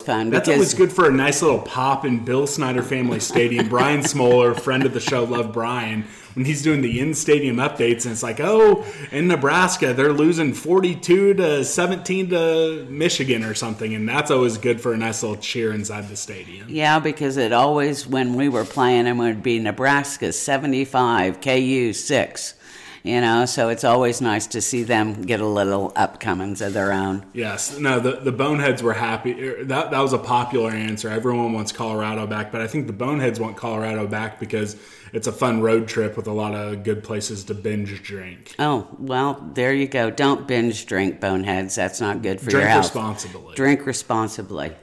Fun 0.08 0.30
That's 0.30 0.50
always 0.50 0.74
good 0.74 0.91
for 0.91 1.08
a 1.08 1.12
nice 1.12 1.41
little 1.41 1.60
pop 1.60 2.06
in 2.06 2.24
Bill 2.24 2.48
Snyder 2.48 2.82
Family 2.82 3.20
Stadium. 3.20 3.67
Brian 3.70 4.02
Smoller, 4.02 4.56
friend 4.56 4.86
of 4.86 4.93
the 4.93 5.00
show, 5.00 5.26
love 5.26 5.52
Brian, 5.52 6.06
when 6.34 6.46
he's 6.46 6.63
doing 6.63 6.82
the 6.82 7.00
in 7.00 7.13
stadium 7.13 7.58
updates, 7.58 8.06
and 8.06 8.13
it's 8.13 8.24
like, 8.24 8.39
oh, 8.39 8.86
in 9.12 9.28
Nebraska, 9.28 9.93
they're 9.93 10.13
losing 10.13 10.54
42 10.54 11.34
to 11.34 11.65
17 11.65 12.30
to 12.30 12.88
Michigan 12.89 13.43
or 13.43 13.54
something. 13.54 13.93
And 13.93 14.08
that's 14.08 14.32
always 14.32 14.58
good 14.58 14.80
for 14.80 14.93
a 14.93 14.98
nice 14.98 15.24
little 15.24 15.38
cheer 15.38 15.74
inside 15.74 16.08
the 16.08 16.15
stadium. 16.15 16.67
Yeah, 16.70 17.00
because 17.00 17.38
it 17.38 17.52
always 17.52 18.08
when 18.08 18.36
we 18.36 18.50
were 18.50 18.65
playing 18.65 19.08
it 19.08 19.13
would 19.13 19.43
be 19.43 19.60
Nebraska 19.60 20.32
seventy 20.32 20.86
five, 20.86 21.41
KU 21.41 21.91
six. 21.93 22.54
You 23.08 23.22
know, 23.22 23.46
so 23.46 23.70
it's 23.70 23.86
always 23.86 24.20
nice 24.20 24.48
to 24.48 24.60
see 24.60 24.84
them 24.84 25.22
get 25.22 25.39
a 25.39 25.46
little 25.48 25.91
upcomings 25.91 26.60
of 26.60 26.74
their 26.74 26.91
own. 26.91 27.26
Yes, 27.32 27.80
no, 27.80 28.02
the, 28.02 28.17
the 28.17 28.34
Boneheads 28.34 28.84
were 28.84 28.91
happy. 28.91 29.50
Er, 29.50 29.63
That, 29.63 29.91
that 29.91 30.00
was 30.02 30.12
a 30.12 30.17
popular 30.17 30.72
answer. 30.72 31.08
Everyone 31.08 31.54
wants 31.54 31.72
Colorado 31.72 32.28
back, 32.28 32.52
but 32.52 32.60
I 32.60 32.67
think 32.67 32.86
the 32.86 32.91
Boneheads 32.93 33.39
want 33.39 33.56
Colorado 33.56 34.08
back 34.08 34.41
because 34.41 34.76
it's 35.13 35.26
a 35.26 35.32
fun 35.32 35.62
road 35.62 35.88
trip 35.88 36.17
with 36.17 36.28
a 36.28 36.34
lot 36.34 36.54
of 36.54 36.84
good 36.84 37.02
places 37.02 37.46
to 37.46 37.54
binge 37.54 38.04
drink. 38.04 38.54
Oh 38.60 38.88
well, 39.00 39.41
there 39.54 39.74
you 39.74 39.88
go. 39.88 40.10
Don't 40.12 40.46
binge 40.46 40.86
drink, 40.86 41.22
boneheads. 41.22 41.76
That's 41.76 42.02
not 42.02 42.22
good 42.22 42.41
for 42.41 42.50
Drink 42.50 42.63
your 42.63 42.70
health. 42.70 42.86
responsibly. 42.86 43.56
Drink 43.56 43.86
responsibly. 43.86 44.74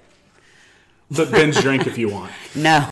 But 1.11 1.31
binge 1.31 1.61
drink 1.61 1.87
if 1.87 1.99
you 1.99 2.09
want. 2.09 2.33
No. 2.57 2.89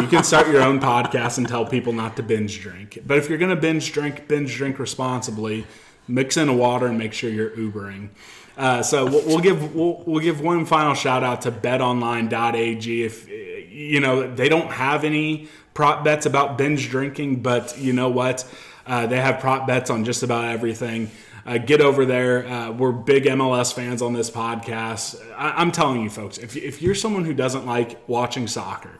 You 0.00 0.08
can 0.08 0.24
start 0.24 0.48
your 0.48 0.60
own 0.60 0.80
podcast 0.80 1.38
and 1.38 1.46
tell 1.46 1.64
people 1.64 1.92
not 1.92 2.16
to 2.16 2.22
binge 2.24 2.60
drink. 2.60 2.98
But 3.06 3.18
if 3.18 3.28
you're 3.28 3.38
going 3.38 3.54
to 3.54 3.60
binge 3.60 3.92
drink, 3.92 4.26
binge 4.26 4.56
drink 4.56 4.80
responsibly. 4.80 5.66
Mix 6.08 6.36
in 6.36 6.48
a 6.48 6.52
water 6.52 6.86
and 6.86 6.98
make 6.98 7.12
sure 7.12 7.30
you're 7.30 7.50
Ubering. 7.50 8.08
Uh, 8.56 8.82
so 8.82 9.04
we'll, 9.04 9.24
we'll 9.24 9.38
give 9.38 9.74
we'll, 9.74 10.02
we'll 10.04 10.22
give 10.22 10.40
one 10.40 10.66
final 10.66 10.94
shout 10.94 11.22
out 11.22 11.42
to 11.42 11.52
BetOnline.ag. 11.52 13.04
If 13.04 13.28
you 13.28 14.00
know 14.00 14.34
they 14.34 14.48
don't 14.48 14.70
have 14.70 15.04
any 15.04 15.48
prop 15.74 16.04
bets 16.04 16.26
about 16.26 16.58
binge 16.58 16.90
drinking, 16.90 17.42
but 17.42 17.78
you 17.78 17.92
know 17.92 18.08
what, 18.08 18.44
uh, 18.86 19.06
they 19.06 19.20
have 19.20 19.40
prop 19.40 19.66
bets 19.66 19.90
on 19.90 20.04
just 20.04 20.22
about 20.22 20.44
everything. 20.44 21.10
Uh, 21.46 21.58
get 21.58 21.80
over 21.80 22.04
there. 22.04 22.46
Uh, 22.46 22.70
we're 22.72 22.92
big 22.92 23.24
MLS 23.24 23.72
fans 23.72 24.02
on 24.02 24.12
this 24.12 24.30
podcast. 24.30 25.20
I, 25.36 25.50
I'm 25.60 25.72
telling 25.72 26.02
you, 26.02 26.10
folks, 26.10 26.38
if, 26.38 26.56
if 26.56 26.80
you're 26.80 26.94
someone 26.94 27.24
who 27.24 27.34
doesn't 27.34 27.66
like 27.66 28.08
watching 28.08 28.46
soccer 28.46 28.98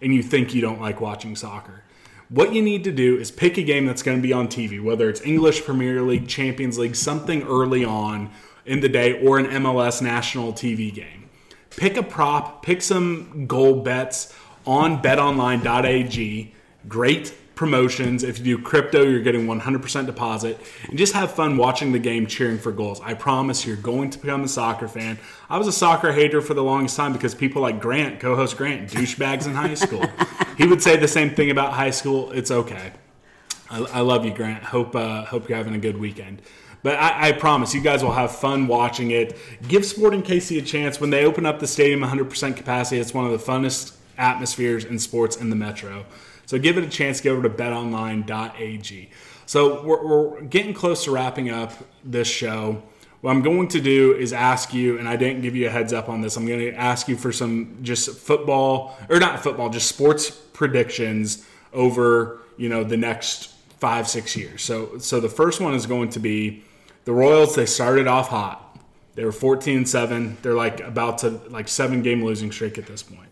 and 0.00 0.14
you 0.14 0.22
think 0.22 0.54
you 0.54 0.60
don't 0.60 0.80
like 0.80 1.00
watching 1.00 1.36
soccer, 1.36 1.82
what 2.28 2.52
you 2.52 2.62
need 2.62 2.84
to 2.84 2.92
do 2.92 3.16
is 3.16 3.30
pick 3.30 3.56
a 3.56 3.62
game 3.62 3.86
that's 3.86 4.02
going 4.02 4.18
to 4.18 4.22
be 4.22 4.32
on 4.32 4.48
TV, 4.48 4.82
whether 4.82 5.08
it's 5.08 5.20
English 5.20 5.64
Premier 5.64 6.02
League, 6.02 6.26
Champions 6.26 6.78
League, 6.78 6.96
something 6.96 7.42
early 7.44 7.84
on 7.84 8.30
in 8.64 8.80
the 8.80 8.88
day, 8.88 9.20
or 9.24 9.38
an 9.38 9.46
MLS 9.46 10.02
national 10.02 10.52
TV 10.52 10.92
game. 10.92 11.28
Pick 11.70 11.96
a 11.96 12.02
prop, 12.02 12.64
pick 12.64 12.82
some 12.82 13.46
goal 13.46 13.82
bets 13.82 14.34
on 14.66 15.00
betonline.ag. 15.00 16.52
Great 16.88 17.34
promotions. 17.56 18.22
If 18.22 18.38
you 18.38 18.58
do 18.58 18.62
crypto, 18.62 19.02
you're 19.02 19.20
getting 19.20 19.46
100% 19.46 20.06
deposit. 20.06 20.60
And 20.84 20.96
just 20.96 21.14
have 21.14 21.32
fun 21.32 21.56
watching 21.56 21.90
the 21.90 21.98
game, 21.98 22.26
cheering 22.26 22.58
for 22.58 22.70
goals. 22.70 23.00
I 23.00 23.14
promise 23.14 23.66
you're 23.66 23.76
going 23.76 24.10
to 24.10 24.18
become 24.18 24.44
a 24.44 24.48
soccer 24.48 24.86
fan. 24.86 25.18
I 25.50 25.58
was 25.58 25.66
a 25.66 25.72
soccer 25.72 26.12
hater 26.12 26.40
for 26.40 26.54
the 26.54 26.62
longest 26.62 26.96
time 26.96 27.12
because 27.12 27.34
people 27.34 27.62
like 27.62 27.80
Grant, 27.80 28.20
co 28.20 28.36
host 28.36 28.56
Grant, 28.56 28.90
douchebags 28.90 29.46
in 29.46 29.54
high 29.54 29.74
school. 29.74 30.06
he 30.58 30.66
would 30.66 30.82
say 30.82 30.96
the 30.96 31.08
same 31.08 31.30
thing 31.30 31.50
about 31.50 31.72
high 31.72 31.90
school. 31.90 32.30
It's 32.30 32.50
okay. 32.50 32.92
I, 33.70 33.80
I 33.84 34.00
love 34.00 34.24
you, 34.24 34.32
Grant. 34.32 34.62
Hope 34.62 34.94
uh, 34.94 35.24
hope 35.24 35.48
you're 35.48 35.58
having 35.58 35.74
a 35.74 35.78
good 35.78 35.96
weekend. 35.96 36.42
But 36.82 36.98
I, 36.98 37.28
I 37.28 37.32
promise 37.32 37.74
you 37.74 37.80
guys 37.80 38.04
will 38.04 38.12
have 38.12 38.36
fun 38.36 38.68
watching 38.68 39.10
it. 39.10 39.36
Give 39.66 39.84
Sporting 39.84 40.22
KC 40.22 40.58
a 40.58 40.62
chance 40.62 41.00
when 41.00 41.10
they 41.10 41.24
open 41.24 41.44
up 41.44 41.58
the 41.58 41.66
stadium 41.66 42.00
100% 42.02 42.56
capacity. 42.56 43.00
It's 43.00 43.12
one 43.12 43.24
of 43.24 43.32
the 43.32 43.38
funnest 43.38 43.96
atmospheres 44.18 44.84
in 44.84 44.98
sports 44.98 45.36
in 45.36 45.50
the 45.50 45.56
metro. 45.56 46.06
So 46.46 46.58
give 46.58 46.78
it 46.78 46.84
a 46.84 46.88
chance. 46.88 47.20
Go 47.20 47.32
over 47.32 47.42
to 47.42 47.50
betonline.ag. 47.50 49.10
So 49.46 49.82
we're, 49.82 50.06
we're 50.06 50.40
getting 50.42 50.74
close 50.74 51.04
to 51.04 51.10
wrapping 51.10 51.50
up 51.50 51.72
this 52.04 52.28
show. 52.28 52.82
What 53.20 53.30
I'm 53.30 53.42
going 53.42 53.68
to 53.68 53.80
do 53.80 54.14
is 54.14 54.32
ask 54.32 54.72
you, 54.72 54.98
and 54.98 55.08
I 55.08 55.16
didn't 55.16 55.42
give 55.42 55.56
you 55.56 55.66
a 55.66 55.70
heads 55.70 55.92
up 55.92 56.08
on 56.08 56.20
this. 56.20 56.36
I'm 56.36 56.46
going 56.46 56.60
to 56.60 56.74
ask 56.74 57.08
you 57.08 57.16
for 57.16 57.32
some 57.32 57.78
just 57.82 58.10
football, 58.18 58.96
or 59.08 59.18
not 59.18 59.42
football, 59.42 59.70
just 59.70 59.88
sports 59.88 60.30
predictions 60.30 61.46
over 61.72 62.40
you 62.56 62.68
know 62.68 62.82
the 62.82 62.96
next 62.96 63.52
five 63.78 64.08
six 64.08 64.36
years. 64.36 64.62
So 64.62 64.98
so 64.98 65.20
the 65.20 65.28
first 65.28 65.60
one 65.60 65.74
is 65.74 65.86
going 65.86 66.10
to 66.10 66.20
be 66.20 66.64
the 67.04 67.12
Royals. 67.12 67.54
They 67.54 67.66
started 67.66 68.06
off 68.06 68.28
hot. 68.28 68.62
They 69.14 69.24
were 69.24 69.32
14 69.32 69.78
and 69.78 69.88
seven. 69.88 70.36
They're 70.42 70.54
like 70.54 70.80
about 70.80 71.18
to 71.18 71.30
like 71.48 71.68
seven 71.68 72.02
game 72.02 72.24
losing 72.24 72.52
streak 72.52 72.78
at 72.78 72.86
this 72.86 73.02
point. 73.02 73.25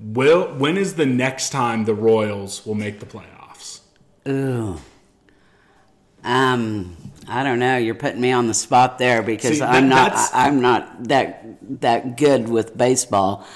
Will 0.00 0.54
when 0.54 0.76
is 0.76 0.94
the 0.94 1.06
next 1.06 1.50
time 1.50 1.84
the 1.84 1.94
Royals 1.94 2.64
will 2.64 2.74
make 2.74 3.00
the 3.00 3.06
playoffs? 3.06 3.80
Ooh. 4.28 4.78
Um, 6.24 6.96
I 7.28 7.42
don't 7.44 7.58
know. 7.58 7.76
You're 7.76 7.94
putting 7.94 8.20
me 8.20 8.32
on 8.32 8.48
the 8.48 8.54
spot 8.54 8.98
there 8.98 9.22
because 9.22 9.58
See, 9.58 9.62
I'm 9.62 9.88
not. 9.88 10.12
I- 10.12 10.46
I'm 10.48 10.60
not 10.60 11.04
that 11.04 11.44
that 11.80 12.16
good 12.16 12.48
with 12.48 12.76
baseball. 12.76 13.46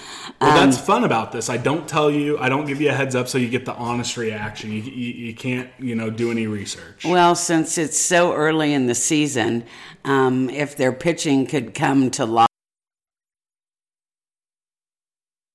Well, 0.41 0.51
Um, 0.51 0.71
that's 0.71 0.79
fun 0.81 1.05
about 1.05 1.33
this. 1.33 1.49
I 1.51 1.57
don't 1.57 1.89
tell 1.89 2.11
you. 2.11 2.39
I 2.39 2.49
don't 2.49 2.67
give 2.67 2.81
you 2.81 2.91
a 2.91 2.93
heads 2.93 3.15
up 3.15 3.29
so 3.29 3.39
you 3.39 3.49
get 3.49 3.65
the 3.65 3.75
honest 3.75 4.17
reaction. 4.17 4.71
You, 4.73 4.83
you, 4.83 5.13
you 5.27 5.35
can't 5.35 5.69
you 5.79 5.95
know 5.95 6.11
do 6.11 6.31
any 6.31 6.47
research. 6.47 7.05
Well, 7.05 7.35
since 7.35 7.79
it's 7.79 7.99
so 7.99 8.33
early 8.33 8.73
in 8.73 8.87
the 8.87 8.95
season, 8.95 9.65
um, 10.05 10.49
if 10.51 10.77
their 10.77 10.93
pitching 10.93 11.47
could 11.47 11.75
come 11.75 12.11
to 12.13 12.25
life, 12.25 12.47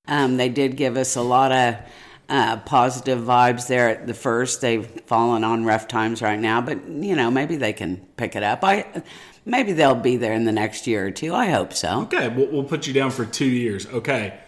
um, 0.07 0.37
they 0.37 0.49
did 0.49 0.77
give 0.77 0.97
us 0.97 1.15
a 1.15 1.21
lot 1.21 1.51
of 1.51 1.75
uh, 2.29 2.57
positive 2.57 3.19
vibes 3.19 3.67
there 3.67 3.89
at 3.89 4.07
the 4.07 4.13
first. 4.13 4.61
They've 4.61 4.85
fallen 5.05 5.43
on 5.43 5.65
rough 5.65 5.87
times 5.87 6.21
right 6.21 6.39
now, 6.39 6.61
but 6.61 6.87
you 6.87 7.15
know 7.15 7.31
maybe 7.31 7.55
they 7.55 7.73
can 7.73 7.97
pick 8.17 8.35
it 8.35 8.43
up. 8.43 8.63
I 8.63 9.03
maybe 9.45 9.73
they'll 9.73 9.95
be 9.95 10.17
there 10.17 10.33
in 10.33 10.45
the 10.45 10.51
next 10.51 10.87
year 10.87 11.07
or 11.07 11.11
two. 11.11 11.33
I 11.33 11.47
hope 11.47 11.73
so. 11.73 12.01
Okay, 12.03 12.27
we'll, 12.29 12.47
we'll 12.47 12.63
put 12.63 12.85
you 12.87 12.93
down 12.93 13.11
for 13.11 13.25
two 13.25 13.47
years. 13.47 13.87
Okay. 13.87 14.39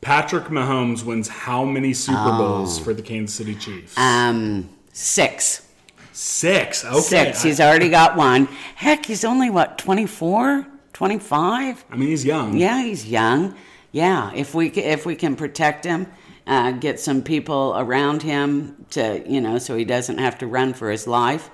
Patrick 0.00 0.44
Mahomes 0.44 1.02
wins 1.04 1.26
how 1.26 1.64
many 1.64 1.92
Super 1.92 2.30
Bowls 2.30 2.78
for 2.78 2.94
the 2.94 3.02
Kansas 3.02 3.34
City 3.34 3.54
Chiefs? 3.54 3.94
Oh. 3.96 4.02
Um, 4.02 4.68
six. 4.92 5.66
Six. 6.12 6.84
Okay. 6.84 7.00
Six. 7.00 7.42
He's 7.42 7.60
already 7.60 7.88
got 7.88 8.16
one. 8.16 8.46
Heck, 8.76 9.04
he's 9.04 9.24
only 9.24 9.50
what 9.50 9.78
24, 9.78 10.66
25? 10.92 11.84
I 11.90 11.96
mean, 11.96 12.08
he's 12.08 12.24
young. 12.24 12.56
Yeah, 12.56 12.82
he's 12.82 13.06
young. 13.06 13.56
Yeah, 13.96 14.30
if 14.34 14.54
we 14.54 14.68
if 14.68 15.06
we 15.06 15.16
can 15.16 15.36
protect 15.36 15.84
him 15.84 16.06
uh, 16.46 16.72
get 16.72 17.00
some 17.00 17.22
people 17.22 17.74
around 17.76 18.22
him 18.22 18.86
to, 18.90 19.22
you 19.26 19.40
know, 19.40 19.58
so 19.58 19.76
he 19.76 19.84
doesn't 19.84 20.18
have 20.18 20.38
to 20.38 20.46
run 20.46 20.74
for 20.74 20.90
his 20.90 21.06
life. 21.06 21.50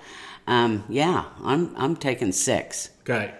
Um, 0.47 0.84
yeah, 0.88 1.24
I'm 1.43 1.74
I'm 1.76 1.97
taking 1.97 2.32
six. 2.32 2.90
Okay. 3.03 3.32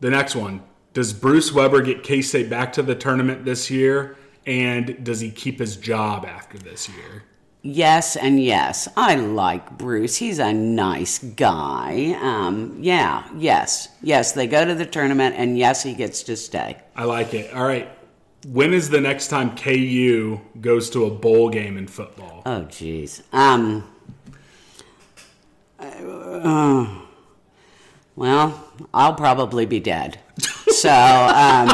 The 0.00 0.10
next 0.10 0.34
one. 0.34 0.62
Does 0.92 1.12
Bruce 1.12 1.52
Weber 1.52 1.82
get 1.82 2.04
K 2.04 2.22
State 2.22 2.48
back 2.48 2.72
to 2.74 2.82
the 2.82 2.94
tournament 2.94 3.44
this 3.44 3.70
year? 3.70 4.16
And 4.46 5.02
does 5.04 5.20
he 5.20 5.30
keep 5.30 5.58
his 5.58 5.76
job 5.76 6.24
after 6.24 6.56
this 6.56 6.88
year? 6.88 7.24
Yes 7.62 8.14
and 8.14 8.42
yes. 8.42 8.88
I 8.96 9.14
like 9.14 9.78
Bruce. 9.78 10.16
He's 10.16 10.38
a 10.38 10.52
nice 10.52 11.18
guy. 11.18 12.16
Um, 12.20 12.76
yeah, 12.80 13.26
yes, 13.36 13.88
yes. 14.02 14.32
They 14.32 14.46
go 14.46 14.64
to 14.64 14.74
the 14.74 14.84
tournament, 14.86 15.34
and 15.38 15.58
yes, 15.58 15.82
he 15.82 15.94
gets 15.94 16.22
to 16.24 16.36
stay. 16.36 16.76
I 16.94 17.04
like 17.04 17.32
it. 17.32 17.52
All 17.54 17.64
right. 17.64 17.88
When 18.46 18.74
is 18.74 18.90
the 18.90 19.00
next 19.00 19.28
time 19.28 19.56
KU 19.56 20.40
goes 20.60 20.90
to 20.90 21.06
a 21.06 21.10
bowl 21.10 21.48
game 21.48 21.78
in 21.78 21.86
football? 21.86 22.42
Oh, 22.44 22.66
jeez. 22.68 23.22
Um. 23.32 23.88
Uh, 25.78 27.00
well, 28.16 28.72
I'll 28.92 29.14
probably 29.14 29.66
be 29.66 29.80
dead. 29.80 30.18
So, 30.68 30.90
um, 30.90 31.68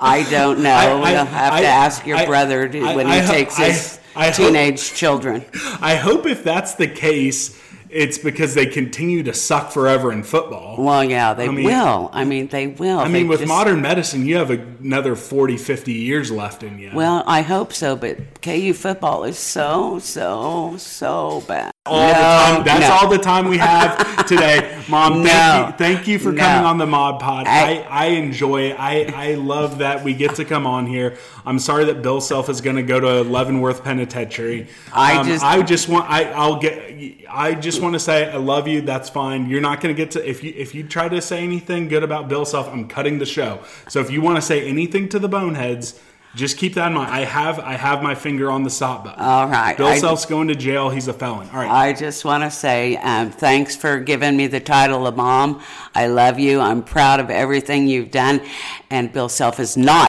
I 0.00 0.26
don't 0.30 0.62
know. 0.62 0.70
I, 0.70 0.86
I, 0.86 1.12
You'll 1.12 1.24
have 1.24 1.52
I, 1.52 1.60
to 1.62 1.66
ask 1.66 2.06
your 2.06 2.26
brother 2.26 2.68
to, 2.68 2.94
when 2.94 3.06
he 3.06 3.20
takes 3.26 3.56
his 3.56 4.00
teenage 4.34 4.88
hope, 4.88 4.96
children. 4.96 5.44
I 5.80 5.94
hope 5.94 6.26
if 6.26 6.44
that's 6.44 6.74
the 6.74 6.88
case, 6.88 7.58
it's 7.90 8.18
because 8.18 8.54
they 8.54 8.66
continue 8.66 9.22
to 9.22 9.32
suck 9.32 9.70
forever 9.70 10.12
in 10.12 10.22
football. 10.22 10.76
Well, 10.82 11.04
yeah, 11.04 11.34
they 11.34 11.48
I 11.48 11.50
mean, 11.50 11.64
will. 11.64 12.10
I 12.12 12.24
mean, 12.24 12.48
they 12.48 12.66
will. 12.66 12.98
I 12.98 13.08
mean, 13.08 13.28
with 13.28 13.40
just, 13.40 13.48
modern 13.48 13.80
medicine, 13.80 14.26
you 14.26 14.36
have 14.36 14.50
another 14.50 15.16
40, 15.16 15.56
50 15.56 15.92
years 15.92 16.30
left 16.30 16.62
in 16.62 16.78
you. 16.78 16.90
Well, 16.94 17.24
I 17.26 17.42
hope 17.42 17.72
so, 17.72 17.96
but 17.96 18.42
KU 18.42 18.72
football 18.72 19.24
is 19.24 19.38
so, 19.38 19.98
so, 19.98 20.76
so 20.78 21.42
bad. 21.46 21.72
All 21.88 22.00
no, 22.00 22.08
the 22.08 22.14
time. 22.14 22.64
That's 22.64 22.88
no. 22.88 22.94
all 22.94 23.08
the 23.08 23.18
time 23.18 23.48
we 23.48 23.58
have 23.58 24.26
today, 24.26 24.82
Mom. 24.88 25.24
Thank 25.24 25.24
no, 25.24 25.66
you, 25.66 25.72
thank 25.76 26.08
you 26.08 26.18
for 26.18 26.34
coming 26.34 26.66
on 26.66 26.78
the 26.78 26.86
Mom 26.86 27.18
Pod. 27.18 27.46
I, 27.46 27.76
I, 27.76 27.86
I 27.88 28.06
enjoy. 28.08 28.70
It. 28.70 28.76
I 28.78 29.04
I 29.04 29.34
love 29.34 29.78
that 29.78 30.04
we 30.04 30.12
get 30.12 30.34
to 30.36 30.44
come 30.44 30.66
on 30.66 30.86
here. 30.86 31.16
I'm 31.46 31.58
sorry 31.58 31.86
that 31.86 32.02
Bill 32.02 32.20
Self 32.20 32.50
is 32.50 32.60
going 32.60 32.76
to 32.76 32.82
go 32.82 33.00
to 33.00 33.22
Leavenworth 33.22 33.82
Penitentiary. 33.82 34.68
I 34.92 35.16
um, 35.16 35.26
just 35.26 35.44
I 35.44 35.62
just 35.62 35.88
want 35.88 36.10
I 36.10 36.24
I'll 36.24 36.58
get 36.58 37.24
I 37.30 37.54
just 37.78 37.84
want 37.84 37.94
to 37.94 38.00
say 38.00 38.28
I 38.28 38.38
love 38.38 38.66
you. 38.66 38.80
That's 38.80 39.08
fine. 39.08 39.48
You're 39.48 39.60
not 39.60 39.80
going 39.80 39.94
to 39.94 39.96
get 39.96 40.10
to 40.12 40.28
if 40.28 40.42
you 40.42 40.52
if 40.56 40.74
you 40.74 40.82
try 40.82 41.08
to 41.08 41.22
say 41.22 41.44
anything 41.44 41.86
good 41.86 42.02
about 42.02 42.28
Bill 42.28 42.44
Self, 42.44 42.68
I'm 42.68 42.88
cutting 42.88 43.20
the 43.20 43.26
show. 43.26 43.60
So 43.88 44.00
if 44.00 44.10
you 44.10 44.20
want 44.20 44.34
to 44.34 44.42
say 44.42 44.68
anything 44.68 45.08
to 45.10 45.20
the 45.20 45.28
Boneheads 45.28 46.00
just 46.34 46.58
keep 46.58 46.74
that 46.74 46.88
in 46.88 46.94
mind. 46.94 47.10
I 47.10 47.24
have 47.24 47.58
I 47.58 47.72
have 47.74 48.02
my 48.02 48.14
finger 48.14 48.50
on 48.50 48.62
the 48.62 48.70
stop 48.70 49.04
button. 49.04 49.20
All 49.20 49.48
right. 49.48 49.76
Bill 49.76 49.86
I, 49.86 49.98
Self's 49.98 50.26
going 50.26 50.48
to 50.48 50.54
jail. 50.54 50.90
He's 50.90 51.08
a 51.08 51.12
felon. 51.12 51.48
All 51.50 51.60
right. 51.60 51.70
I 51.70 51.92
just 51.94 52.24
want 52.24 52.44
to 52.44 52.50
say 52.50 52.96
um, 52.96 53.30
thanks 53.30 53.74
for 53.74 53.98
giving 53.98 54.36
me 54.36 54.46
the 54.46 54.60
title 54.60 55.06
of 55.06 55.16
mom. 55.16 55.62
I 55.94 56.08
love 56.08 56.38
you. 56.38 56.60
I'm 56.60 56.82
proud 56.82 57.20
of 57.20 57.30
everything 57.30 57.88
you've 57.88 58.10
done. 58.10 58.42
And 58.90 59.12
Bill 59.12 59.28
Self 59.28 59.58
is 59.58 59.76
not 59.76 60.07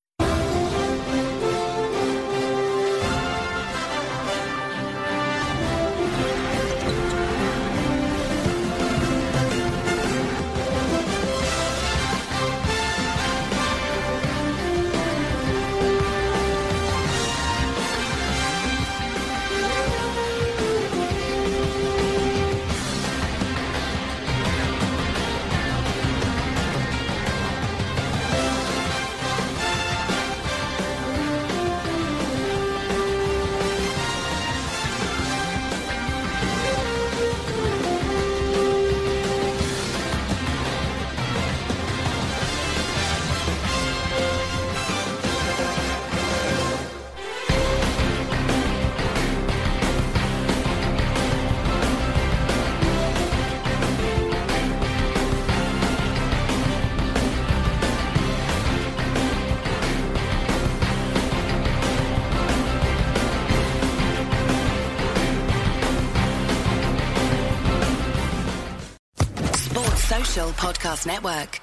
Podcast 70.90 71.06
Network. 71.06 71.59